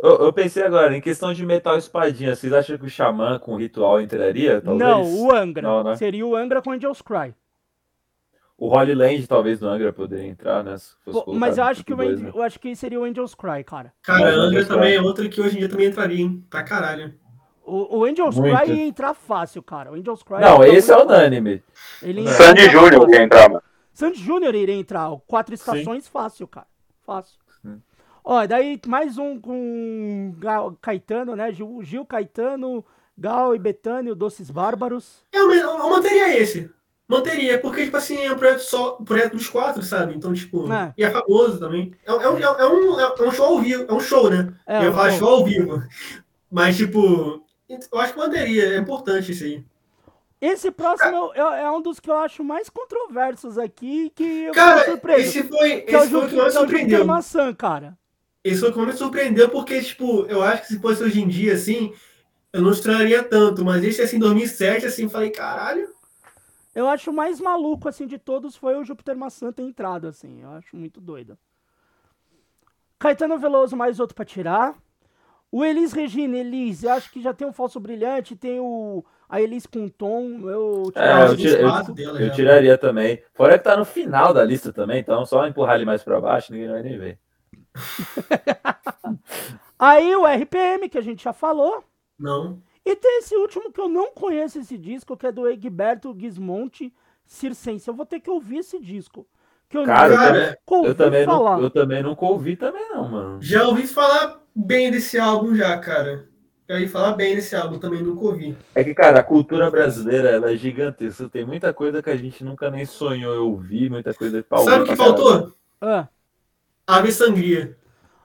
[0.02, 3.54] Eu, eu pensei agora, em questão de metal espadinha, vocês acham que o Xamã com
[3.54, 4.60] o ritual entraria?
[4.60, 4.78] Talvez?
[4.88, 5.62] Não, o Angra.
[5.62, 5.96] Não, né?
[5.96, 7.34] Seria o Angra com Angels Cry.
[8.58, 10.78] O Holy Land talvez no Angra poderia entrar, né?
[10.78, 12.32] se fosse Pô, mas eu acho, que o dois, Ang- né?
[12.34, 13.92] eu acho que seria o Angels Cry, cara.
[14.02, 14.96] Cara, Mas Angra também Cry.
[14.96, 16.44] é outra que hoje em dia também entraria, hein?
[16.48, 17.14] Pra caralho.
[17.64, 18.56] O, o Angels Muito.
[18.56, 19.90] Cry ia entrar fácil, cara.
[19.90, 21.62] O Angels Cry Não, ia entrar esse é unânime.
[22.02, 23.62] Ele Sandy Júnior ia entrar, mano.
[23.92, 25.10] Sandy Júnior iria entrar.
[25.10, 26.66] o Quatro estações, fácil, cara.
[27.04, 27.38] Fácil.
[28.28, 30.34] Ó, daí mais um com
[30.82, 31.52] Caetano, né?
[31.52, 32.84] Gil, Gil Caetano,
[33.16, 35.22] Gal e Betânia, o Doces Bárbaros.
[35.32, 36.68] Eu, eu, eu manteria esse.
[37.08, 40.12] Manteria, porque, tipo assim, é um projeto só, um projeto dos quatro, sabe?
[40.16, 40.92] Então, tipo, É.
[40.98, 41.92] e é famoso também.
[42.04, 44.52] É, um- é, um, é, um, é um show ao vivo, é um show, né?
[44.66, 45.28] É, eu falar show.
[45.28, 45.80] ao vivo.
[46.50, 49.64] Mas, tipo, eu acho que manteria, é importante isso aí.
[50.40, 54.84] Esse próximo é, é um dos que eu acho mais controversos aqui, que eu Cara,
[54.84, 55.20] surpreso.
[55.20, 57.06] esse foi, que é esse foi o que mais que é surpreendeu.
[57.06, 57.96] Maçã, cara.
[58.46, 61.20] Esse foi o que mais me surpreendeu, porque, tipo, eu acho que se fosse hoje
[61.20, 61.92] em dia, assim,
[62.52, 63.64] eu não estranharia tanto.
[63.64, 65.88] Mas esse, assim, em 2007, assim, eu falei, caralho.
[66.74, 70.42] Eu acho o mais maluco, assim, de todos foi o Júpiter Maçã ter entrado, assim.
[70.42, 71.36] Eu acho muito doido.
[72.98, 74.74] Caetano Veloso, mais outro pra tirar.
[75.50, 79.40] O Elis Regina, Elis, eu acho que já tem um falso brilhante, tem o a
[79.40, 83.22] Elis com tom, eu É, tirava eu, os tira- eu- dela eu tiraria também.
[83.34, 86.52] Fora que tá no final da lista também, então só empurrar ele mais pra baixo,
[86.52, 87.18] ninguém vai nem ver.
[89.78, 91.84] Aí o RPM, que a gente já falou.
[92.18, 92.60] Não.
[92.84, 96.92] E tem esse último que eu não conheço esse disco, que é do Egberto Gismonte
[97.24, 97.88] Circense.
[97.88, 99.26] Eu vou ter que ouvir esse disco.
[99.68, 101.56] Que eu Cara, ouvi Eu também, falar.
[101.56, 103.42] não, eu também nunca ouvi também não, mano.
[103.42, 106.28] já ouvi falar bem desse álbum já, cara.
[106.68, 108.56] Já ouvi falar bem desse álbum, também nunca ouvi.
[108.74, 111.28] É que, cara, a cultura brasileira ela é gigantesca.
[111.28, 114.86] Tem muita coisa que a gente nunca nem sonhou ouvir, muita coisa pra Sabe o
[114.86, 115.52] que faltou?
[115.80, 116.08] Ah,
[116.86, 117.76] Ave Sangria.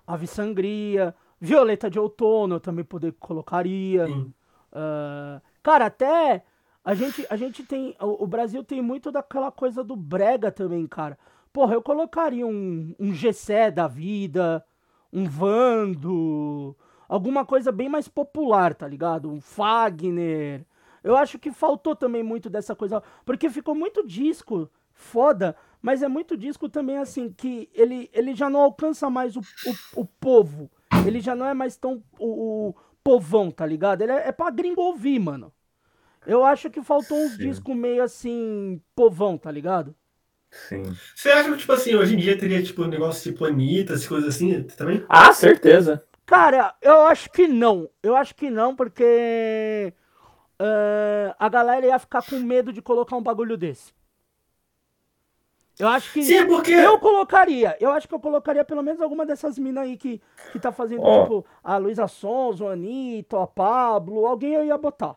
[0.05, 4.05] Ave Sangria, Violeta de Outono eu também poder colocaria.
[4.71, 6.43] Ah, cara, até
[6.83, 7.95] a gente, a gente tem.
[7.99, 11.17] O, o Brasil tem muito daquela coisa do Brega também, cara.
[11.51, 14.63] Porra, eu colocaria um, um Gessé da vida,
[15.11, 16.75] um Vando,
[17.09, 19.29] alguma coisa bem mais popular, tá ligado?
[19.29, 20.65] Um Fagner.
[21.03, 23.01] Eu acho que faltou também muito dessa coisa.
[23.25, 28.49] Porque ficou muito disco foda, mas é muito disco também assim, que ele, ele já
[28.49, 30.69] não alcança mais o, o, o povo.
[31.05, 34.01] Ele já não é mais tão o, o povão, tá ligado?
[34.01, 35.51] Ele é, é pra gringo ouvir, mano.
[36.25, 39.95] Eu acho que faltou uns discos meio assim, povão, tá ligado?
[40.51, 40.83] Sim.
[41.15, 44.07] Você acha que, tipo assim, hoje em dia teria, tipo, um negócio tipo Anitta, essas
[44.07, 45.03] coisas assim também?
[45.09, 46.03] Ah, certeza.
[46.25, 47.89] Cara, eu acho que não.
[48.03, 49.93] Eu acho que não, porque
[50.59, 53.93] ah, a galera ia ficar com medo de colocar um bagulho desse.
[55.79, 56.21] Eu acho que.
[56.23, 56.71] Sim, porque.
[56.71, 57.75] Eu colocaria.
[57.79, 61.01] Eu acho que eu colocaria pelo menos alguma dessas minas aí que, que tá fazendo,
[61.03, 61.23] Ó.
[61.23, 65.15] tipo, a Luísa Sonza, a Anitta, a Pablo, alguém eu ia botar.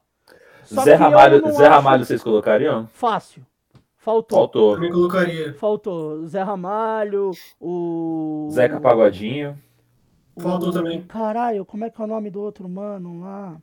[0.64, 2.86] Só Zé eu Ramalho, Zé Ramalho vocês colocariam?
[2.86, 3.44] Fácil.
[3.98, 4.38] Faltou.
[4.38, 4.74] Faltou.
[4.74, 5.54] Também colocaria.
[5.54, 6.26] Faltou.
[6.26, 8.48] Zé Ramalho, o.
[8.52, 9.58] Zeca Pagodinho.
[10.36, 11.02] o- Faltou também.
[11.02, 13.56] Caralho, como é que é o nome do outro mano lá?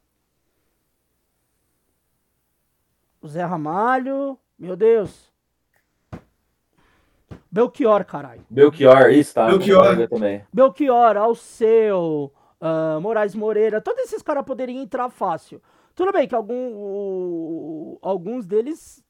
[3.22, 4.38] O Zé Ramalho.
[4.58, 5.31] Meu Deus.
[7.52, 8.42] Belchior, caralho.
[8.50, 9.48] Belchior, isso tá.
[9.48, 9.84] Belchior.
[9.96, 10.44] Belchior também.
[10.54, 15.62] Belchior, Alceu, ah, Moraes Moreira, todos esses caras poderiam entrar fácil.
[15.96, 19.04] Tudo bem que algum, o- alguns deles,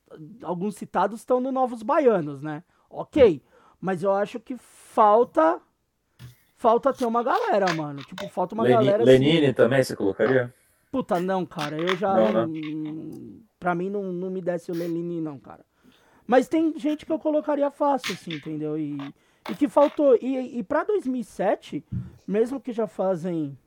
[0.43, 2.63] alguns citados estão no Novos Baianos, né?
[2.89, 3.41] Ok.
[3.79, 5.59] Mas eu acho que falta.
[6.55, 8.03] Falta ter uma galera, mano.
[8.03, 9.03] Tipo, falta uma Leni- galera.
[9.03, 9.11] assim.
[9.11, 10.53] Lenine também você colocaria?
[10.91, 11.75] Puta, não, cara.
[11.77, 12.13] Eu já.
[12.31, 15.63] Não, hum, Pra mim não, não me desce o Lenine, não, cara.
[16.31, 18.79] Mas tem gente que eu colocaria fácil, assim, entendeu?
[18.79, 18.97] E,
[19.49, 20.17] e que faltou.
[20.21, 21.83] E, e pra 2007,
[22.25, 23.57] mesmo que já fazem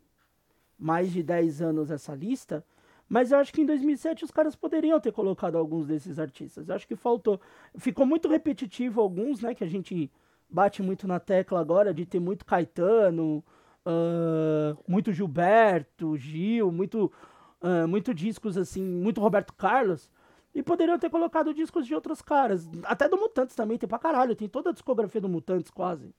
[0.78, 2.64] mais de 10 anos essa lista,
[3.06, 6.66] mas eu acho que em 2007 os caras poderiam ter colocado alguns desses artistas.
[6.66, 7.38] Eu acho que faltou.
[7.76, 9.54] Ficou muito repetitivo alguns, né?
[9.54, 10.10] Que a gente
[10.48, 13.44] bate muito na tecla agora de ter muito Caetano,
[13.84, 17.12] ah, muito Gilberto, Gil, muito,
[17.60, 20.10] ah, muito discos assim, muito Roberto Carlos.
[20.54, 22.68] E poderiam ter colocado discos de outros caras.
[22.84, 24.36] Até do Mutantes também, tem pra caralho.
[24.36, 26.14] Tem toda a discografia do Mutantes quase.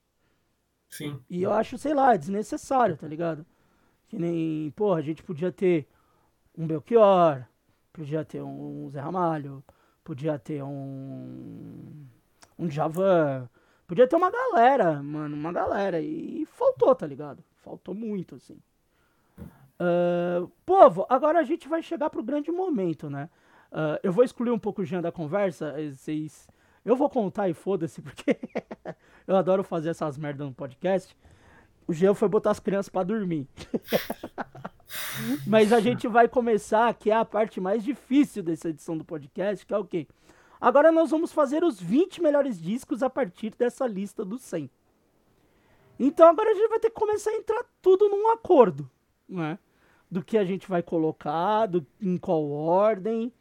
[0.90, 1.20] Sim.
[1.30, 3.46] E eu acho, sei lá, desnecessário, tá ligado?
[4.08, 5.88] Que nem, porra, a gente podia ter
[6.58, 7.46] um Belchior,
[7.94, 9.64] podia ter um Zé Ramalho,
[10.04, 12.06] podia ter um.
[12.60, 13.50] um Javan,
[13.88, 16.02] podia ter uma galera, mano, uma galera.
[16.02, 17.44] E faltou, tá ligado?
[17.64, 18.58] Faltou muito, assim.
[19.80, 23.30] Ah, povo, agora a gente vai chegar pro grande momento, né?
[23.72, 26.48] Ah, eu vou excluir um pouco o Jean da conversa, eh, vocês.
[26.84, 28.38] Eu vou contar e foda-se, porque
[29.28, 31.16] eu adoro fazer essas merdas no podcast.
[31.88, 33.48] O Jean foi botar as crianças pra dormir.
[35.46, 39.66] Mas a gente vai começar, que é a parte mais difícil dessa edição do podcast,
[39.66, 40.08] que é o quê?
[40.60, 44.70] Agora nós vamos fazer os 20 melhores discos a partir dessa lista dos 100.
[46.00, 48.90] Então agora a gente vai ter que começar a entrar tudo num acordo,
[49.28, 49.60] né?
[50.10, 53.32] Do que a gente vai colocar, do, em qual ordem.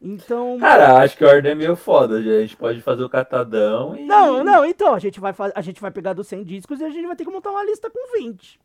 [0.00, 0.58] Então.
[0.58, 2.16] Cara, acho que a ordem é meio foda.
[2.18, 4.04] A gente pode fazer o catadão e.
[4.04, 6.90] Não, não, então, a gente vai a gente vai pegar dos 100 discos e a
[6.90, 8.60] gente vai ter que montar uma lista com 20.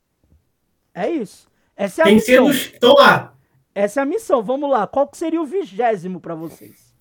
[0.93, 1.47] É isso.
[1.75, 2.51] Essa é a Tem missão.
[2.75, 3.33] Então lá.
[3.73, 4.43] Essa é a missão.
[4.43, 4.85] Vamos lá.
[4.85, 6.93] Qual que seria o vigésimo pra vocês?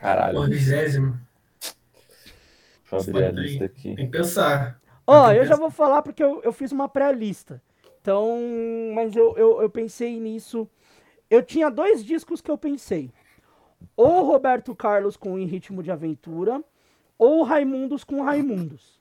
[0.00, 1.18] Caralho, Pô, vigésimo.
[2.90, 3.94] deixa eu abrir a lista aqui.
[3.96, 4.80] Tem que pensar.
[5.06, 5.60] Ó, Tem que eu já pensar.
[5.60, 7.60] vou falar porque eu, eu fiz uma pré-lista.
[8.00, 8.38] Então,
[8.94, 10.66] mas eu, eu, eu pensei nisso.
[11.30, 13.10] Eu tinha dois discos que eu pensei.
[13.96, 16.62] Ou Roberto Carlos com Em Ritmo de Aventura,
[17.16, 19.00] ou Raimundos com Raimundos.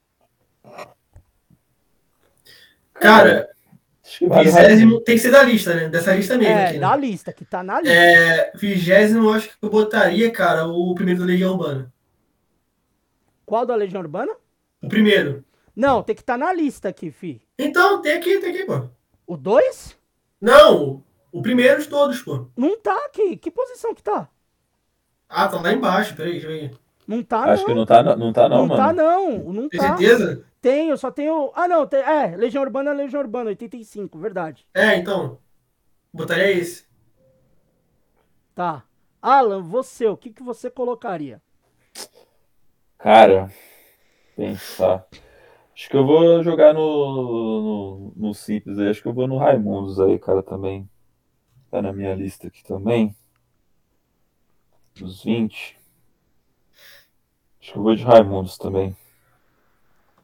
[2.94, 3.50] Cara,
[4.22, 5.90] o vigésimo tem que ser da lista, né?
[5.90, 6.54] Dessa lista mesmo.
[6.54, 6.80] É, aqui, né?
[6.80, 7.96] da lista, que tá na lista.
[7.96, 11.92] É, vigésimo, eu acho que eu botaria, cara, o primeiro da Legião Urbana.
[13.46, 14.34] Qual da Legião Urbana?
[14.82, 15.44] O primeiro.
[15.76, 17.42] Não, tem que estar na lista aqui, fi.
[17.58, 18.90] Então, tem aqui, tem aqui, pô.
[19.26, 19.98] O 2?
[20.42, 22.48] Não, o primeiro de todos, pô.
[22.58, 23.38] Não tá aqui.
[23.38, 24.30] Que posição que tá?
[25.28, 26.72] Ah, tá lá embaixo, peraí, deixa eu ver.
[27.08, 27.66] Não tá, Acho não.
[27.68, 28.82] que não tá, não, não tá, não, não mano.
[28.82, 29.40] tá, não.
[29.54, 29.98] Não Tem tá.
[29.98, 30.46] certeza?
[30.62, 31.52] Tenho, só tenho.
[31.56, 31.88] Ah, não.
[31.88, 32.00] Tem...
[32.02, 34.68] É, Legião Urbana, Legião Urbana, 85, verdade.
[34.74, 35.40] É, então.
[36.14, 36.86] Botaria esse.
[38.54, 38.84] Tá.
[39.22, 41.42] Alan, você, o que, que você colocaria?
[42.98, 43.52] Cara,
[44.36, 45.06] pensar.
[45.74, 46.82] Acho que eu vou jogar no,
[47.62, 48.90] no, no simples aí.
[48.90, 50.90] Acho que eu vou no Raimundos aí, cara, também.
[51.70, 53.16] Tá na minha lista aqui também.
[55.02, 55.78] Os 20.
[57.62, 58.96] Acho que eu vou de Raimundos também.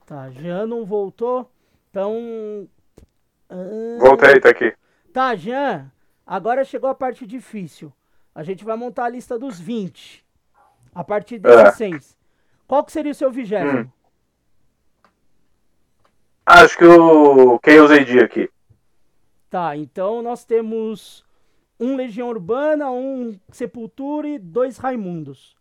[0.06, 1.50] Tá, Jean não voltou.
[1.90, 2.68] Então.
[3.50, 3.56] ah,
[4.00, 4.74] Voltei, tá aqui.
[5.14, 5.92] Tá, Jean.
[6.26, 7.94] Agora chegou a parte difícil.
[8.34, 10.26] A gente vai montar a lista dos 20.
[10.94, 11.72] A partir desses É.
[11.72, 12.00] 100.
[12.68, 13.92] Qual que seria o seu vigésimo?
[16.46, 18.50] Acho que o Chaos AD aqui.
[19.50, 21.25] Tá, então nós temos
[21.80, 25.56] um Legião Urbana, um Sepultura e dois Raimundos.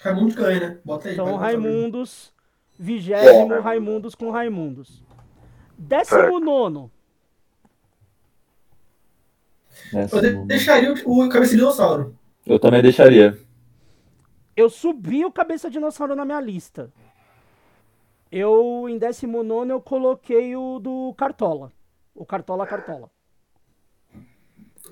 [0.00, 0.78] Raimundo ganha, né?
[0.84, 1.14] Bota aí.
[1.14, 2.32] Então Raimundos,
[2.78, 3.60] vigésimo.
[3.60, 5.02] Raimundos com Raimundos.
[5.78, 6.90] Décimo nono.
[9.92, 12.16] Eu de- deixaria o, o Cabeça de Dinossauro.
[12.46, 13.38] Eu também deixaria.
[14.56, 16.92] Eu subi o Cabeça Dinossauro na minha lista.
[18.30, 21.72] Eu, em décimo nono, eu coloquei o do Cartola.
[22.14, 23.10] O Cartola Cartola.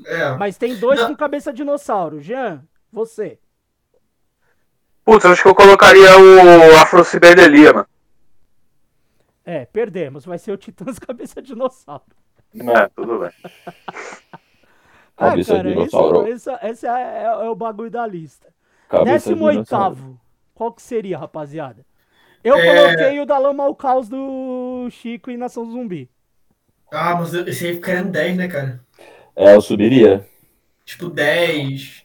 [0.06, 0.30] É.
[0.36, 1.08] Mas tem dois Não.
[1.08, 2.20] com cabeça de dinossauro.
[2.20, 3.38] Jean, você.
[5.04, 7.86] Putz, acho que eu colocaria o Afrocibedelia, mano.
[9.44, 10.24] É, perdemos.
[10.24, 12.04] Vai ser o Titãs cabeça de dinossauro.
[12.54, 13.30] É, tudo bem.
[15.16, 16.26] Cabeça de dinossauro.
[16.26, 18.48] Esse, esse, é, é- é o bagulho da lista.
[18.88, 20.20] Cabeça Décimo oitavo.
[20.54, 21.84] Qual que seria, rapaziada?
[22.42, 22.74] Eu É.
[22.96, 26.10] coloquei o da Lama ao Caos do Chico e Nação Zumbi.
[26.90, 28.80] Ah, mas esse aí ficaria no 10, né, cara?
[29.34, 30.26] É, eu subiria.
[30.84, 32.04] Tipo 10,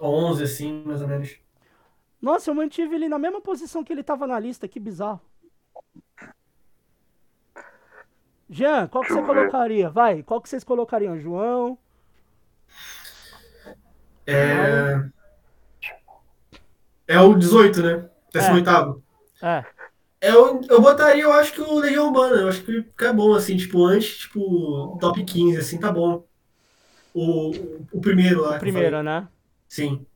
[0.00, 1.36] 11, assim, mais ou menos.
[2.20, 5.20] Nossa, eu mantive ele na mesma posição que ele tava na lista, que bizarro.
[8.48, 9.38] Jean, qual que Deixa você ver.
[9.38, 9.90] colocaria?
[9.90, 11.18] Vai, qual que vocês colocariam?
[11.18, 11.78] João?
[14.26, 15.10] É.
[17.06, 18.08] É o 18, né?
[18.32, 19.02] 18.
[19.42, 19.64] É.
[20.20, 22.36] É, eu, eu botaria, eu acho que o Legião Urbana.
[22.42, 26.24] Eu acho que fica bom, assim, tipo, antes, tipo, top 15, assim, tá bom.
[27.12, 28.58] O, o, o primeiro lá.
[28.58, 29.02] Primeira, falei.
[29.04, 29.28] né?
[29.68, 30.06] Sim.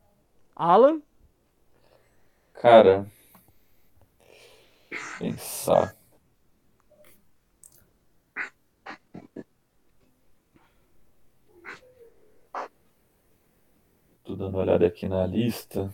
[0.54, 1.00] Alan?
[2.54, 3.06] Cara.
[5.18, 5.96] Pensar.
[14.22, 15.92] Tô dando uma olhada aqui na lista.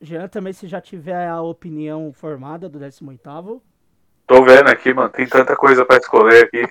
[0.00, 3.60] Jean também, se já tiver a opinião formada do 18º.
[4.30, 5.08] Tô vendo aqui, mano.
[5.08, 6.62] Tem tanta coisa pra escolher aqui.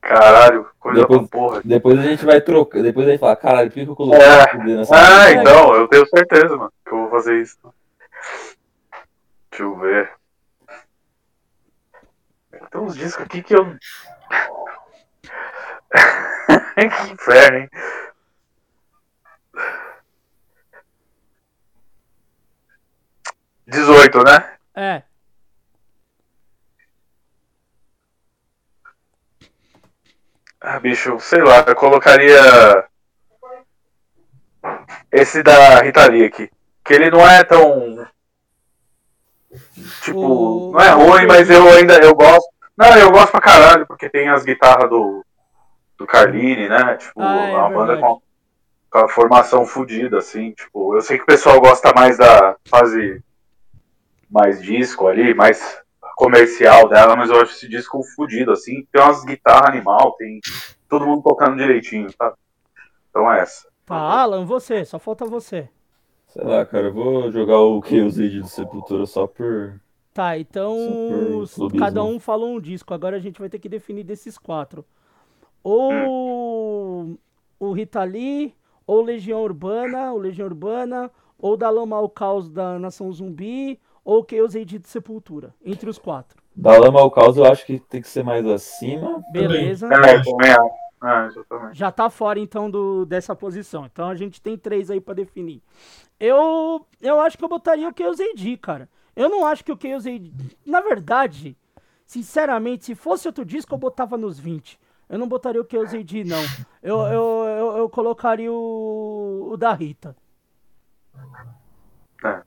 [0.00, 1.62] Caralho, coisa Depois- pra porra.
[1.64, 2.82] Depois a gente vai trocar.
[2.82, 4.56] Depois a gente fala, caralho, por que eu coloquei É.
[4.76, 7.56] nessa Ah, então, eu tenho certeza, mano, que eu vou fazer isso.
[9.48, 10.10] Deixa eu ver.
[12.72, 13.64] Tem uns discos aqui que eu.
[16.74, 17.70] que inferno, hein?
[23.66, 24.56] Dezoito, né?
[24.74, 25.02] É.
[30.60, 32.84] Ah, bicho, sei lá, eu colocaria
[35.10, 36.50] esse da Rita Lee aqui.
[36.84, 38.06] Que ele não é tão.
[40.02, 42.48] Tipo, O- não é ruim, mas eu ainda eu gosto.
[42.76, 45.24] Não, eu gosto pra caralho, porque tem as guitarras do,
[45.98, 46.96] do Carline, né?
[46.96, 48.22] Tipo, Ah, é uma banda com,
[48.90, 50.52] com a formação fodida, assim.
[50.52, 53.22] Tipo, eu sei que o pessoal gosta mais da fase
[54.30, 55.78] mais disco ali, mais
[56.20, 58.86] comercial dela, mas eu acho esse disco fudido, assim.
[58.92, 60.38] Tem umas guitarras animal, tem
[60.86, 62.34] todo mundo tocando direitinho, tá?
[63.08, 63.66] Então é essa.
[63.86, 64.84] Tá, Alan, você.
[64.84, 65.70] Só falta você.
[66.26, 69.80] Sei lá, cara, eu vou jogar o Chaos do Sepultura só por.
[70.12, 70.76] Tá, então
[71.78, 72.92] cada um falou um disco.
[72.92, 74.84] Agora a gente vai ter que definir desses quatro.
[75.62, 77.18] Ou
[77.58, 78.54] o Rita Lee,
[78.86, 84.26] ou Legião Urbana, ou Legião Urbana, ou da Lama ao Caos da Nação Zumbi, ou
[84.28, 85.54] Chaos AD de Sepultura.
[85.64, 86.40] Entre os quatro.
[86.54, 89.22] Da lama ao caos eu acho que tem que ser mais acima.
[89.32, 89.86] Beleza.
[89.86, 90.40] É, eu.
[91.02, 91.78] É, exatamente.
[91.78, 93.86] Já tá fora então do, dessa posição.
[93.86, 95.62] Então a gente tem três aí pra definir.
[96.18, 98.88] Eu eu acho que eu botaria o Chaos AD, cara.
[99.16, 100.32] Eu não acho que o Chaos AD.
[100.66, 101.56] Na verdade,
[102.04, 104.78] sinceramente, se fosse outro disco, eu botava nos 20.
[105.08, 106.42] Eu não botaria o Chaos AD, não.
[106.82, 110.14] Eu, eu, eu, eu colocaria o, o da Rita.
[112.24, 112.42] É.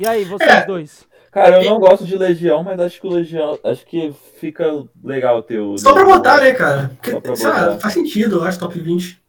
[0.00, 0.64] E aí, vocês É.
[0.64, 1.06] dois?
[1.30, 3.58] Cara, eu não gosto de Legião, mas acho que o Legião.
[3.62, 4.64] Acho que fica
[5.04, 5.76] legal ter o.
[5.76, 6.90] Só pra botar, né, cara?
[7.02, 7.36] Porque,
[7.78, 9.22] faz sentido, eu acho, top 20.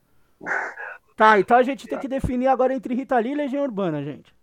[1.17, 4.33] Tá, então a gente tem que definir agora entre Rita Lee e Legião Urbana, gente.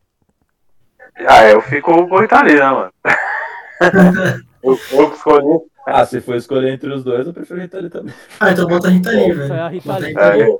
[1.27, 2.93] Ah, eu fico com o Rita Lee, né, mano?
[4.63, 5.61] eu, eu escolhi.
[5.87, 8.15] Ah, se for escolher entre os dois, eu prefiro Rita Lee também.
[8.39, 9.55] Ah, então bota a Rita Lee, velho.
[9.55, 10.15] é a Rita Lee.
[10.19, 10.59] Aí,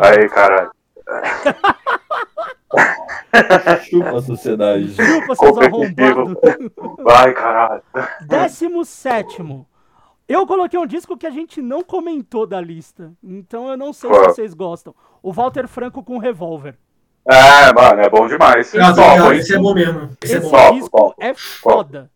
[0.00, 0.70] aí, caralho.
[3.88, 4.94] Chupa a sociedade.
[4.94, 6.36] Chupa, seus arrombados.
[6.98, 7.82] Vai, caralho.
[8.26, 9.66] Décimo sétimo.
[10.28, 13.12] Eu coloquei um disco que a gente não comentou da lista.
[13.22, 14.30] Então eu não sei Qual?
[14.30, 14.94] se vocês gostam.
[15.22, 16.76] O Walter Franco com Revolver.
[17.28, 18.72] É, mano, é bom demais.
[18.74, 20.10] Esse é bom mesmo.
[20.22, 20.72] Esse é bom.
[20.72, 22.10] Disco é foda.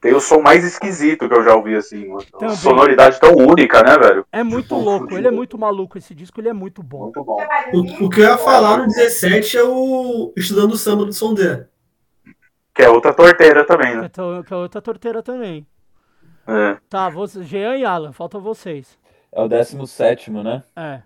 [0.00, 2.24] Tem o som mais esquisito que eu já ouvi, assim, mano.
[2.32, 2.56] Uma Também.
[2.56, 4.26] sonoridade tão única, né, velho?
[4.32, 5.14] É muito Tipo, louco.
[5.14, 5.98] Ele é muito maluco.
[5.98, 7.04] Esse disco ele é muito bom.
[7.04, 7.36] Muito bom.
[7.74, 11.66] O, o que eu ia falar no 17 é o Estudando Samba do Sondé.
[12.74, 14.06] Que é outra torteira também, né?
[14.06, 15.66] é que é outra torteira também.
[16.46, 16.78] É.
[16.88, 18.98] Tá, você, Jean e Alan, falta vocês.
[19.30, 20.62] É o 17, né?
[20.74, 21.02] É.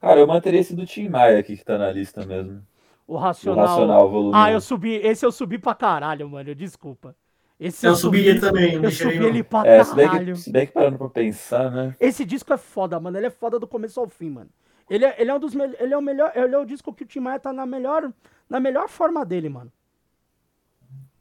[0.00, 2.62] Cara, eu manteria esse do Tim Maia aqui que tá na lista mesmo.
[3.06, 3.66] O O Racional.
[3.66, 4.32] Racional, volume.
[4.34, 4.94] Ah, eu subi.
[4.96, 6.54] Esse eu subi pra caralho, mano.
[6.54, 7.14] Desculpa.
[7.58, 10.36] Esse eu, eu ele também, eu subi ele pra é, caralho.
[10.36, 11.96] Se bem, que, parando pra pensar, né?
[12.00, 13.16] Esse disco é foda, mano.
[13.16, 14.50] Ele é foda do começo ao fim, mano.
[14.90, 17.04] Ele é, ele é um dos ele é o melhor, ele é o disco que
[17.04, 18.12] o Tim Maia tá na melhor,
[18.48, 19.72] na melhor forma dele, mano.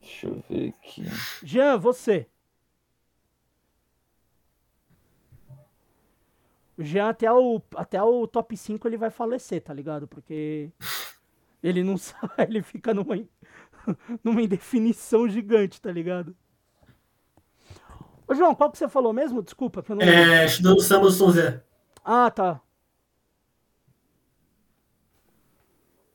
[0.02, 1.04] Deixa eu ver aqui.
[1.44, 2.28] Jean, você.
[6.78, 10.08] O Jean até o, até o top 5 ele vai falecer, tá ligado?
[10.08, 10.72] Porque
[11.62, 13.16] ele não sai, ele fica numa,
[14.24, 16.36] numa indefinição gigante, tá ligado?
[18.28, 19.42] Ô, João, qual que você falou mesmo?
[19.44, 20.04] Desculpa, que eu não.
[20.04, 21.62] É, estudando samba do São Zé.
[22.04, 22.62] Ah, tá.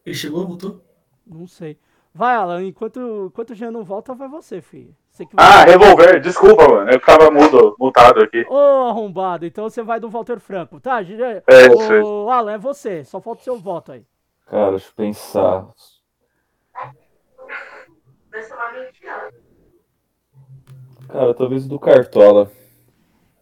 [0.04, 0.82] Ele chegou, voltou?
[1.26, 1.78] Não sei.
[2.14, 4.96] Vai, Alan, enquanto, enquanto o Jean não volta, vai você, filho.
[5.10, 5.66] Você que Ah, vai.
[5.70, 6.90] revolver, desculpa, mano.
[6.90, 8.44] Eu ficava mudo, mutado aqui.
[8.48, 11.02] Ô, arrombado, então você vai do Walter Franco, tá?
[11.02, 11.42] Jean?
[11.46, 12.00] É, isso aí.
[12.00, 13.04] Ô, Alan, é você.
[13.04, 14.04] Só falta o seu voto aí.
[14.46, 15.68] Cara, deixa eu pensar.
[21.08, 22.50] Cara, talvez o do Cartola.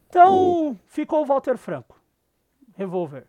[0.09, 1.97] Então, ficou o Walter Franco.
[2.77, 3.24] Revolver.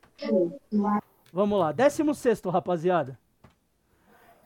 [1.34, 1.72] Vamos lá.
[1.72, 3.18] 16, rapaziada.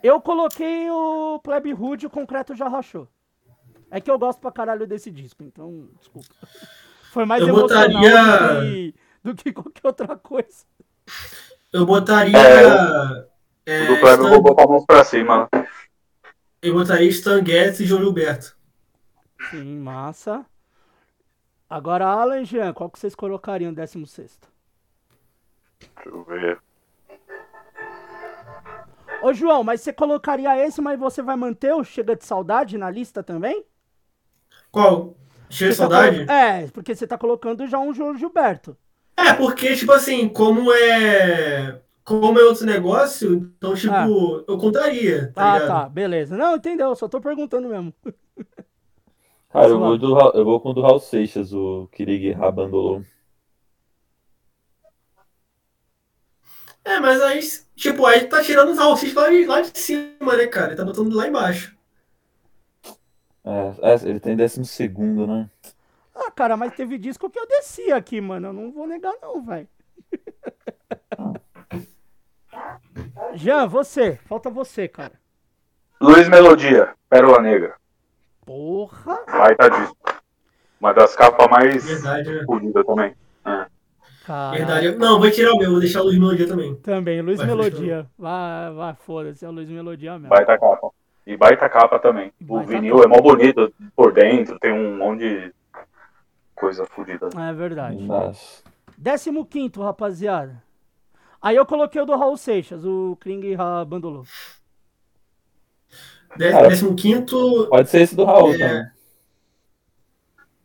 [0.01, 3.07] Eu coloquei o Plebe Hood e o Concreto já rachou.
[3.89, 6.29] É que eu gosto pra caralho desse disco, então, desculpa.
[7.11, 10.65] Foi mais Eu emocional botaria- do, que, do que qualquer outra coisa.
[11.73, 12.37] Eu botaria.
[13.65, 15.49] é, O do Kleber Stan- roubou com a mão pra cima.
[16.61, 18.55] Eu botaria Stan Getz e João Gilberto.
[19.49, 20.45] Sim, massa.
[21.69, 24.39] Agora, Alan e Jean, qual que vocês colocariam 16?
[25.95, 26.59] Deixa eu ver.
[29.23, 32.89] Ô, João, mas você colocaria esse, mas você vai manter o Chega de Saudade na
[32.89, 33.63] lista também?
[34.71, 35.15] Qual?
[35.49, 36.25] Cheio de tá saudade?
[36.25, 38.75] colo- É, porque você tá colocando já um João Gilberto.
[39.17, 41.79] É, porque, tipo assim, como é.
[42.19, 44.07] Como é outro negócio, então, tipo, Ah.
[44.47, 45.67] eu contaria, tá Ah, ligado?
[45.67, 46.35] tá, beleza.
[46.37, 47.93] Não, entendeu, só tô perguntando mesmo.
[49.49, 49.79] Cara, eu Suave.
[49.79, 53.03] vou, do, eu vou com o do Raul Seixas, o Kirig Rabandolou.
[56.83, 57.39] É, mas aí,
[57.75, 60.67] tipo, aí tá tirando os racistas lá, de- lá de cima, né, cara?
[60.67, 61.75] Ele tá botando lá embaixo.
[63.43, 65.49] É, é, ele tem décimo segundo, né?
[66.15, 68.47] Ah, cara, mas teve disco que eu desci aqui, mano.
[68.49, 69.67] Eu não vou negar, não, velho.
[73.33, 74.19] Jean, você.
[74.25, 75.13] Falta você, cara.
[75.99, 77.75] Luiz Melodia, Pérola Negra.
[78.45, 79.19] Porra.
[79.27, 79.95] Baita disco.
[80.79, 82.43] Uma das capas mais Verdade, né?
[82.45, 83.13] fodidas também.
[84.25, 84.51] Cara.
[84.57, 84.95] Verdade.
[84.95, 86.75] Não, vou tirar o meu, vou deixar o Luiz Melodia também.
[86.75, 88.07] Também, Luiz Vai, Melodia.
[88.17, 90.29] Vai, vai, foda-se, é o Luiz Melodia mesmo.
[90.29, 90.89] Baita capa.
[91.25, 92.31] E baita capa também.
[92.41, 93.05] O Baita vinil capa.
[93.05, 95.53] é mó bonito por dentro, tem um monte de
[96.55, 97.29] coisa fodida.
[97.37, 98.03] É verdade.
[98.03, 98.63] Mas,
[98.97, 100.61] Décimo quinto, rapaziada.
[101.41, 103.55] Aí eu coloquei o do Raul Seixas, o Kling
[103.87, 104.23] Bandolou.
[106.37, 108.57] Dé- Décimo quinto, pode ser esse do Raul É.
[108.57, 108.91] também.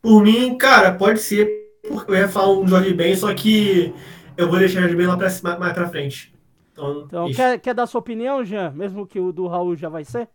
[0.01, 1.49] por mim, cara, pode ser,
[1.87, 3.93] porque eu ia falar um Jorge Ben, só que
[4.37, 6.33] eu vou deixar o Jorge Ben lá pra, cima- mais pra frente.
[6.71, 8.71] Então, Então, quer, quer dar sua opinião, Jean?
[8.71, 10.29] Mesmo que o do Raul já vai ser?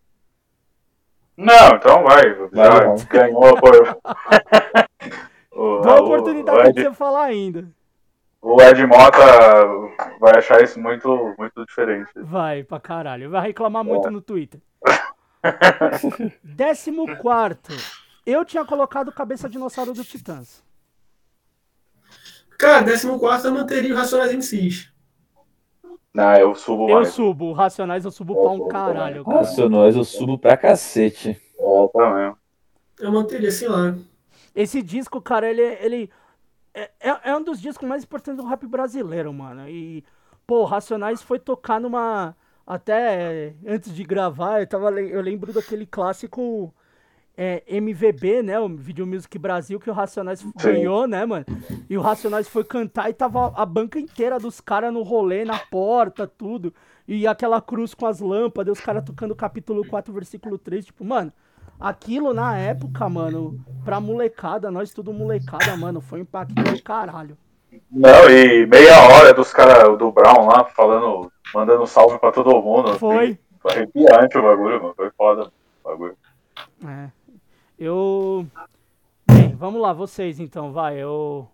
[1.36, 2.34] Não, então vai.
[2.34, 3.06] Vai, vai.
[3.08, 3.72] ganhou por.
[5.52, 7.66] o, Dá a oportunidade de você falar ainda.
[8.42, 9.18] O Ed Mota
[10.20, 12.10] vai achar isso muito, muito diferente.
[12.16, 13.30] Vai pra caralho.
[13.30, 14.10] Vai reclamar muito É.
[14.10, 14.60] no Twitter.
[16.42, 17.72] Décimo quarto.
[18.24, 20.62] Eu tinha colocado Cabeça Dinossauro do Titãs.
[22.58, 24.92] Cara, décimo quarto eu manteria o Racionais MCs.
[26.14, 27.08] Não, eu subo Eu mais.
[27.08, 27.46] subo.
[27.46, 29.24] O Racionais eu subo pra um caralho.
[29.24, 29.38] cara.
[29.38, 31.30] Racionais eu subo pra cacete.
[31.58, 32.32] É, também.
[33.00, 33.94] Eu manteria, sei lá.
[34.54, 36.10] Esse disco, cara, ele, ele
[36.74, 39.68] é, é- é um dos discos mais importantes do rap brasileiro, mano.
[39.68, 40.04] E,
[40.46, 42.36] pô, o Racionais foi tocar numa.
[42.66, 46.72] Até antes de gravar, eu, tava, eu lembro daquele clássico
[47.36, 48.58] é, MVB, né?
[48.60, 51.44] O Video Music Brasil, que o Racionais ganhou, né, mano?
[51.90, 55.58] E o Racionais foi cantar e tava a banca inteira dos caras no rolê, na
[55.58, 56.72] porta, tudo.
[57.06, 60.86] E aquela cruz com as lâmpadas, os caras tocando capítulo 4, versículo 3.
[60.86, 61.32] Tipo, mano,
[61.82, 67.36] aquilo na época, mano, pra molecada, nós tudo molecada, mano, foi um impacto do caralho.
[67.90, 72.98] Não, e meia hora dos caras do Brown lá falando, mandando salve pra todo mundo.
[72.98, 73.38] Foi.
[73.60, 74.94] Foi arrepiante o bagulho, mano.
[74.94, 75.50] Foi foda
[75.82, 76.16] o bagulho.
[76.86, 77.10] É.
[77.78, 78.46] Eu.
[79.26, 80.96] Bem, vamos lá, vocês então, vai.
[80.98, 81.48] Eu.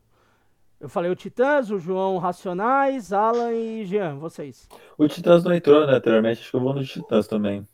[0.81, 4.69] Eu falei o Titãs, o João Racionais, Alan e Jean, vocês.
[4.97, 5.95] O Titãs não entrou, né?
[5.95, 7.67] Anteriormente, acho que eu vou no Titãs também.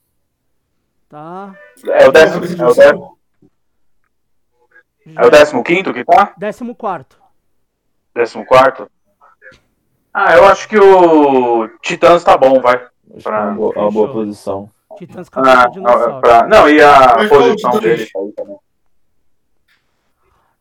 [1.19, 1.55] Tá?
[1.93, 3.19] É o décimo, é o décimo,
[5.17, 6.35] é o décimo quinto que tá?
[6.37, 7.23] Décimo quarto.
[8.13, 8.91] Décimo quarto?
[10.13, 12.75] Ah, eu acho que o Titãs tá bom, vai.
[12.75, 14.69] Acho que é Pra- uma boa, uma boa posição.
[14.99, 16.21] Titãs Ah, de Dinossauro.
[16.21, 18.59] pra- não, e a Mas posição dele tá aí também.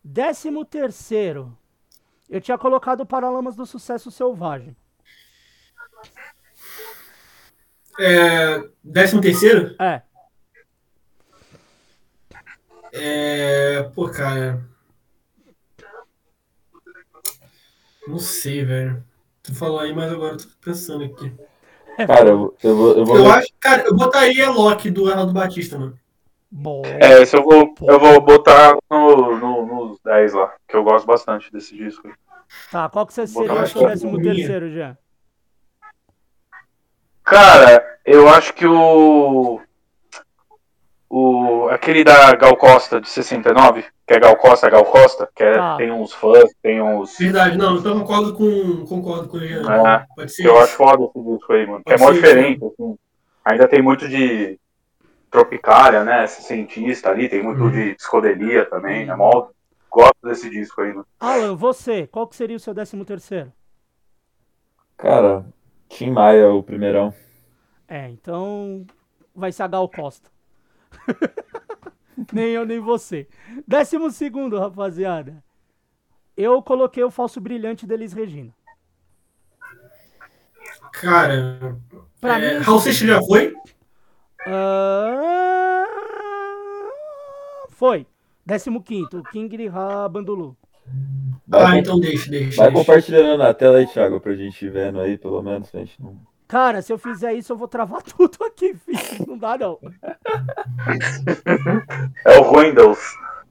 [0.03, 1.57] Décimo terceiro.
[2.29, 4.75] Eu tinha colocado o Paralamas do Sucesso Selvagem.
[7.99, 9.75] É, décimo terceiro?
[9.81, 10.03] É.
[12.93, 13.83] É.
[13.95, 14.63] Pô, cara.
[18.07, 19.03] Não sei, velho.
[19.41, 21.33] Tu falou aí, mas agora eu tô pensando aqui.
[22.07, 22.97] Cara, eu, eu vou.
[22.97, 25.97] Eu vou Eu acho, cara, eu botaria Loki do Arnaldo Batista, mano.
[26.49, 26.83] Bom.
[26.85, 31.05] É, esse eu vou, eu vou botar no, no, nos 10 lá, que eu gosto
[31.05, 32.07] bastante desse disco.
[32.71, 34.95] Tá, qual que você seria o décimo terceiro, já?
[37.23, 39.59] Cara, eu acho que o.
[41.15, 41.67] O.
[41.69, 45.77] Aquele da Gal Costa de 69, que é Gal Costa, Gal Costa, que é- Tá.
[45.77, 47.15] tem uns fãs, tem uns.
[47.17, 49.61] Verdade, não, então eu concordo com, concordo com Jean.
[49.61, 50.47] É, Pode ser.
[50.47, 50.63] Eu isso.
[50.63, 51.83] acho foda esse disco aí, mano.
[51.85, 52.97] Que é mó ser, diferente, assim.
[53.45, 54.59] Ainda tem muito de
[55.29, 56.23] Tropicália, né?
[56.23, 57.71] Esse cientista ali, tem muito Uhum.
[57.71, 59.07] de psicodelia também.
[59.09, 59.49] É mó.
[59.91, 61.05] Gosto desse disco aí, mano.
[61.19, 63.51] Alan, você, qual que seria o seu décimo terceiro?
[64.97, 65.45] Cara,
[65.89, 67.13] Tim Maia, o primeirão.
[67.87, 68.83] É, então
[69.35, 70.31] vai ser a Gal Costa.
[72.33, 73.27] nem eu, nem você.
[73.67, 75.43] Décimo segundo, rapaziada.
[76.35, 78.53] Eu coloquei o falso brilhante deles Regina.
[80.91, 81.77] Cara,
[82.23, 83.53] Pra é, mim, Raul Seixas já foi?
[84.47, 85.85] Ah,
[87.71, 88.07] Foi.
[88.45, 90.55] Décimo quinto, o King Rabandulu.
[91.51, 92.55] Ah, então deixa, deixa.
[92.57, 92.85] vai deixa.
[92.85, 95.69] compartilhando na tela aí, Thiago, pra gente ir vendo aí, pelo menos.
[95.69, 96.17] Pra gente não...
[96.53, 99.25] Cara, se eu fizer isso, eu vou travar tudo aqui, filho.
[99.27, 99.79] Não dá, não.
[102.23, 102.99] É o Windows.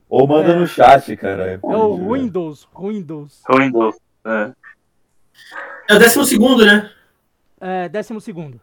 [0.09, 1.55] Ou manda no chat, cara.
[1.55, 2.69] É o Windows.
[2.79, 3.43] Windows.
[3.51, 3.99] Windows.
[4.25, 4.53] É.
[5.91, 6.93] É o décimo segundo, né?
[7.61, 8.61] É, décimo segundo.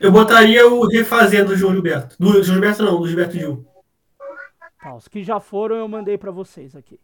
[0.00, 2.16] Eu botaria o Refazendo do João Gilberto.
[2.18, 3.66] Do João Gilberto não, do Gilberto Gil.
[4.80, 6.98] Tá, os que já foram eu mandei pra vocês aqui.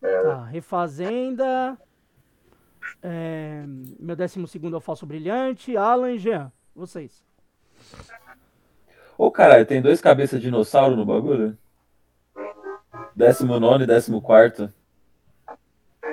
[0.00, 1.78] Tá, Refazenda.
[3.02, 3.64] É,
[3.98, 5.76] meu décimo segundo é o Falso Brilhante.
[5.76, 6.52] Alan e Jean.
[6.74, 7.24] Vocês.
[9.16, 11.56] Ô, caralho, tem dois cabeças de dinossauro no bagulho?
[13.14, 14.72] Décimo nono e décimo quarto.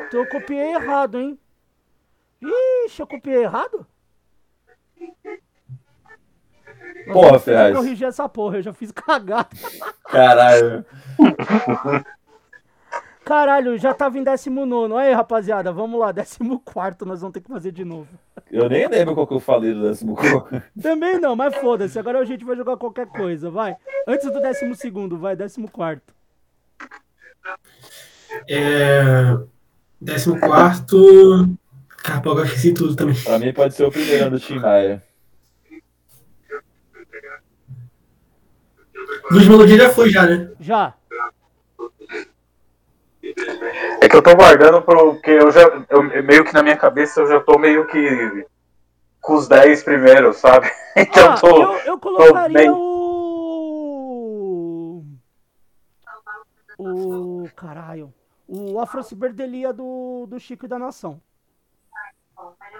[0.07, 1.39] Então eu copiei errado, hein?
[2.41, 3.85] Ixi, eu copiei errado?
[7.11, 7.75] Porra, Ferraz.
[7.75, 9.49] corrigir essa porra, eu já fiz cagada.
[10.05, 10.85] Caralho.
[13.29, 14.91] Caralho, já tava em 19.
[14.95, 16.07] Aí, rapaziada, vamos lá.
[16.65, 18.07] 14 nós vamos ter que fazer de novo.
[18.51, 20.59] Eu nem lembro qual que eu falei do décimo quarto.
[20.81, 21.99] Também não, mas foda-se.
[21.99, 23.77] Agora a gente vai jogar qualquer coisa, vai.
[24.07, 25.61] Antes do 12, vai, 14.
[28.49, 29.37] É...
[30.01, 31.55] Décimo quarto.
[31.97, 33.13] Cara, pô, agora eu esqueci tudo também.
[33.13, 35.03] Pra mim pode ser o primeiro do Tim Maia.
[39.29, 40.49] Luz Melodia já foi, já, né?
[40.59, 40.95] Já.
[44.01, 45.61] É que eu tô guardando porque eu já.
[45.89, 48.45] Eu, meio que na minha cabeça eu já tô meio que
[49.21, 50.69] com os 10 primeiros, sabe?
[50.95, 51.61] Então Ah, eu tô.
[51.63, 52.69] eu, eu colocaria bem.
[52.71, 55.03] o.
[56.77, 57.47] O.
[57.55, 58.13] Caralho.
[58.47, 61.21] O Afrociberdelia do, do Chico e da Nação.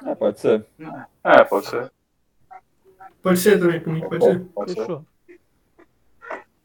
[0.05, 0.65] É, pode ser.
[1.23, 1.91] É, pode ser.
[3.21, 4.39] Pode ser também, mim, pode ser.
[4.55, 4.79] Pode ser.
[4.79, 5.05] Fechou.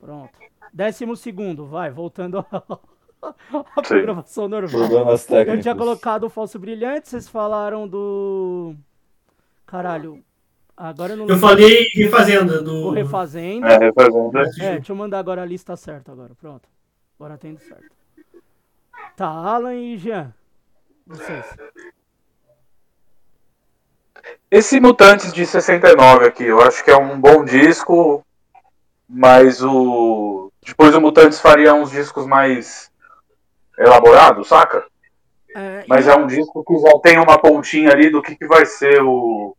[0.01, 0.32] Pronto.
[0.73, 2.44] Décimo segundo, vai, voltando
[3.51, 3.64] Sim.
[3.88, 4.70] programação normal.
[4.70, 5.55] Problemas técnicos.
[5.55, 8.74] Eu tinha colocado o falso brilhante, vocês falaram do.
[9.66, 10.22] Caralho.
[10.76, 11.48] Agora eu não Eu lembro.
[11.48, 12.88] falei Refazenda do.
[12.88, 13.68] O Refazenda.
[13.68, 14.42] É, refazenda.
[14.60, 16.34] É, deixa eu mandar agora a lista certa agora.
[16.34, 16.68] Pronto.
[17.18, 17.94] Agora tem certo.
[19.16, 20.34] Tá, Alan e Jean.
[21.06, 21.44] Vocês.
[24.51, 28.24] Esse Mutantes de 69 aqui, eu acho que é um bom disco,
[29.09, 30.51] mas o.
[30.64, 32.90] Depois o Mutantes faria uns discos mais
[33.78, 34.84] elaborados, saca?
[35.56, 38.66] É, Mas é um disco que já tem uma pontinha ali do que, que vai
[38.66, 39.56] ser o.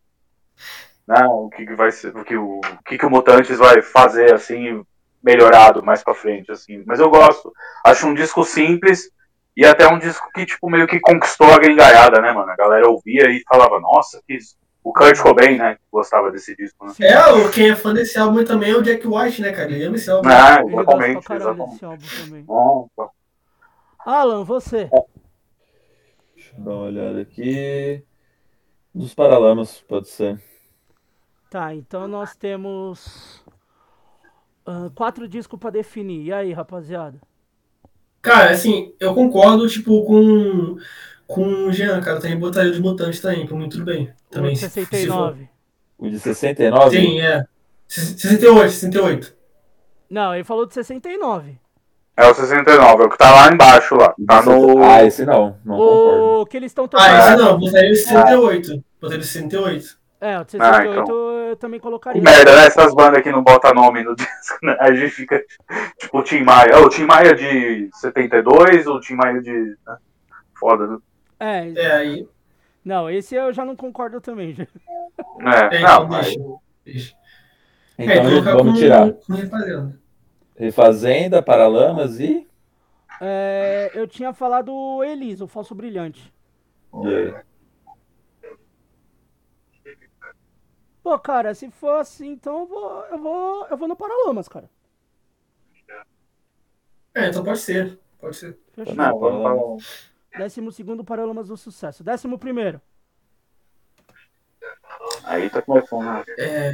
[1.08, 2.14] Né, o que, que vai ser.
[2.16, 4.84] O que o, o que, que o Mutantes vai fazer assim,
[5.22, 6.82] melhorado mais pra frente, assim.
[6.86, 7.52] Mas eu gosto.
[7.84, 9.10] Acho um disco simples
[9.56, 12.50] e até um disco que, tipo, meio que conquistou a gringaiada, né, mano?
[12.50, 14.56] A galera ouvia e falava, nossa, que isso.
[14.84, 15.78] O Kurt Cobain, né?
[15.90, 16.92] Gostava desse disco, né?
[17.00, 19.68] É, o- quem é fã desse álbum também é o Jack White, né, cara?
[19.72, 20.28] Ele ama esse álbum.
[20.28, 21.70] Ah, exatamente, exatamente.
[21.72, 22.44] desse álbum também.
[22.46, 23.15] Nossa.
[24.06, 24.88] Alan, você.
[26.36, 28.04] Deixa eu dar uma olhada aqui.
[28.94, 30.40] Dos Paralamas, pode ser.
[31.50, 33.44] Tá, então nós temos
[34.64, 36.24] ah, quatro discos pra definir.
[36.26, 37.20] E aí, rapaziada?
[38.22, 40.76] Cara, assim, eu concordo, tipo, com,
[41.26, 42.18] com o Jean, cara.
[42.18, 44.14] Eu também botaria os mutantes também, por mim tudo bem.
[44.30, 44.70] Também, o for.
[44.70, 45.48] 69.
[45.98, 46.96] O de 69?
[46.96, 47.44] Sim, é.
[47.88, 49.36] 68, 68.
[50.08, 51.58] Não, ele falou de 69.
[52.16, 54.14] É o 69, é o que tá lá embaixo lá.
[54.26, 54.82] Tá no.
[54.82, 55.58] Ah, esse não.
[55.64, 56.22] Não concordo.
[56.40, 57.06] O que eles estão tocando.
[57.10, 58.84] Ah, esse não, botaria o 68.
[59.00, 59.98] Botaria o 68.
[60.18, 61.16] É, o de 68 Ah, então.
[61.48, 62.22] eu também colocaria.
[62.22, 62.66] Merda, né?
[62.66, 64.74] Essas bandas que não botam nome no disco, né?
[64.80, 65.44] A gente fica
[65.98, 66.70] tipo o Tim Maia.
[66.70, 69.52] É, o Tim Maia de 72, o Tim Maia de.
[69.86, 69.96] né?
[70.58, 70.96] Foda, né?
[71.38, 72.26] É, É, aí.
[72.82, 74.54] não, esse eu já não concordo também.
[74.54, 74.62] já.
[74.64, 76.40] É, É, não, então mas deixa.
[76.82, 77.14] deixa.
[77.98, 79.12] É, Então fica vamos com- tirar.
[79.12, 79.34] com
[80.56, 80.64] refazenda.
[80.64, 82.46] Refazenda, Paralamas e.
[83.20, 86.32] É, eu tinha falado o Elis, o falso brilhante.
[87.04, 87.46] e aí?
[91.02, 94.68] Pô, cara, se for assim, então eu vou, eu vou, eu vou no Paralamas, cara.
[97.14, 97.98] É, então pode ser.
[98.18, 98.58] Pode ser.
[98.72, 98.94] Fechou.
[98.94, 100.10] não, vamos.
[100.36, 102.02] Décimo segundo Paralamas do Sucesso.
[102.02, 102.80] Décimo primeiro.
[105.24, 106.24] Aí tá começando.
[106.38, 106.72] É.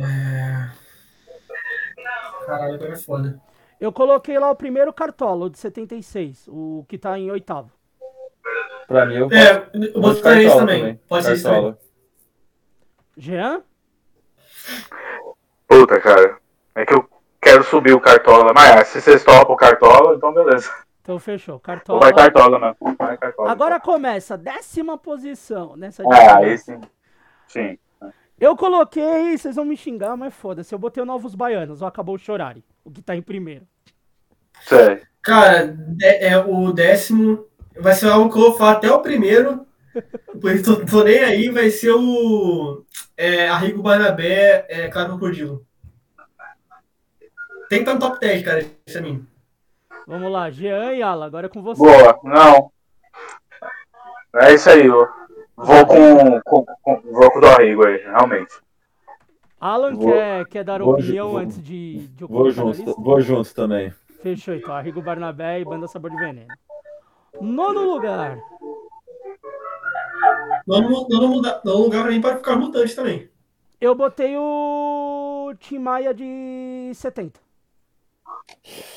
[2.47, 3.41] Caralho, agora é foda.
[3.83, 7.73] Eu coloquei lá o primeiro Cartola, o de 76, o que tá em oitavo.
[8.87, 11.01] Pra mim, eu É, eu vou botar isso Cartola também.
[11.09, 11.63] Pode ser isso também.
[11.63, 11.79] Cartola.
[13.17, 13.63] Jean?
[15.67, 16.39] Puta, cara.
[16.77, 17.11] É que eu
[17.41, 18.53] quero subir o Cartola.
[18.55, 20.73] Mas se vocês topam o Cartola, então beleza.
[21.01, 21.55] Então fechou.
[21.55, 21.99] Ou Cartola.
[21.99, 22.97] vai Cartola, mesmo.
[22.97, 23.51] Vai Cartola.
[23.51, 26.81] Agora começa, décima posição nessa Ah, aí sim.
[27.49, 27.77] Sim.
[28.39, 30.73] Eu coloquei, vocês vão me xingar, mas foda-se.
[30.73, 33.67] Eu botei o Novos Baianos, o Acabou Chorari, o que tá em primeiro.
[34.65, 35.03] Sério.
[35.23, 37.47] Cara, é, o décimo
[37.79, 39.67] vai ser algo que eu vou falar até o primeiro.
[40.41, 42.85] Pois tô, tô nem aí, vai ser o
[43.17, 45.67] é, Arrigo Barnabé, é, Claro Crocodilo.
[47.69, 49.27] Tem que estar no top 10, cara, isso pra mim.
[50.07, 51.79] Vamos lá, Jean e Ala, agora é com você.
[51.79, 52.19] Boa.
[52.25, 52.73] Não.
[54.35, 55.07] É isso aí, ó.
[55.57, 58.53] Vou com, com, com, vou com o do Arrigo aí, realmente.
[59.61, 63.55] Alan Vou- quer, quer dar opinião vou- antes de, de eu Vou junto, vou junto
[63.55, 63.95] também.
[64.23, 66.49] Fechou então, Arrigo Barnabé e Banda Sabor de Veneno.
[67.41, 68.39] Nono lugar,
[70.67, 73.29] Nono, nono, muda- nono lugar pra mim pode ficar mutante também.
[73.81, 77.41] eu botei o Tim Maia de 70.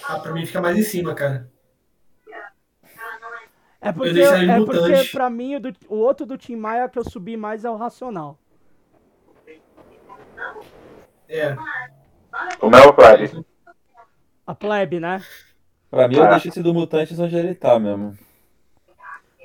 [0.07, 1.49] Ah, pra mim fica mais em cima, cara.
[3.81, 7.03] É porque, é porque pra mim o, do- o outro do Tim Maia que eu
[7.03, 8.37] subi mais é o Racional.
[11.27, 11.55] É.
[12.61, 13.45] O meu Plebe.
[14.45, 15.23] A plebe, né?
[15.89, 18.17] Pra mim, eu deixo esse do Mutantes onde ele tá mesmo.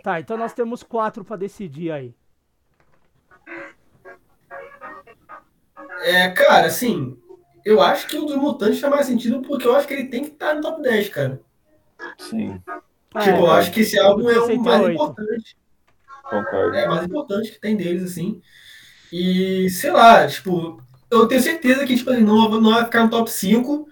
[0.02, 2.14] Tá, então nós temos quatro pra decidir aí.
[6.02, 7.16] É, cara, assim,
[7.64, 10.24] eu acho que o do Mutante faz mais sentido porque eu acho que ele tem
[10.24, 11.40] que estar no top 10, cara.
[12.18, 12.60] Sim,
[13.14, 14.92] É, tipo, eu acho que esse álbum é o mais 68.
[14.94, 15.56] importante.
[16.22, 16.76] concordo.
[16.76, 18.40] É, mais importante que tem deles, assim.
[19.12, 23.10] E, sei lá, tipo, eu tenho certeza que, tipo, assim, não, não vai ficar no
[23.10, 23.86] top 5.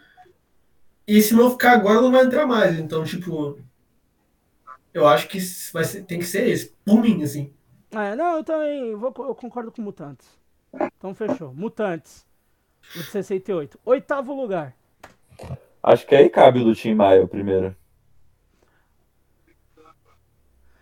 [1.09, 2.79] E se não ficar agora, não vai entrar mais.
[2.79, 3.59] Então, tipo,
[4.93, 5.39] eu acho que
[5.73, 7.51] vai ser, tem que ser esse, por mim, assim.
[7.91, 10.29] É, não, eu também vou, eu concordo com Mutantes.
[10.99, 11.55] Então fechou.
[11.55, 12.27] Mutantes.
[12.95, 13.81] O de 68.
[13.87, 14.77] Oitavo lugar.
[15.83, 17.75] Acho que aí cabe o do Tim Maia, o primeiro.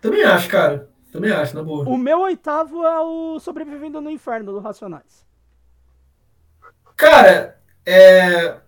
[0.01, 0.89] Também acho, cara.
[1.09, 1.87] Também acho, na boa.
[1.87, 5.25] O meu oitavo é o Sobrevivendo no Inferno, do Racionais.
[6.97, 8.66] Cara, é.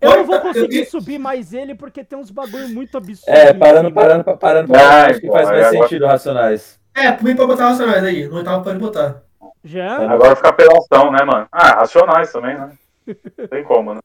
[0.00, 3.28] Eu não vou conseguir subir mais ele porque tem uns bagulho muito absurdo.
[3.36, 5.10] É, parando, parando, parando, parando.
[5.10, 6.78] Acho que faz mais agora- sentido Racionais.
[6.94, 8.26] É, por mim pode botar Racionais aí.
[8.28, 9.22] No oitavo pode botar.
[9.64, 10.08] Jean?
[10.08, 11.46] Agora fica apelação, né, mano?
[11.50, 12.70] Ah, racionais também, né?
[13.50, 14.00] Tem como, né?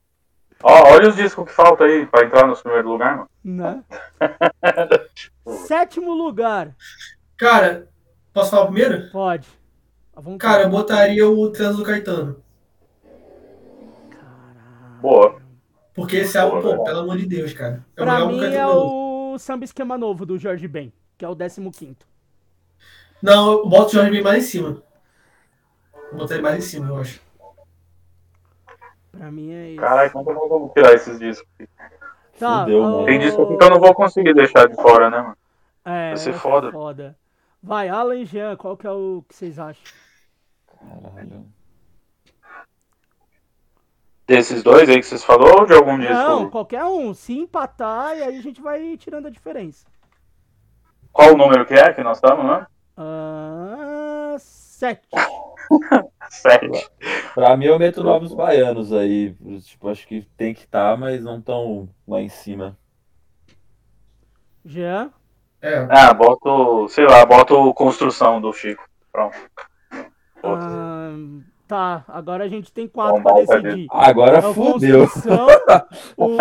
[0.63, 3.29] Ó, olha os discos que faltam aí pra entrar no primeiro lugar, mano.
[3.43, 3.83] Né?
[5.67, 6.69] Sétimo lugar.
[7.37, 7.87] Cara,
[8.33, 9.11] posso falar o primeiro?
[9.11, 9.47] Pode.
[10.39, 12.37] Cara, eu botaria o Trans do Caetano.
[15.01, 15.42] Boa.
[15.93, 17.85] Porque esse álbum, Boa, pô, pelo amor de Deus, cara.
[17.95, 21.35] É Pra álbum mim é o Samba Esquema Novo, do Jorge Ben, que é o
[21.35, 21.97] 15
[23.21, 24.83] Não, eu boto o Jorge Ben mais em cima.
[26.11, 27.21] Eu botaria mais em cima, eu acho.
[29.11, 29.81] Pra mim é isso.
[29.81, 31.47] Caralho, como eu vou tirar esses discos?
[32.39, 33.05] Tá, Fudeu.
[33.05, 35.37] Tem disco aqui que eu não vou conseguir deixar de fora, né, mano?
[35.85, 36.71] É, Vai ser foda.
[36.71, 37.15] foda.
[37.61, 39.83] Vai, Alan e Jean, qual que é o que vocês acham?
[40.67, 41.45] Caralho.
[44.25, 46.13] Desses dois aí que vocês falaram ou de algum disco?
[46.13, 47.13] Não, qualquer um.
[47.13, 49.85] Se empatar, e aí a gente vai tirando a diferença.
[51.11, 52.65] Qual o número que é que nós estamos, né?
[52.97, 55.07] Ah, sete.
[56.29, 56.89] Sete.
[57.33, 59.35] Pra mim, eu meto novos baianos aí.
[59.61, 62.77] Tipo, acho que tem que estar, mas não tão lá em cima.
[64.65, 65.11] Jean?
[65.61, 65.87] É.
[65.89, 68.83] Ah, boto, sei lá, boto construção do Chico.
[69.11, 69.37] Pronto.
[70.43, 71.11] Ah,
[71.73, 73.87] tá, agora a gente tem quatro Vamos pra voltar decidir.
[73.91, 75.07] Agora É o fudeu.
[76.15, 76.37] O...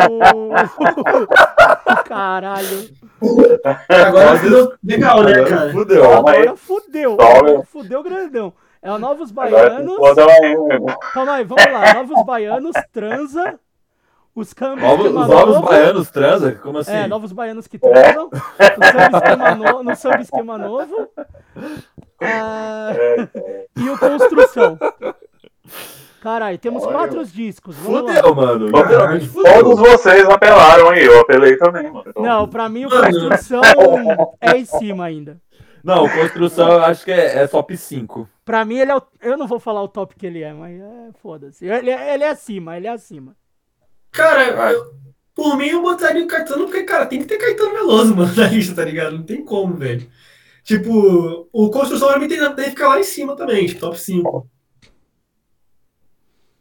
[2.05, 2.91] Caralho.
[3.89, 5.73] Agora ficou legal, né, Agora cara?
[5.73, 6.13] fudeu.
[6.13, 7.13] Agora fudeu.
[7.19, 8.53] Agora fudeu grandão.
[8.83, 9.97] É o Novos Baianos.
[11.15, 11.95] Calma aí, vamos lá.
[11.95, 13.59] Novos Baianos, Transa,
[14.35, 15.67] Os esquema os novos novo.
[15.67, 16.53] baianos transa?
[16.53, 16.93] Como assim?
[16.93, 18.29] É, novos baianos que transam.
[18.31, 21.09] No samba esquema, no, no samba esquema novo.
[22.25, 22.93] Ah,
[23.77, 24.79] e o construção.
[26.21, 26.93] Caralho, temos Olha.
[26.93, 27.77] quatro discos.
[27.77, 28.67] Fudeu, mano.
[28.67, 29.53] Literalmente fudeu.
[29.65, 32.05] Todos vocês apelaram aí, eu apelei também, mano.
[32.07, 33.61] Então, Não, pra mim o construção
[34.41, 35.41] é em cima ainda.
[35.83, 38.29] Não, construção eu acho que é, é top 5.
[38.45, 39.03] Pra mim ele é o...
[39.21, 41.67] Eu não vou falar o top que ele é, mas é foda-se.
[41.67, 43.35] Ele, é- ele é acima, ele é acima.
[44.13, 44.95] Cara, eu-
[45.35, 48.47] por mim eu botaria o Caetano, porque, cara, tem que ter Caetano Veloso, mano, na
[48.47, 49.17] lista, tá ligado?
[49.17, 50.07] Não tem como, velho.
[50.65, 54.49] Tipo, o Construção mim tem, tem que ficar lá em cima também, tipo, top 5.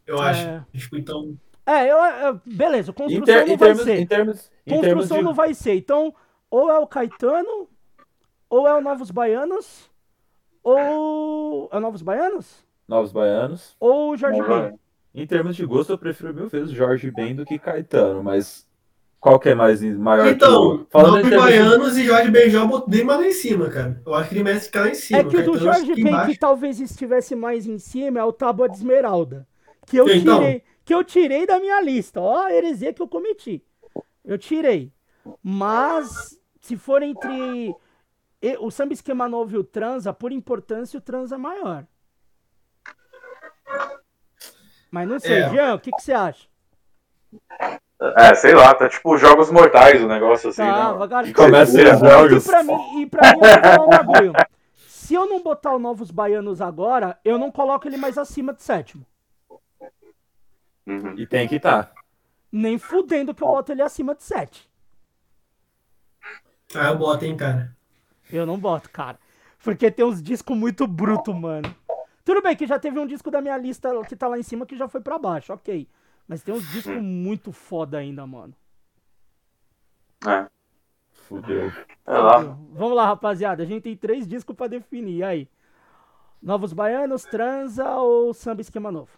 [0.06, 0.42] Eu acho.
[0.48, 0.66] É.
[0.74, 1.38] Tipo, então.
[1.66, 4.00] É, eu, eu- beleza, Em, construção ter- não vai termos, ser.
[4.00, 5.24] em termos, em Construção de...
[5.24, 5.76] não vai ser.
[5.76, 6.14] Então,
[6.50, 7.70] ou é o Caetano,
[8.50, 9.90] ou é o Novos Baianos,
[10.64, 11.70] ou.
[11.72, 12.66] É o Novos Baianos?
[12.88, 13.76] Novos baianos.
[13.80, 14.42] Ou o Jorge.
[14.42, 14.78] Ben.
[15.14, 18.68] Em termos de gosto, eu prefiro mil vezes Jorge Ben do que Caetano, mas
[19.22, 20.88] qual que é mais maior Então, que o...
[20.90, 24.02] Falando de- Baianos e Jorge Benjol botei mais lá em cima, cara.
[24.06, 25.20] Eu acho que ele merece ficar lá em cima.
[25.20, 28.34] É que o do acho Jorge Ben que talvez estivesse mais em cima é o
[28.34, 29.48] Tábua de Esmeralda.
[29.86, 30.40] Que eu Então.
[30.40, 32.20] tirei, que eu tirei da minha lista.
[32.20, 33.64] Ó, a heresia que eu cometi.
[34.26, 34.92] Eu tirei.
[35.44, 37.76] Mas se for entre
[38.42, 41.86] e- o samba esquema novo e o transa, por importância o transa é maior.
[44.90, 45.50] Mas não sei, É.
[45.52, 46.48] Jean, o que, que você acha?
[48.18, 50.98] É, sei lá, tá tipo jogos mortais o negócio assim, Tá, né?
[50.98, 51.36] vagarinho.
[51.36, 51.94] Começa É.
[51.94, 52.46] os jogos.
[52.46, 54.34] E pra mim, e pra mim eu vou falar um bagulho.
[54.88, 58.64] Se eu não botar o Novos Baianos agora, eu não coloco ele mais acima de
[58.64, 59.06] sétimo.
[60.88, 61.14] Uhum.
[61.18, 61.92] E tem que estar.
[62.52, 64.68] Nem fudendo que eu boto ele acima de 7.
[66.76, 67.76] Ah, eu boto, hein, cara.
[68.32, 69.20] Eu não boto, cara.
[69.64, 71.74] Porque tem uns discos muito bruto, mano.
[72.26, 74.66] Tudo bem que já teve um disco da minha lista que tá lá em cima
[74.66, 75.88] que já foi pra baixo, ok.
[76.32, 78.54] Mas tem uns discos muito foda ainda, mano.
[80.26, 80.48] É,
[81.28, 81.70] Fudeu.
[81.70, 82.38] sei lá.
[82.72, 83.64] Vamos lá, rapaziada.
[83.64, 85.18] A gente tem três discos pra definir.
[85.18, 85.50] E aí?
[86.42, 89.12] Novos Baianos, Transa ou Samba Esquema Novo?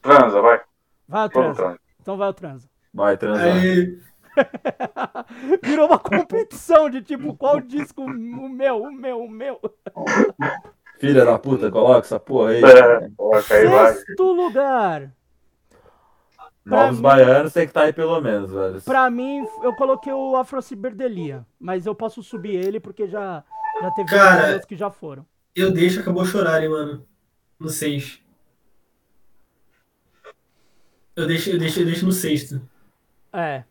[0.00, 0.60] Transa, vai.
[1.08, 1.62] Vai o Transa.
[1.62, 1.80] transa.
[2.00, 2.70] Então vai o Transa.
[2.94, 3.56] Vai transar.
[3.56, 4.00] Aí,
[5.64, 8.02] Virou uma competição de tipo, qual disco?
[8.02, 9.60] O meu, o meu, o meu.
[11.02, 12.62] Filha da puta, coloca essa porra aí.
[12.62, 13.92] É, coloca aí, vai.
[13.94, 15.12] Sexto lugar.
[16.64, 18.80] Novos mim- baianos tem que estar aí pelo menos, velho.
[18.82, 23.42] Pra mim, eu coloquei o Afrociberdelia, mas eu posso subir ele porque já,
[23.80, 25.26] já teve Cara, outros que já foram.
[25.56, 27.04] eu deixo, acabou chorarem, mano.
[27.58, 28.20] No 6.
[31.16, 32.62] Eu deixo, eu deixo, eu deixo no sexto.
[33.32, 33.64] É.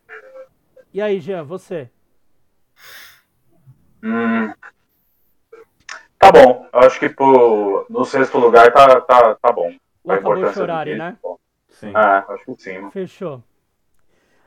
[0.92, 1.88] E aí, Jean, você?
[4.02, 4.52] Hum.
[6.22, 9.74] Tá bom, eu acho que pro, no sexto lugar tá, tá, tá bom.
[10.04, 11.18] O A Acabou importância do Chorare, disco, né?
[11.20, 11.38] bom.
[11.68, 11.88] Sim.
[11.88, 12.78] É, acho que sim.
[12.78, 12.90] mano.
[12.92, 13.42] Fechou.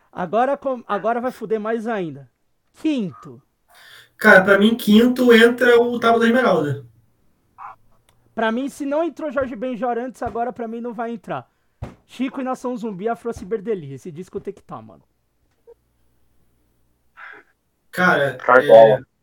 [0.10, 2.31] Agora, com- agora vai fuder mais ainda.
[2.76, 3.41] Quinto.
[4.15, 6.85] Cara, pra mim, quinto entra o Tábua da Esmeralda.
[8.34, 11.49] Pra mim, se não entrou Jorge Benjor antes, agora pra mim não vai entrar.
[12.06, 13.95] Chico e Nação Zumbi, Afrociberdelia.
[13.95, 15.03] Esse disco tem que estar, mano.
[17.91, 18.35] Cara.
[18.38, 18.99] Cartola.
[19.02, 19.14] é-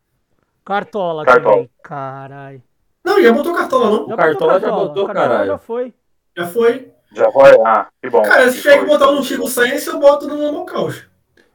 [0.65, 1.53] Cartola, Cartola.
[1.55, 1.69] também.
[1.83, 2.63] Carai.
[3.03, 4.07] Não, já botou cartola, não?
[4.07, 5.47] Já Cartola botou já botou, Cartola caralho.
[5.47, 5.93] já foi.
[6.37, 6.93] Já foi.
[7.13, 7.51] Já foi?
[7.65, 8.21] Ah, que bom.
[8.23, 8.87] Cara, se tiver que Foi.
[8.87, 11.07] botar um Chico Science, eu boto no Normal Caos.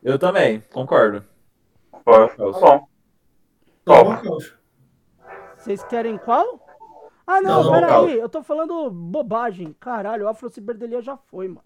[0.03, 1.25] Eu também, concordo.
[2.05, 2.31] Foi.
[2.39, 2.89] Normal
[3.85, 4.23] Top.
[4.23, 4.55] Caos.
[5.57, 6.61] Vocês querem qual?
[7.27, 8.19] Ah, não, Não, peraí.
[8.19, 9.75] Eu tô falando bobagem.
[9.81, 11.65] Caralho, o Afrociberdelia já foi, mano.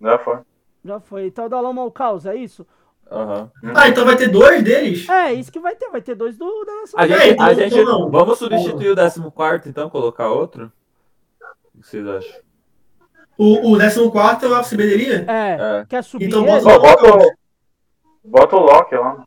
[0.00, 0.38] Já foi.
[0.84, 1.26] Já foi.
[1.26, 2.66] Então dá lá o caos, é isso?
[3.12, 3.50] Aham.
[3.74, 5.08] Ah, então vai ter dois deles?
[5.08, 5.88] É, isso que vai ter.
[5.90, 8.10] Vai ter dois do, da Nação A É, gente, então- a gente não.
[8.10, 9.20] vamos substituir o 14
[9.68, 10.72] então, colocar outro?
[11.74, 12.40] O que vocês acham?
[13.38, 15.24] O, o 14 é o Office Bederia?
[15.28, 15.86] É, É.
[15.88, 17.34] quer subir Então bota bota
[18.24, 19.24] bota o Loki lá.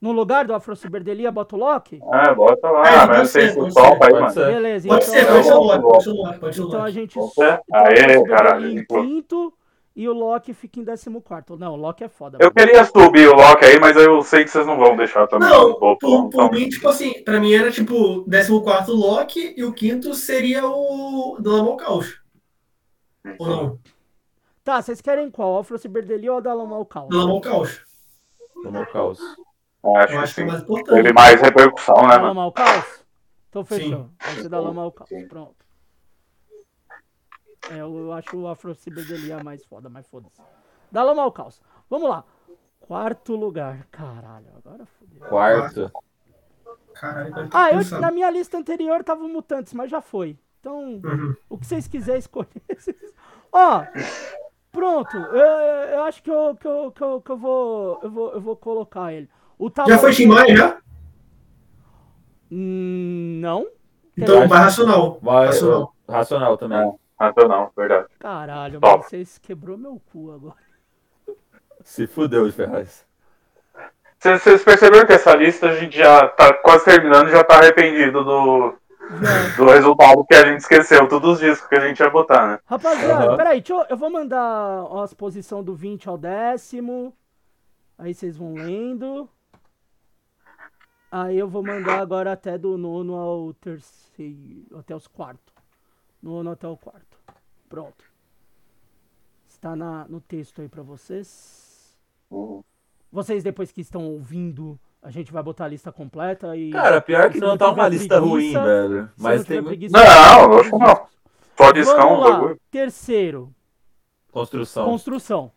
[0.00, 2.00] no lugar do Afrociberdelia, bota o Loki?
[2.12, 2.86] É, bota lá.
[2.86, 4.34] É, mas pode não sei se o pode sol ser, vai, pode mano.
[4.46, 6.68] Beleza, Pode então, ser, pode ser o Loki, pode ser o Loki, pode ser o
[6.68, 7.18] então a gente.
[7.18, 7.32] Então
[7.72, 9.52] Afrociberdelia caralho, quinto
[9.96, 11.56] e o Loki fica em décimo quarto.
[11.56, 12.36] Não, o Loki é foda.
[12.38, 12.54] Eu mano.
[12.54, 15.48] queria subir o Loki aí, mas eu sei que vocês não vão deixar também.
[15.48, 19.72] Não, por, por então, mim, tipo assim, pra mim era tipo 14 Loki e o
[19.72, 22.20] quinto seria o Normal Caos.
[23.38, 23.78] Ou não?
[24.62, 25.58] Tá, vocês querem qual?
[25.58, 27.08] Afrociberdelia ou Dalomar o caos?
[27.08, 27.80] Do Normal Caos.
[28.62, 29.20] Vamos caos.
[29.20, 30.50] acho Eu que acho que é sim.
[30.50, 31.12] mais Teve importante.
[31.14, 33.04] mais repercussão, né, o caos?
[33.48, 33.74] Então Sim.
[33.76, 34.10] fechou.
[34.20, 35.10] Vai ser Dalomar o caos.
[35.28, 35.65] Pronto.
[37.70, 40.40] É, eu, eu acho o Afrociberdelia mais foda, mas foda-se.
[40.90, 41.60] Dalomar o caos.
[41.90, 42.24] Vamos lá.
[42.80, 43.86] Quarto lugar.
[43.90, 45.20] Caralho, agora fodeu.
[45.28, 45.90] Quarto.
[46.94, 50.38] Caralho, Ah, eu, na minha lista anterior tava o Mutantes, mas já foi.
[50.60, 51.34] Então, Uhum.
[51.48, 52.48] o que vocês quiserem escolher.
[53.52, 53.84] Ó,
[54.72, 55.16] pronto.
[55.16, 55.46] Eu,
[55.94, 58.00] eu acho que eu, que, eu, que, eu, que eu vou.
[58.02, 59.28] Eu vou, eu vou colocar ele.
[59.58, 60.78] O Já foi Maia, já?
[62.50, 63.66] Hum, Não.
[64.16, 65.18] Então vai racional.
[65.22, 65.94] Vai, Racional.
[66.08, 66.94] racional também.
[67.18, 67.24] É.
[67.24, 68.08] Racional, verdade.
[68.18, 68.98] Caralho, Top.
[68.98, 70.56] mas vocês quebrou meu cu agora.
[71.82, 73.06] Se fudeu, Ferraz.
[74.18, 77.58] Vocês vocês perceberam que essa lista a gente já tá quase terminando e já tá
[77.58, 78.74] arrependido do,
[79.56, 82.58] do resultado que a gente esqueceu, todos os discos que a gente ia botar, né?
[82.64, 83.36] Rapaziada, Aham.
[83.36, 87.14] peraí, deixa eu, eu vou mandar as posições do 20 ao décimo.
[87.98, 89.28] Aí vocês vão lendo.
[91.10, 94.78] Aí eu vou mandar agora até do nono ao terceiro.
[94.78, 95.54] Até os quartos.
[96.26, 97.16] Nono até o quarto.
[97.68, 98.04] Pronto.
[99.48, 101.96] Está na, no texto aí pra vocês.
[103.12, 106.70] Vocês, depois que estão ouvindo, a gente vai botar a lista completa e.
[106.72, 109.10] Cara, pior que não tá uma tiver lista ruim, preguiça- velho.
[109.16, 111.06] Mas não tem preguiça, Não, que não.
[111.56, 112.30] Só discão, Vamos lá.
[112.32, 112.60] bagulho.
[112.72, 113.54] Terceiro,
[114.32, 114.84] construção.
[114.84, 115.52] construção.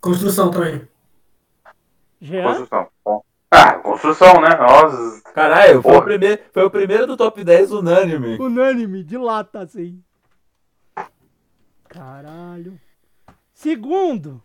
[0.00, 0.88] Construção também.
[2.20, 2.44] Jean?
[2.44, 3.24] Construção.
[3.50, 4.56] Ah, construção, né?
[4.56, 5.21] Nós.
[5.34, 8.38] Caralho, foi o, primeiro, foi o primeiro do top 10 unânime.
[8.38, 10.02] Unânime, de lata, assim.
[11.88, 12.78] Caralho.
[13.54, 14.42] Segundo,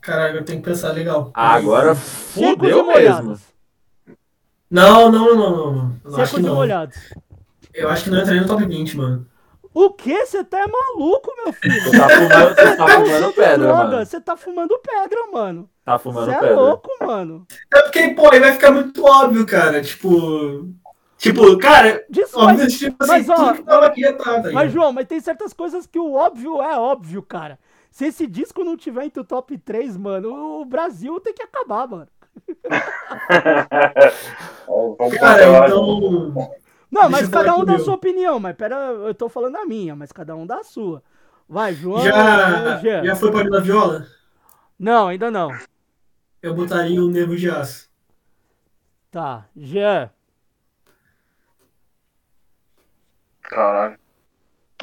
[0.00, 1.30] Caralho, eu tenho que pensar legal.
[1.34, 3.38] Agora fudeu mesmo.
[4.70, 5.72] Não, não, não, não, não.
[5.72, 6.00] não.
[6.04, 6.54] Eu acho Secos que e não.
[6.54, 6.96] molhados.
[7.74, 9.26] Eu acho que não entraria no top 20, mano.
[9.72, 10.26] O que?
[10.26, 11.80] Você tá maluco, meu filho?
[11.84, 14.06] Tu tá fumando, tu tá fumando pedra, Droga, mano.
[14.06, 15.70] você tá fumando pedra, mano.
[15.84, 16.56] Tá Você fumando é pedra.
[16.56, 17.46] louco, mano.
[17.72, 19.80] É porque, pô, aí vai ficar muito óbvio, cara.
[19.82, 20.68] Tipo.
[21.18, 25.06] Tipo, cara, Desculpa, óbvio, mas, tipo assim, mas, ó, já tá, tá mas, João, mas
[25.06, 27.58] tem certas coisas que o óbvio é óbvio, cara.
[27.90, 31.86] Se esse disco não tiver entre o top 3, mano, o Brasil tem que acabar,
[31.86, 32.08] mano.
[35.20, 36.50] Cara, então.
[36.90, 39.94] Não, mas cada um dá a sua opinião, mas pera, eu tô falando a minha,
[39.94, 41.02] mas cada um dá a sua.
[41.48, 42.00] Vai, João.
[42.00, 43.04] Já, Jean.
[43.04, 44.06] já foi pra Vila Viola?
[44.78, 45.50] Não, ainda não.
[46.42, 47.88] Eu botaria o Nervo de Aço.
[49.10, 50.10] Tá, Jean.
[53.42, 53.98] Caralho.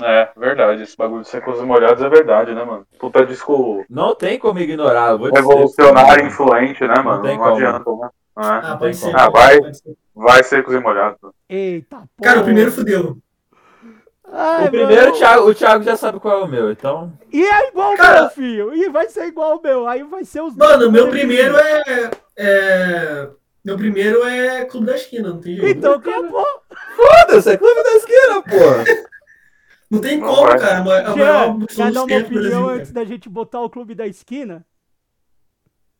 [0.04, 0.84] É, verdade.
[0.84, 2.86] Esse bagulho de secos e molhados é verdade, né, mano?
[3.00, 5.16] Puta disco Não tem como ignorar.
[5.16, 6.28] Vou dizer, revolucionário, mano.
[6.28, 7.24] influente, né, mano?
[7.24, 7.56] tem Não, como.
[7.56, 8.10] adianta, né?
[8.38, 8.42] É.
[8.46, 9.16] Ah, pode ser.
[9.18, 9.60] Ah, vai.
[9.60, 9.98] pode ser.
[10.18, 11.20] Vai secos e molhados.
[11.48, 12.24] Eita, pô.
[12.24, 13.18] Cara, o primeiro fudeu.
[14.30, 17.14] Ai, O primeiro, o Thiago, o Thiago já sabe qual é o meu, então.
[17.32, 18.76] E é igual o meu, filho.
[18.76, 19.88] E vai ser igual o meu.
[19.88, 22.12] Aí vai ser os Mano, dois meu primeiro é.
[22.36, 23.30] é...
[23.64, 25.78] Meu primeiro é Clube da Esquina, não tem jeito.
[25.78, 26.46] Então acabou.
[26.96, 29.08] Foda-se, é clube da esquina, pô.
[29.92, 30.60] Não tem Não como, vai.
[30.60, 30.74] cara.
[30.74, 33.06] É a maior Jean, música quer dos dar uma tempos do opinião Brasil, antes cara.
[33.06, 34.66] da gente botar o clube da esquina?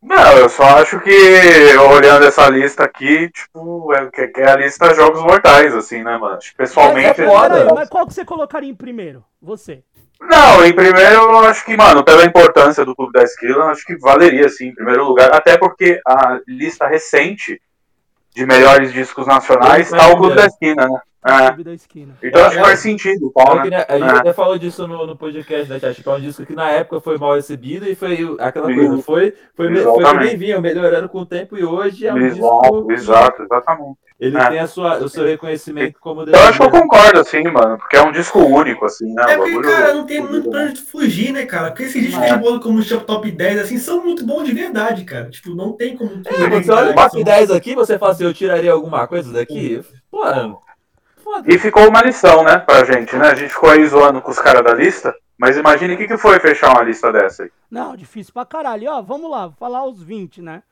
[0.02, 4.56] Não, eu só acho que olhando essa lista aqui, tipo, é, que, que é a
[4.56, 6.36] lista Jogos Mortais, assim, né, mano?
[6.36, 7.20] Acho que Pessoalmente.
[7.20, 7.56] Mas é foda.
[7.56, 9.24] Peraí, mas qual que você colocaria em primeiro?
[9.42, 9.84] Você.
[10.22, 13.86] Não, em primeiro eu acho que, mano, pela importância do Clube da Esquina, eu acho
[13.86, 15.34] que valeria, sim, em primeiro lugar.
[15.34, 17.62] Até porque a lista recente
[18.36, 20.18] de melhores discos nacionais tá o.
[20.18, 21.00] Clube da Esquina, né?
[21.30, 21.48] É.
[21.48, 22.14] Clube da esquina.
[22.24, 22.64] Então acho que É.
[22.64, 23.70] faz sentido, É Paulo, né?
[23.70, 24.18] né, a gente É.
[24.20, 26.02] até falou disso no, no podcast, né, Tati?
[26.04, 28.76] Que é um disco que na época foi mal recebido e foi aquela Sim.
[28.76, 29.02] coisa.
[29.04, 32.34] Foi, foi, foi vinha, melhorando com o tempo e hoje é um Exato,
[32.88, 32.92] disco.
[32.92, 33.98] exato, exatamente.
[34.20, 34.50] Ele É.
[34.50, 37.98] tem a sua, o seu reconhecimento como Eu acho que eu concordo, assim, mano, porque
[37.98, 39.24] é um disco único, assim, né?
[39.28, 41.70] É porque, bagulho- cara, não tem muito pra onde fugir, né, cara?
[41.70, 42.34] Porque esses discos É.
[42.34, 45.30] de bola como o top 10, assim, são muito bons de verdade, cara.
[45.30, 46.10] Tipo, não tem como.
[46.26, 49.82] É, você olha o top 10 aqui, você fala assim, eu tiraria alguma coisa daqui?
[50.10, 50.24] Pô,
[51.28, 51.54] foda.
[51.54, 53.28] E ficou uma lição, né, pra gente, né?
[53.28, 56.18] A gente ficou aí zoando com os caras da lista, mas imagine o que, que
[56.18, 57.52] foi fechar uma lista dessa aí.
[57.70, 58.90] Não, difícil pra caralho.
[58.90, 60.64] Ó, vamos lá, vou falar os 20, né?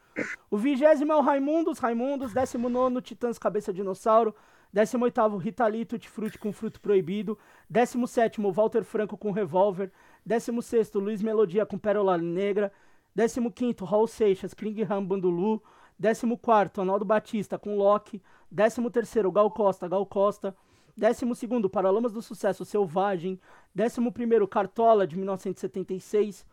[0.49, 2.33] O vigésimo é o Raimundos, Raimundos.
[2.33, 4.33] Décimo nono, Titãs Cabeça Dinossauro.
[4.71, 7.37] Décimo oitavo, Ritalito, Frutti com Fruto Proibido.
[7.69, 9.91] Décimo sétimo, Walter Franco com Revólver.
[10.25, 12.71] Décimo sexto, Luiz Melodia com Pérola Negra.
[13.13, 15.61] Décimo quinto, Raul Seixas, Kling Ram Bandulu.
[15.97, 18.21] Décimo quarto, Arnaldo Batista com Loki.
[18.49, 20.55] Décimo terceiro, Gal Costa, Gal Costa.
[20.97, 23.39] Décimo segundo, Paralamas do Sucesso, Selvagem.
[23.73, 26.45] Décimo primeiro, Cartola, de 1976.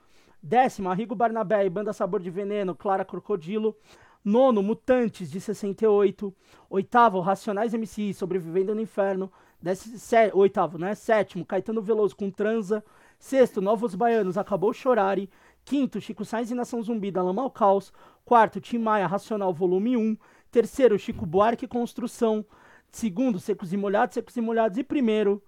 [0.42, 3.76] Décimo, Arrigo Barnabé e Banda Sabor de Veneno, Clara Crocodilo.
[4.24, 6.34] Nono, Mutantes, de 68.
[6.70, 9.30] Oitavo, Racionais MC, Sobrevivendo no Inferno.
[9.60, 10.94] Décimo, sé- oitavo, né?
[10.96, 12.84] Sétimo, Caetano Veloso com Transa.
[13.18, 15.30] Sexto, Novos Baianos, Acabou Chorare.
[15.64, 17.92] Quinto, Chico Sainz e Nação Zumbi, da Lama ao Caos.
[18.24, 20.16] Quarto, Tim Maia, Racional, volume 1.
[20.52, 22.44] Terceiro, Chico Buarque, Construção.
[22.92, 24.78] Segundo, Secos e Molhados, Secos e Molhados.
[24.78, 25.42] E primeiro,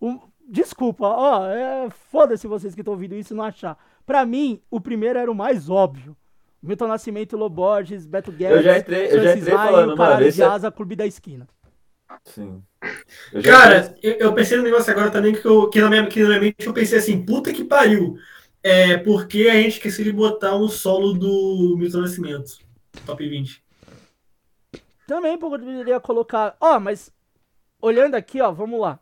[0.00, 0.18] o-
[0.50, 3.76] Desculpa, ó, é, foda-se vocês que estão ouvindo isso e não achar.
[4.06, 6.16] Pra mim, o primeiro era o mais óbvio.
[6.62, 9.96] Milton Nascimento, Loborges, Beto Guedes, Eu já entrei- eu já Francis entrei Maia, falando, o
[9.96, 11.46] Caralho mano, esse de é- Asa, Clube da Esquina.
[12.24, 12.62] Sim.
[13.30, 16.22] Eu Cara, eu, eu, pensei no negócio agora também que, eu, que, na minha, que
[16.22, 18.16] na minha mente eu pensei assim, puta que pariu.
[18.62, 22.58] É porque a gente esqueceu de botar um solo do Milton Nascimento.
[23.04, 23.62] Top 20.
[25.08, 26.54] Também poderia colocar.
[26.60, 27.10] Ó, oh, mas
[27.80, 29.00] olhando aqui, ó, vamos lá.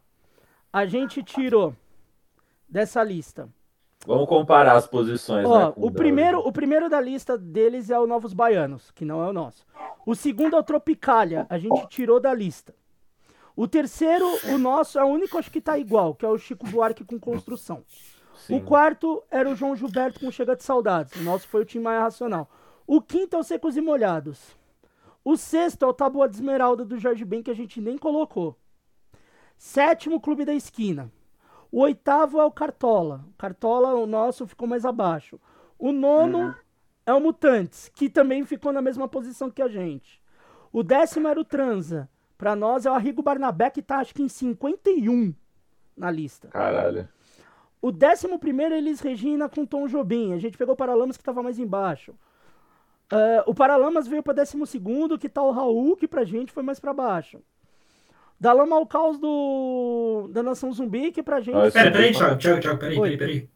[0.72, 1.74] A gente tirou
[2.68, 3.48] dessa lista.
[4.06, 5.44] Vamos comparar as posições.
[5.44, 9.20] Ó, né, o, primeiro, o primeiro da lista deles é o Novos Baianos, que não
[9.20, 9.66] é o nosso.
[10.06, 12.72] O segundo é o Tropicália, a gente tirou da lista.
[13.56, 16.68] O terceiro, o nosso, é o único acho que tá igual, que é o Chico
[16.68, 17.82] Buarque com construção.
[18.46, 18.58] Sim.
[18.58, 21.20] O quarto era o João Gilberto com Chega de Saudades.
[21.20, 22.48] O nosso foi o Tim Maia Racional.
[22.86, 24.56] O quinto é o Secos e Molhados.
[25.26, 28.56] O sexto é o Taboa de Esmeralda do Jorge Ben, que a gente nem colocou.
[29.58, 31.10] Sétimo, Clube da Esquina.
[31.72, 33.24] O oitavo é o Cartola.
[33.30, 35.40] O Cartola, o nosso, ficou mais abaixo.
[35.76, 36.54] O nono uhum.
[37.04, 40.22] é o Mutantes, que também ficou na mesma posição que a gente.
[40.72, 42.08] O décimo era o Transa.
[42.38, 45.34] Pra nós é o Arrigo Barnabé, que tá acho que em 51
[45.96, 46.46] na lista.
[46.50, 47.08] Caralho.
[47.82, 50.34] O décimo primeiro é Elis Regina com Tom Jobim.
[50.34, 52.14] A gente pegou o Paralamas que tava mais embaixo.
[53.12, 56.80] Uh, o Paralamas veio para 12, que tá o Raul, que pra gente foi mais
[56.80, 57.38] para baixo.
[58.38, 60.28] Da Lama ao Caos do...
[60.32, 61.56] da Nação Zumbi, que pra gente.
[61.56, 63.48] Ah, pera, peraí, Thiago, Thiago, Thiago, peraí, peraí, peraí.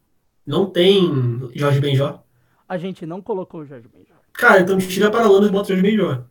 [0.47, 2.23] Não tem Jorge Benjó?
[2.67, 4.15] A gente não colocou o Jorge Benjó.
[4.33, 6.23] Cara, então tira Paralamas e bota Jorge Benjó.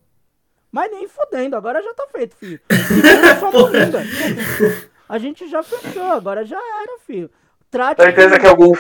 [0.72, 2.60] Mas nem fodendo, agora já tá feito, filho.
[5.09, 7.30] a gente já fechou, agora já era, filho.
[7.70, 8.72] Trate Certeza que algum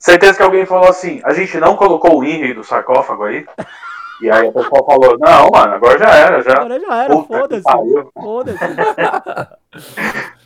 [0.00, 3.46] Certeza que alguém falou assim, a gente não colocou o Henry do sarcófago aí?
[4.22, 6.52] E aí o pessoal falou, não, mano, agora já era, já.
[6.54, 7.62] Agora já era, foda-se.
[8.14, 8.58] Foda-se.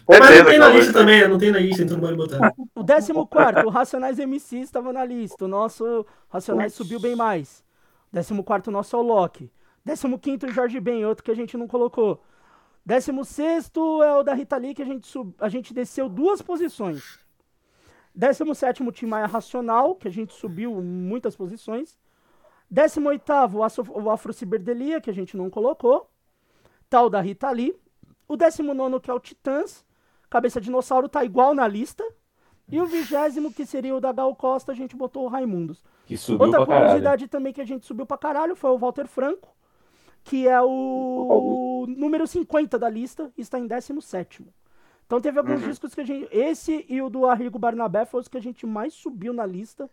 [0.09, 2.53] Mas não tem na lista também, não tem na lista, então não pode botar.
[2.75, 5.45] O 14, o Racionais MC estava na lista.
[5.45, 7.65] O nosso Racionais subiu bem mais.
[8.13, 9.51] 14, o nosso é o Loki.
[9.87, 12.21] 15, o Jorge Ben, outro que a gente não colocou.
[12.85, 13.71] 16
[14.05, 15.33] é o da Rita Lee, que a gente, sub...
[15.41, 17.24] a gente desceu duas posições.
[18.15, 21.99] 17 o Tim Maia Racional, que a gente subiu muitas posições.
[22.71, 23.23] 18
[23.93, 26.11] o Afro Ciberdelia, que a gente não colocou.
[26.89, 27.75] Tal da Rita Lee.
[28.29, 29.85] O 19 que é o Titãs.
[30.31, 32.05] Cabeça Dinossauro tá igual na lista.
[32.69, 35.83] E o vigésimo, que seria o da Gal Costa, a gente botou o Raimundos.
[36.07, 39.07] Que subiu Outra pra curiosidade também que a gente subiu pra caralho foi o Walter
[39.07, 39.55] Franco,
[40.23, 44.47] que é o número 50 da lista, está em 17.
[45.07, 45.69] Então teve alguns uhum.
[45.69, 46.29] discos que a gente.
[46.31, 49.89] Esse e o do Arrigo Barnabé foram os que a gente mais subiu na lista.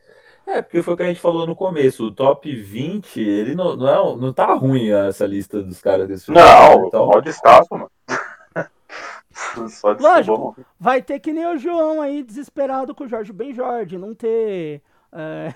[0.47, 2.05] É, porque foi o que a gente falou no começo.
[2.05, 6.25] O top 20, ele não, não, é, não tá ruim essa lista dos caras desse
[6.25, 6.39] filme.
[6.39, 7.09] Não, então...
[7.09, 7.91] pode estar, mano.
[9.69, 13.97] Só Lógico, vai ter que nem o João aí, desesperado com o Jorge Ben Jorge,
[13.97, 14.81] não ter.
[15.13, 15.53] É...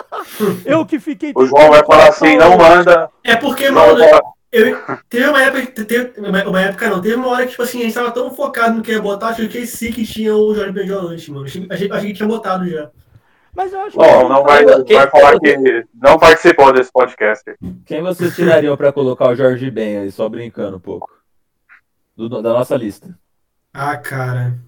[0.64, 1.32] eu que fiquei.
[1.34, 3.10] O João vai falar assim, não manda.
[3.22, 3.98] É porque, mano,
[4.50, 7.82] eu, teve uma época, teve, uma época não, teve uma hora que, tipo assim, a
[7.82, 10.72] gente tava tão focado no que ia botar, acho que esse que tinha o Jorge
[10.72, 11.44] Benjol antes, mano.
[11.44, 12.90] Achei, achei que tinha botado já.
[13.54, 14.02] Mas eu acho que.
[14.02, 17.44] Oh, não vai, vai falar que não participou desse podcast.
[17.84, 21.10] Quem vocês tirariam pra colocar o Jorge Ben aí, só brincando um pouco?
[22.16, 23.18] Do, da nossa lista.
[23.72, 24.58] Ah, cara.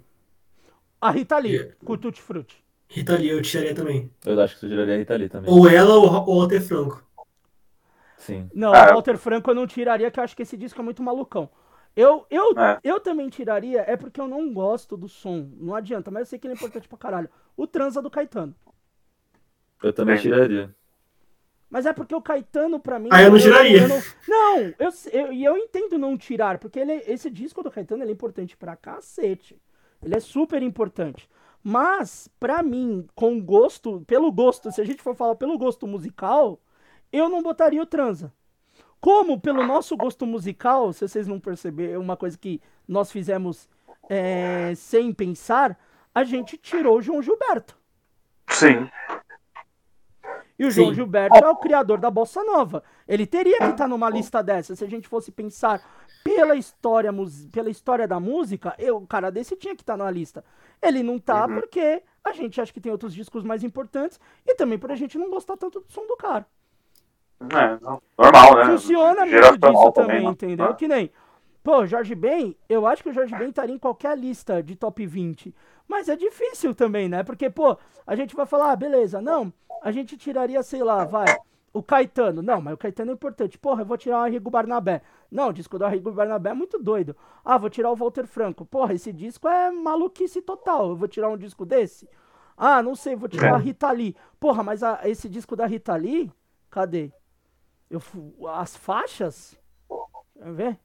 [1.00, 2.56] A Rita Lee, com o Tutti Frutti.
[2.88, 4.10] Rita Lee, eu tiraria também.
[4.26, 5.50] Eu acho que você tiraria a Rita Lee também.
[5.50, 7.02] Ou ela ou o Walter Franco.
[8.20, 8.48] Sim.
[8.54, 11.02] Não, ah, Walter Franco eu não tiraria, que eu acho que esse disco é muito
[11.02, 11.48] malucão.
[11.96, 12.78] Eu, eu, é.
[12.84, 15.50] eu também tiraria, é porque eu não gosto do som.
[15.56, 17.30] Não adianta, mas eu sei que ele é importante pra caralho.
[17.56, 18.54] O Transa do Caetano.
[19.82, 20.74] Eu também tiraria.
[21.68, 23.08] Mas é porque o Caetano, pra mim.
[23.10, 23.82] Ah, eu não tiraria.
[23.82, 28.04] Eu não, não, eu, eu, eu entendo não tirar, porque ele, esse disco do Caetano
[28.04, 29.60] é importante pra cacete.
[30.02, 31.28] Ele é super importante.
[31.62, 36.60] Mas, pra mim, com gosto, pelo gosto, se a gente for falar pelo gosto musical,
[37.12, 38.32] eu não botaria o transa.
[39.00, 43.68] Como, pelo nosso gosto musical, se vocês não perceberam, é uma coisa que nós fizemos
[44.08, 45.78] é, sem pensar,
[46.14, 47.76] a gente tirou o João Gilberto.
[48.48, 48.88] Sim.
[50.58, 50.82] E o Sim.
[50.82, 52.82] João Gilberto é o criador da bossa nova.
[53.08, 54.76] Ele teria que estar numa lista dessa.
[54.76, 55.80] Se a gente fosse pensar
[56.22, 57.10] pela história,
[57.50, 60.44] pela história da música, eu, o cara desse tinha que estar na lista.
[60.82, 61.54] Ele não tá uhum.
[61.54, 65.16] porque a gente acha que tem outros discos mais importantes e também por a gente
[65.16, 66.46] não gostar tanto do som do cara.
[67.40, 67.78] É,
[68.18, 68.64] normal, né?
[68.66, 70.30] Funciona muito disso também, né?
[70.30, 70.66] entendeu?
[70.66, 70.74] Ah.
[70.74, 71.10] Que nem.
[71.62, 75.06] Pô, Jorge Ben, eu acho que o Jorge Ben estaria em qualquer lista de top
[75.06, 75.54] 20.
[75.86, 77.22] Mas é difícil também, né?
[77.22, 77.76] Porque, pô,
[78.06, 79.52] a gente vai falar, ah, beleza, não,
[79.82, 81.26] a gente tiraria, sei lá, vai,
[81.72, 82.42] o Caetano.
[82.42, 83.58] Não, mas o Caetano é importante.
[83.58, 85.02] Porra, eu vou tirar o Arrigo Barnabé.
[85.30, 87.16] Não, o disco do Arrigo Barnabé é muito doido.
[87.44, 88.64] Ah, vou tirar o Walter Franco.
[88.64, 90.90] Porra, esse disco é maluquice total.
[90.90, 92.08] Eu vou tirar um disco desse?
[92.56, 94.14] Ah, não sei, vou tirar a Rita Lee.
[94.38, 96.30] Porra, mas a, esse disco da Rita Lee,
[96.70, 97.10] cadê?
[97.90, 98.00] Eu,
[98.48, 99.58] as faixas?
[100.38, 100.78] Quer ver?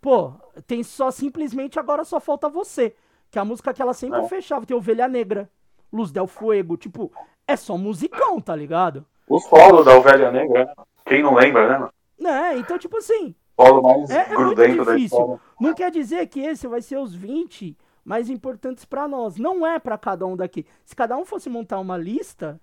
[0.00, 0.32] Pô,
[0.66, 2.94] tem só simplesmente agora só falta você.
[3.30, 4.28] Que é a música que ela sempre É.
[4.28, 4.64] fechava.
[4.64, 5.50] Tem Ovelha Negra,
[5.92, 6.76] Luz del Fuego.
[6.76, 7.12] Tipo,
[7.46, 9.04] é só musicão, tá ligado?
[9.28, 10.72] O solo da Ovelha Negra,
[11.04, 11.92] quem não lembra, né, mano?
[12.18, 12.58] Né?
[12.58, 15.18] Então, tipo assim, Solo mais É- é muito grudento da difícil.
[15.18, 15.40] história.
[15.60, 19.36] não quer dizer que esse vai ser os 20 mais importantes pra nós.
[19.38, 20.64] Não é pra cada um daqui.
[20.84, 22.60] Se cada um fosse montar uma lista,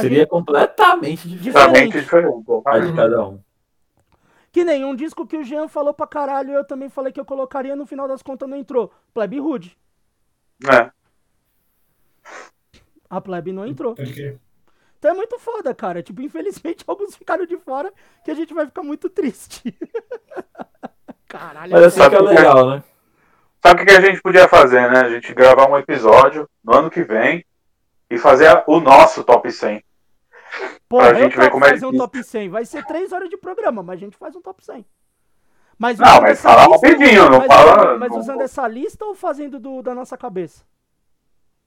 [0.00, 2.62] Seria gente- completamente diferente diferente.
[2.66, 3.40] a de cada um.
[4.50, 7.24] Que nem um disco que o Jean falou pra caralho, eu também falei que eu
[7.24, 8.92] colocaria, no final das contas não entrou.
[9.12, 9.76] Plebe Hood.
[10.70, 10.90] É.
[13.10, 13.94] A Plebe não entrou.
[13.94, 14.38] Crer.
[14.98, 16.02] Então é muito foda, cara.
[16.02, 17.92] Tipo, infelizmente alguns ficaram de fora
[18.24, 19.76] que a gente vai ficar muito triste.
[21.28, 21.72] Caralho.
[21.72, 22.82] Mas assim que é legal, né?
[23.64, 25.00] Sabe o que a gente podia fazer, né?
[25.00, 27.44] A gente gravar um episódio no ano que vem
[28.14, 29.82] e fazer o nosso top 100.
[30.88, 32.48] Pô, pra gente ver como é fazer um top 100.
[32.48, 34.84] Vai ser três horas de programa, mas a gente faz um top 100.
[35.76, 39.14] Mas Não, mas fala lista- rapidinho, não mas, fala- Mas não- usando essa lista ou
[39.14, 40.64] fazendo do- da nossa cabeça?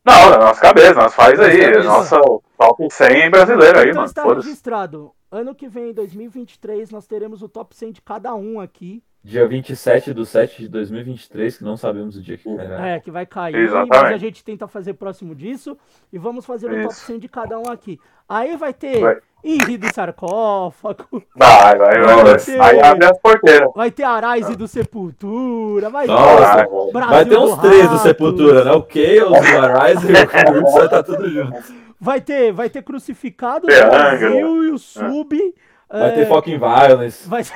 [0.06, 1.60] Não, na nossa cabeça, nós faz aí.
[1.60, 1.84] cabeça.
[1.84, 2.18] Nossa,
[2.58, 4.06] top 100 brasileiro aí, então mano.
[4.08, 5.12] está registrado.
[5.30, 9.04] Ano que vem, 2023, nós teremos o top 100 de cada um aqui.
[9.28, 12.96] Dia 27 de 7 de 2023, que não sabemos o dia que é.
[12.96, 13.90] É, que vai cair, Exatamente.
[13.92, 15.78] mas a gente tenta fazer próximo disso.
[16.14, 17.06] E vamos fazer o top Isso.
[17.08, 18.00] 100 de cada um aqui.
[18.30, 19.18] Aí vai ter Vai.
[19.44, 22.24] Henri do Sarcófago, Vai, vai, vai.
[22.24, 22.64] Nossa.
[22.64, 23.70] Aí abre as porteiras.
[23.76, 27.90] vai ter Arais do Sepultura, vai Nossa, ter Brasil Vai ter uns do três do
[27.90, 28.72] Rato, Sepultura, né?
[28.72, 31.64] O Chaos, o Arise e o Roots vai estar tudo junto.
[32.00, 33.90] Vai ter, vai ter Crucificado do.
[33.90, 35.54] Brasil e o Sub.
[35.90, 37.28] Vai é, ter Fucking Violence.
[37.28, 37.54] Vai ter.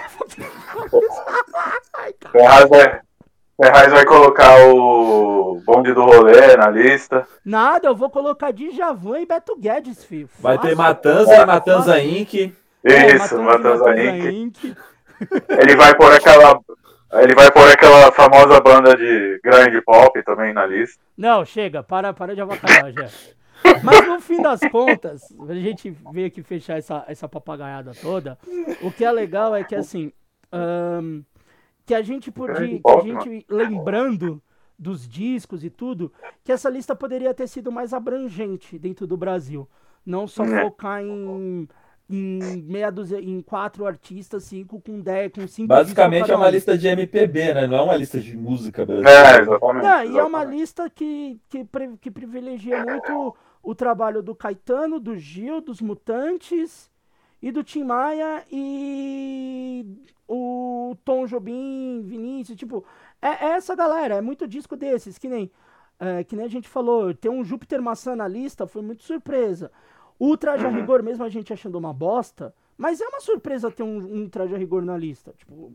[1.93, 2.31] Ai, cara.
[2.31, 3.01] Ferraz vai,
[3.61, 7.27] Ferraz vai colocar o bonde do rolê na lista.
[7.45, 10.29] Nada, eu vou colocar Djavan e Beto Guedes, filho.
[10.39, 10.75] Vai ter.
[10.75, 12.53] Matanza e Matanza Inc.
[12.83, 14.63] É, Isso, Matanza Matanza e Inc.
[14.63, 14.77] Inc.
[15.61, 16.59] Ele vai pôr aquela.
[17.13, 20.99] Ele vai pôr aquela famosa banda de grande pop também na lista.
[21.17, 23.09] Não, chega, para, para de avacalhar, já.
[23.83, 28.37] Mas no fim das contas, a gente veio aqui fechar essa, essa papagaiada toda.
[28.81, 30.11] O que é legal é que assim.
[30.51, 31.21] ahn,
[31.85, 32.79] que a gente podia.
[32.79, 34.41] Que a gente, lembrando
[34.77, 36.11] dos discos e tudo,
[36.43, 39.67] que essa lista poderia ter sido mais abrangente dentro do Brasil.
[40.05, 40.61] Não só É.
[40.61, 41.67] focar em.
[42.13, 46.49] Em meia dúzia, em quatro artistas, cinco com dez, com cinco Basicamente é uma um.
[46.49, 47.67] lista de MPB, né?
[47.67, 49.41] Não é uma lista de música É, brasileira.
[49.43, 49.83] exatamente.
[49.85, 51.65] Não, e é uma lista que, que,
[52.01, 56.89] que privilegia muito o trabalho do Caetano, do Gil, dos Mutantes
[57.41, 59.85] e do Tim Maia e
[60.27, 62.85] o Tom Jobim, Vinícius, tipo,
[63.21, 65.51] é, é essa galera, é muito disco desses, que nem,
[65.99, 69.71] é, que nem a gente falou, ter um Júpiter Maçã na lista foi muito surpresa.
[70.17, 70.69] O Traje a.
[70.69, 74.53] Rigor, mesmo a gente achando uma bosta, mas é uma surpresa ter um, um Traje
[74.53, 75.73] a Rigor na lista, tipo,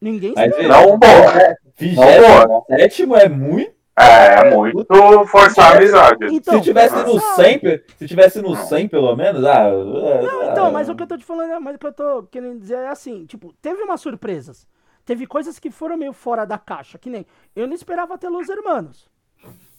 [0.00, 0.86] ninguém Mas esperava.
[0.86, 1.56] Não boa, né?
[1.80, 2.76] Não boa, né?
[2.88, 3.75] 27 é muito.
[3.98, 4.86] É, muito
[5.26, 6.26] forçar a amizade.
[6.30, 7.34] Então, se tivesse no sabe?
[7.44, 11.06] 100, pe- se tivesse no 100 pelo menos, ah, Não, então, mas o que eu
[11.06, 13.82] tô te falando, é- mas o que eu tô querendo dizer é assim, tipo, teve
[13.82, 14.66] umas surpresas.
[15.04, 17.24] Teve coisas que foram meio fora da caixa, que nem
[17.54, 19.08] eu não esperava ter Los Hermanos.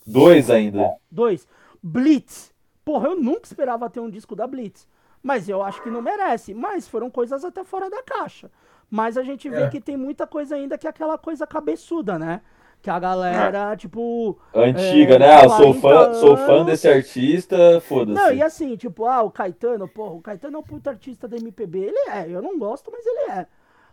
[0.06, 0.96] dois ainda.
[1.12, 1.48] Dois,
[1.84, 2.52] Blitz.
[2.84, 4.88] Porra, eu nunca esperava ter um disco da Blitz.
[5.22, 6.54] Mas eu acho que não merece.
[6.54, 8.50] Mas foram coisas até fora da caixa.
[8.90, 9.68] Mas a gente vê É.
[9.70, 12.40] que tem muita coisa ainda que é aquela coisa cabeçuda, né?
[12.88, 14.40] Que a galera, tipo.
[14.56, 15.36] Antiga, É, né?
[15.36, 18.36] Ah, eu sou fã, 40 sou fã desse artista, Não, foda-se.
[18.36, 21.80] e assim, tipo, ah, o Caetano, porra, o Caetano é um puta artista da MPB.
[21.80, 23.46] Ele é, eu não gosto, mas ele é.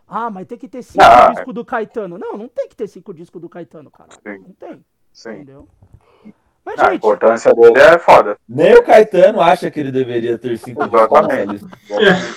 [0.07, 2.17] Ah, mas tem que ter cinco Ah, discos do Caetano.
[2.17, 4.11] Não, não tem que ter cinco discos do Caetano, cara.
[4.13, 4.37] Sim.
[4.47, 5.29] Não tem, Sim.
[5.31, 5.67] entendeu?
[6.63, 8.37] Mas, A gente, importância dele é foda.
[8.47, 11.65] Nem o Caetano acha que ele deveria ter cinco discos Exatamente.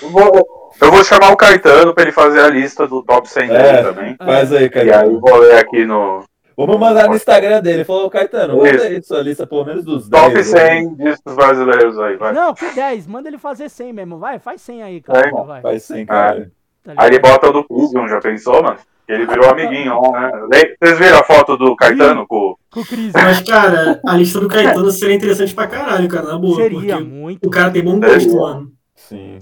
[0.02, 3.46] Eu vou, eu vou chamar o Caetano pra ele fazer a lista do top 100
[3.46, 4.16] dele É, também.
[4.16, 5.20] faz aí, E aí Caetano.
[5.20, 6.24] vou ler aqui no
[6.58, 7.84] Vamos mandar no Instagram dele.
[7.84, 8.84] Falou, Caetano, manda Isso.
[8.84, 10.46] aí sua lista pelo menos dos top 10.
[10.46, 12.32] 100 discos brasileiros aí, vai.
[12.32, 14.18] não, que 10, manda ele fazer 100 mesmo.
[14.18, 15.28] Vai, faz 100 aí, cara.
[15.28, 15.62] É, vai.
[15.62, 16.50] Faz 100, cara.
[16.82, 18.76] Tá Aí ele bota o do Crisium, já pensou, mano?
[19.06, 20.62] Ele virou amiguinho lá, né?
[20.82, 23.12] Vocês viram a foto do Caetano com Com o Cris.
[23.14, 26.56] Mas, cara, a lista do Caetano seria interessante pra caralho, cara, na boa.
[26.56, 27.46] Seria porque muito.
[27.46, 28.72] o cara tem bom gosto, mano.
[28.94, 29.38] Sim.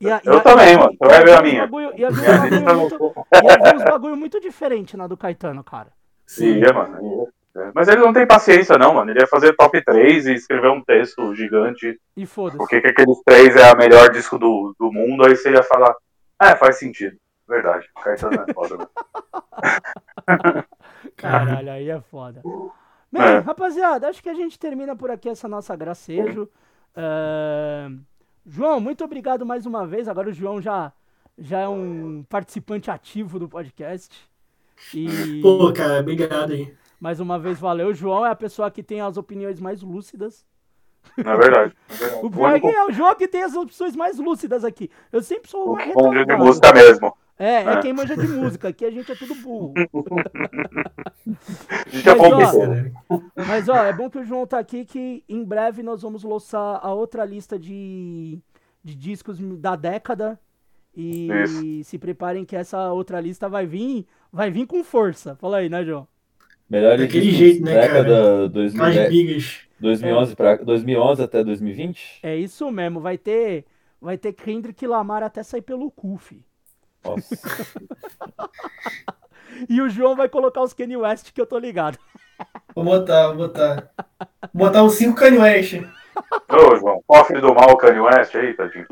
[0.00, 0.90] E a- e Eu a- também, e- mano.
[0.98, 1.60] Você e vai ver a minha.
[1.62, 2.94] bagulho- E havia uns Minha bagulho muito,
[3.32, 5.88] e havia uns bagulho muito diferente na do Caetano, cara.
[6.26, 6.58] Sim.
[6.58, 6.98] Ia, mano.
[7.02, 7.34] ia.
[7.62, 9.10] É, Mas ele não tem paciência, não, mano.
[9.12, 12.00] Ele ia fazer top 3 e escrever um texto gigante.
[12.16, 12.58] E foda-se.
[12.58, 15.24] Por que que aqueles três é a melhor disco do, do mundo?
[15.24, 15.94] Aí você ia falar,
[16.42, 17.16] é, faz sentido.
[17.48, 17.88] Verdade.
[17.96, 18.90] O Caetano é foda, mano.
[21.16, 22.42] Caralho, aí é foda.
[23.12, 23.38] Bem, É.
[23.38, 26.48] rapaziada, acho que a gente termina por aqui essa nossa gracejo.
[26.96, 27.88] É,
[28.46, 30.08] João, muito obrigado mais uma vez.
[30.08, 30.92] Agora o João já,
[31.38, 34.28] já é um participante ativo do podcast.
[34.94, 36.74] E Pô, cara, obrigado aí.
[37.00, 37.88] mais uma vez, valeu.
[37.88, 40.44] O João é a pessoa que tem as opiniões mais lúcidas.
[41.18, 41.74] É verdade.
[41.88, 42.26] É verdade.
[42.26, 44.90] O pior é é o João que tem as opções mais lúcidas aqui.
[45.12, 47.14] Eu sempre sou O uma bom de música mesmo.
[47.38, 47.80] É, é É.
[47.82, 48.68] quem manja de música.
[48.68, 49.74] Aqui a gente é tudo burro.
[51.68, 53.30] A gente é Mas, bom ó, nisso.
[53.36, 56.78] Mas ó, é bom que o João tá aqui que em breve nós vamos lançar
[56.82, 58.38] a outra lista de,
[58.82, 60.38] de discos da década.
[60.96, 65.36] E se preparem que essa outra lista vai vir, vai vir com força.
[65.36, 66.06] Fala aí, né, João?
[66.68, 69.60] Melhor Daquele jeito, né, década As 2010, bigas.
[69.78, 72.20] 2011, pra, 2011 até 2020?
[72.22, 73.64] É isso mesmo, vai ter
[74.00, 76.44] vai ter Kendrick Lamar até sair pelo cu, fi.
[77.04, 77.36] Nossa.
[79.68, 81.96] E o João vai colocar os Kanye West que eu tô ligado.
[82.74, 83.88] Vou botar, vou botar.
[84.52, 85.74] Vou botar uns 5 Kanye West.
[86.48, 88.86] Ô, João, cofre do mal, Kanye West aí, tadinho.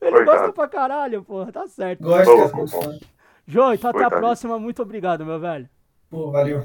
[0.00, 0.38] Ele Coitado.
[0.38, 2.02] gosta pra caralho, porra, tá certo.
[2.02, 2.48] Gosto, Pô, cara.
[2.48, 3.13] pô, pô.
[3.46, 4.58] João, então até a próxima.
[4.58, 5.68] Muito obrigado, meu velho.
[6.10, 6.64] Pô, valeu.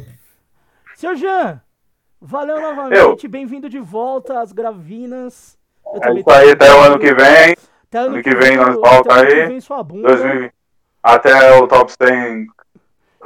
[0.96, 1.62] Seu Jean,
[2.22, 3.28] valeu novamente.
[3.28, 5.58] Bem-vindo de volta às Gravinas.
[5.86, 7.56] Eu É isso aí, até o ano que vem.
[7.84, 9.48] Até ano que vem nós até volta ano aí.
[9.48, 10.08] vem sua bunda.
[10.08, 10.52] 2000,
[11.04, 12.48] até o top 100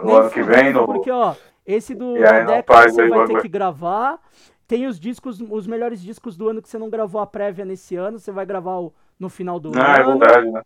[0.03, 0.73] no ano que vem.
[0.73, 1.35] No, Porque, ó,
[1.65, 4.19] esse do E não faz você vai ter que gravar.
[4.65, 7.95] Tem os discos, os melhores discos do ano que você não gravou a prévia nesse
[7.95, 8.17] ano.
[8.17, 10.17] Você vai gravar o- no final do ah, é ano.
[10.17, 10.61] verdade, né?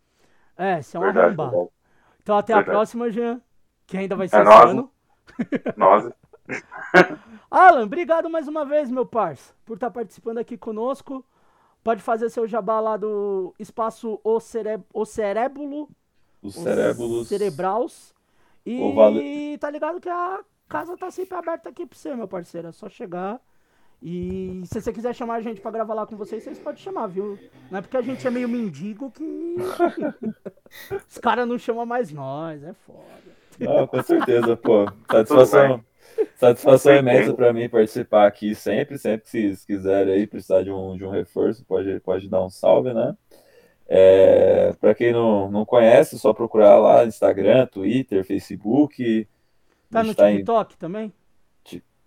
[0.56, 1.70] É, você é um Verdade, arrombado.
[2.28, 3.40] Então até a próxima, Jean.
[3.86, 4.92] Que ainda vai ser É esse ano.
[5.78, 6.14] Nossa,
[7.50, 11.24] Alan, obrigado mais uma vez, meu parça, por estar participando aqui conosco.
[11.82, 14.78] Pode fazer seu jabá lá do espaço O, Cere...
[14.92, 15.88] o Cerébulo.
[16.42, 17.28] Os os cerebros.
[17.28, 18.14] Cerebraus.
[18.66, 22.68] E vale- tá ligado que a casa tá sempre aberta aqui pra você, meu parceiro.
[22.68, 23.40] É só chegar.
[24.00, 27.08] E se você quiser chamar a gente pra gravar lá com vocês, vocês podem chamar,
[27.08, 27.36] viu?
[27.70, 29.56] Não é porque a gente é meio mendigo que.
[31.08, 32.98] Os caras não chamam mais nós, é foda.
[33.58, 34.86] Não, com certeza, pô.
[35.10, 35.84] Satisfação,
[36.36, 40.96] satisfação imensa pra mim participar aqui sempre, sempre que vocês quiserem aí precisar de um,
[40.96, 43.16] de um reforço, pode, pode dar um salve, né?
[43.88, 49.26] É, para quem não, não conhece, é só procurar lá Instagram, Twitter, Facebook.
[49.90, 51.12] Tá no tá em- TikTok também?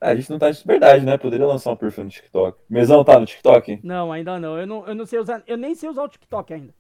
[0.02, 1.16] Ah, a gente não tá de verdade, né?
[1.16, 2.58] Poderia lançar um perfil no TikTok.
[2.68, 3.80] Mesão tá no TikTok?
[3.84, 4.58] Não, ainda não.
[4.58, 4.88] Eu, não.
[4.88, 5.44] eu não sei usar.
[5.46, 6.74] Eu nem sei usar o TikTok ainda.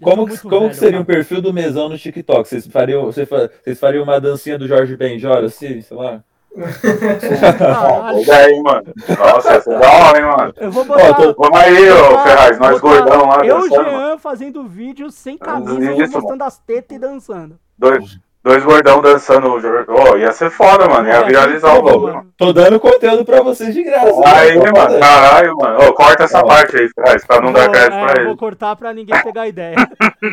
[0.00, 1.02] Eu Como, que, como velho, que seria cara.
[1.02, 2.46] um perfil do Mesão no TikTok?
[2.48, 6.22] Vocês fariam, vocês fa- vocês fariam uma dancinha do Jorge Benjor, assim, sei lá?
[6.56, 8.92] Olha aí, mano.
[9.18, 10.54] Nossa, essa é da hora, hein, mano.
[10.56, 11.14] Eu vou Ó, botar.
[11.14, 13.84] tô- Vamos aí, ô Ferraz, nós gordão lá Eu e o dançando.
[13.92, 13.98] mano.
[14.08, 17.58] Jean fazendo vídeo sem camisa, mostrando as tetas e dançando.
[17.78, 19.48] Dois, dois gordão dançando.
[19.48, 21.08] Ô, ia ser foda, mano.
[21.08, 22.14] Ia viralizar o Pô, bagulho.
[22.14, 22.32] mano.
[22.38, 24.08] Tô dando conteúdo pra vocês de graça.
[24.24, 24.70] Aí, né?
[24.70, 25.78] mano, caralho, mano.
[25.88, 26.46] Ô, corta essa Ó.
[26.46, 28.26] parte aí, Ferraz, pra não dar crédito é, pra eu ele.
[28.26, 29.76] vou cortar pra ninguém pegar ideia.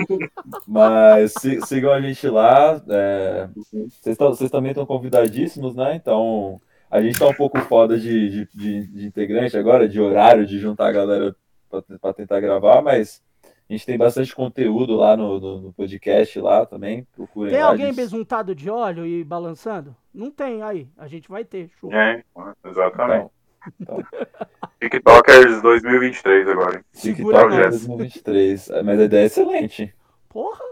[0.68, 2.81] Mas si- sigam a gente lá.
[2.90, 3.48] é,
[4.02, 5.95] Vocês vocês também estão convidadíssimos, né?
[5.95, 6.60] Então,
[6.91, 10.60] a gente tá um pouco foda de, de, de- de integrante agora, de horário, de
[10.60, 11.35] juntar a galera
[11.69, 13.22] pra, pra tentar gravar, mas
[13.69, 17.07] a gente tem bastante conteúdo lá no, no- no podcast lá também.
[17.15, 17.69] Procurem Tem lá.
[17.69, 17.95] alguém gente.
[17.95, 19.95] besuntado de óleo e balançando?
[20.14, 20.88] Não tem, aí.
[20.98, 21.69] A gente vai ter.
[21.80, 21.91] Show.
[21.94, 22.23] É,
[22.65, 23.30] exatamente.
[23.80, 23.98] Então,
[24.81, 26.84] TikTokers 2023 agora, hein?
[26.91, 27.85] Segura TikTok nós.
[27.88, 28.69] 2023.
[28.69, 29.95] É, Mas a ideia é excelente.
[30.30, 30.64] Porra!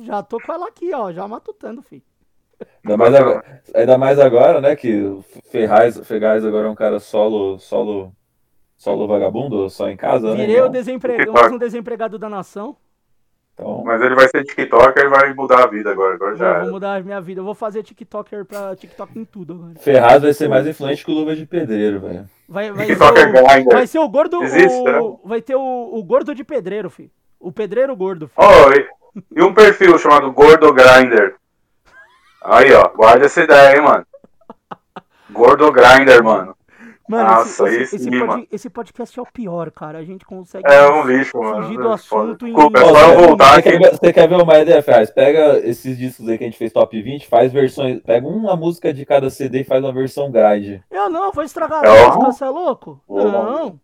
[0.00, 1.12] Já tô com ela aqui, ó.
[1.12, 2.02] Já matutando, filho.
[2.84, 4.76] Ainda mais agora, ainda mais agora, né?
[4.76, 8.12] Que o Ferraz, Ferraz agora é um cara solo, solo,
[8.84, 10.36] solo vagabundo, só em casa, né?
[10.36, 11.40] Virei o Então, desempregado, TikTok.
[11.42, 12.76] mais um desempregado da nação.
[13.54, 16.14] então, Mas ele vai ser TikToker e vai mudar a vida agora.
[16.14, 17.40] Agora já Vou, vou mudar a minha vida.
[17.40, 19.72] Eu vou fazer TikToker pra TikTok em tudo agora.
[19.78, 22.28] Ferraz vai ser mais influente que o Luva de Pedreiro, velho.
[22.46, 23.72] Vai, vai, ser, TikToker o, Grinder.
[23.76, 24.42] vai ser o gordo.
[24.42, 25.18] Existe, o- né?
[25.24, 27.10] vai ter o, o gordo de pedreiro, filho.
[27.40, 28.46] O pedreiro gordo, filho.
[28.46, 31.36] Ô, e, e um perfil chamado Gordo Grinder.
[32.42, 34.06] Aí, ó, guarda essa ideia, hein, mano.
[35.30, 36.54] Gordo Grinder, mano.
[37.06, 38.46] Mano, Nossa, esse, esse, sim, esse, pod- mano.
[38.50, 39.98] esse podcast é o pior, cara.
[39.98, 40.64] A gente consegue.
[40.66, 41.62] É um lixo, mano.
[41.64, 43.70] Fugir do assunto em- é só voltar Você aqui.
[43.72, 45.10] quer, ver, você quer ver uma ideia, Ferraz?
[45.10, 48.00] Pega esses discos aí que a gente fez top 20, faz versões.
[48.00, 50.82] Pega uma música de cada CD e faz uma versão grade.
[50.90, 52.98] Eu não, vou estragar É, a música, você é louco?
[53.06, 53.78] Ô, Não,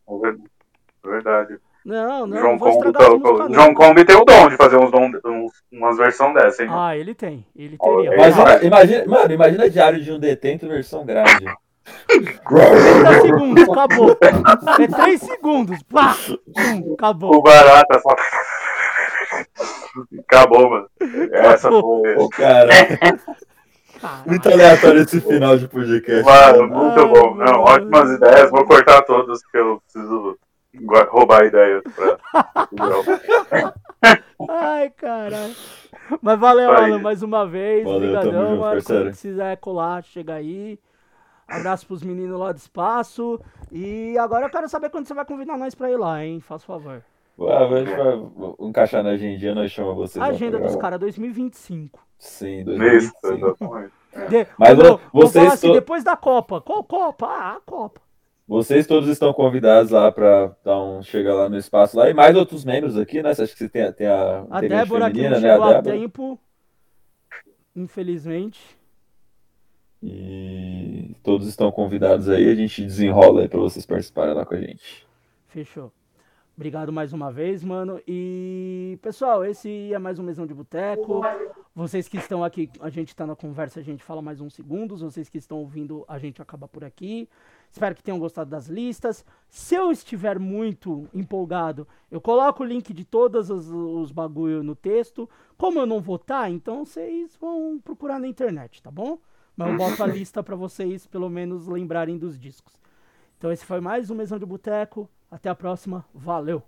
[1.04, 1.58] Verdade.
[1.84, 2.38] não, não.
[2.38, 3.04] João vou Combi, tá-.
[3.50, 6.68] João Combi tem o dom de fazer uns uns, umas versão dessa, hein?
[6.72, 7.44] Ah, ele tem.
[7.56, 8.16] Ele teria.
[8.16, 11.44] Mas, Imagina, imagina, mano, imagina Diário de um Detento versão grade.
[12.06, 14.16] 30 segundos, acabou.
[14.20, 15.82] É 3 segundos.
[15.84, 16.16] Pá!
[16.56, 17.36] Hum, acabou.
[17.36, 18.14] O barata só.
[20.20, 20.88] Acabou, mano.
[21.32, 22.02] Essa Acabou.
[22.02, 22.16] foi.
[22.16, 22.68] Ô, cara,
[24.26, 26.24] muito aleatório esse final de podcast.
[26.24, 27.34] Mano, muito Ai, bom.
[27.34, 27.60] Não, mano.
[27.60, 28.50] ótimas ideias.
[28.50, 30.38] Vou cortar todas porque eu preciso
[31.10, 32.18] roubar ideias pra.
[34.48, 35.54] Ai, caralho.
[36.22, 36.70] Mas valeu.
[36.72, 37.84] Alan, mais uma vez.
[37.84, 38.60] Valeu, Obrigadão, mano.
[38.72, 39.04] parceiro.
[39.04, 40.78] Quando quiser colar, chega aí.
[41.50, 43.40] Abraço pros meninos lá do espaço.
[43.72, 46.40] E agora eu quero saber quando você vai convidar nós pra ir lá, hein?
[46.40, 47.02] Faz favor.
[47.38, 50.22] Ué, a gente vai encaixar na agendinha, nós chamamos vocês.
[50.22, 51.98] A agenda pra dos caras 2025.
[52.18, 53.34] Sim, Isso, 2025.
[53.34, 53.92] exatamente.
[54.28, 54.46] De...
[54.58, 54.78] Mas
[55.12, 56.60] vocês assim, to- depois da Copa.
[56.60, 57.26] Qual Copa?
[57.26, 58.00] Ah, a Copa.
[58.46, 62.36] Vocês todos estão convidados lá para dar um chega lá no espaço lá e mais
[62.36, 63.32] outros membros aqui, né?
[63.32, 65.40] Você acha que você tem, a- tem a A Débora que não feminina, né?
[65.52, 66.38] chegou A a tempo.
[67.74, 68.78] Infelizmente.
[70.02, 74.60] E todos estão convidados aí, a gente desenrola aí para vocês participarem lá com a
[74.60, 75.06] gente.
[75.48, 75.92] Fechou.
[76.56, 78.00] Obrigado mais uma vez, mano.
[78.06, 81.22] E, pessoal, esse é mais um Mesão de Boteco.
[81.74, 85.00] Vocês que estão aqui, a gente tá na conversa, a gente fala mais uns segundos.
[85.00, 87.26] Vocês que estão ouvindo, a gente acaba por aqui.
[87.70, 89.24] Espero que tenham gostado das listas.
[89.48, 94.74] Se eu estiver muito empolgado, eu coloco o link de todos os, os bagulho no
[94.74, 95.30] texto.
[95.56, 99.18] Como eu não vou estar, então vocês vão procurar na internet, tá bom?
[99.60, 102.72] Mas eu boto a lista pra vocês, pelo menos, lembrarem dos discos.
[103.36, 105.06] Então esse foi mais um Mesão de Boteco.
[105.30, 106.02] Até a próxima.
[106.14, 106.62] Valeu!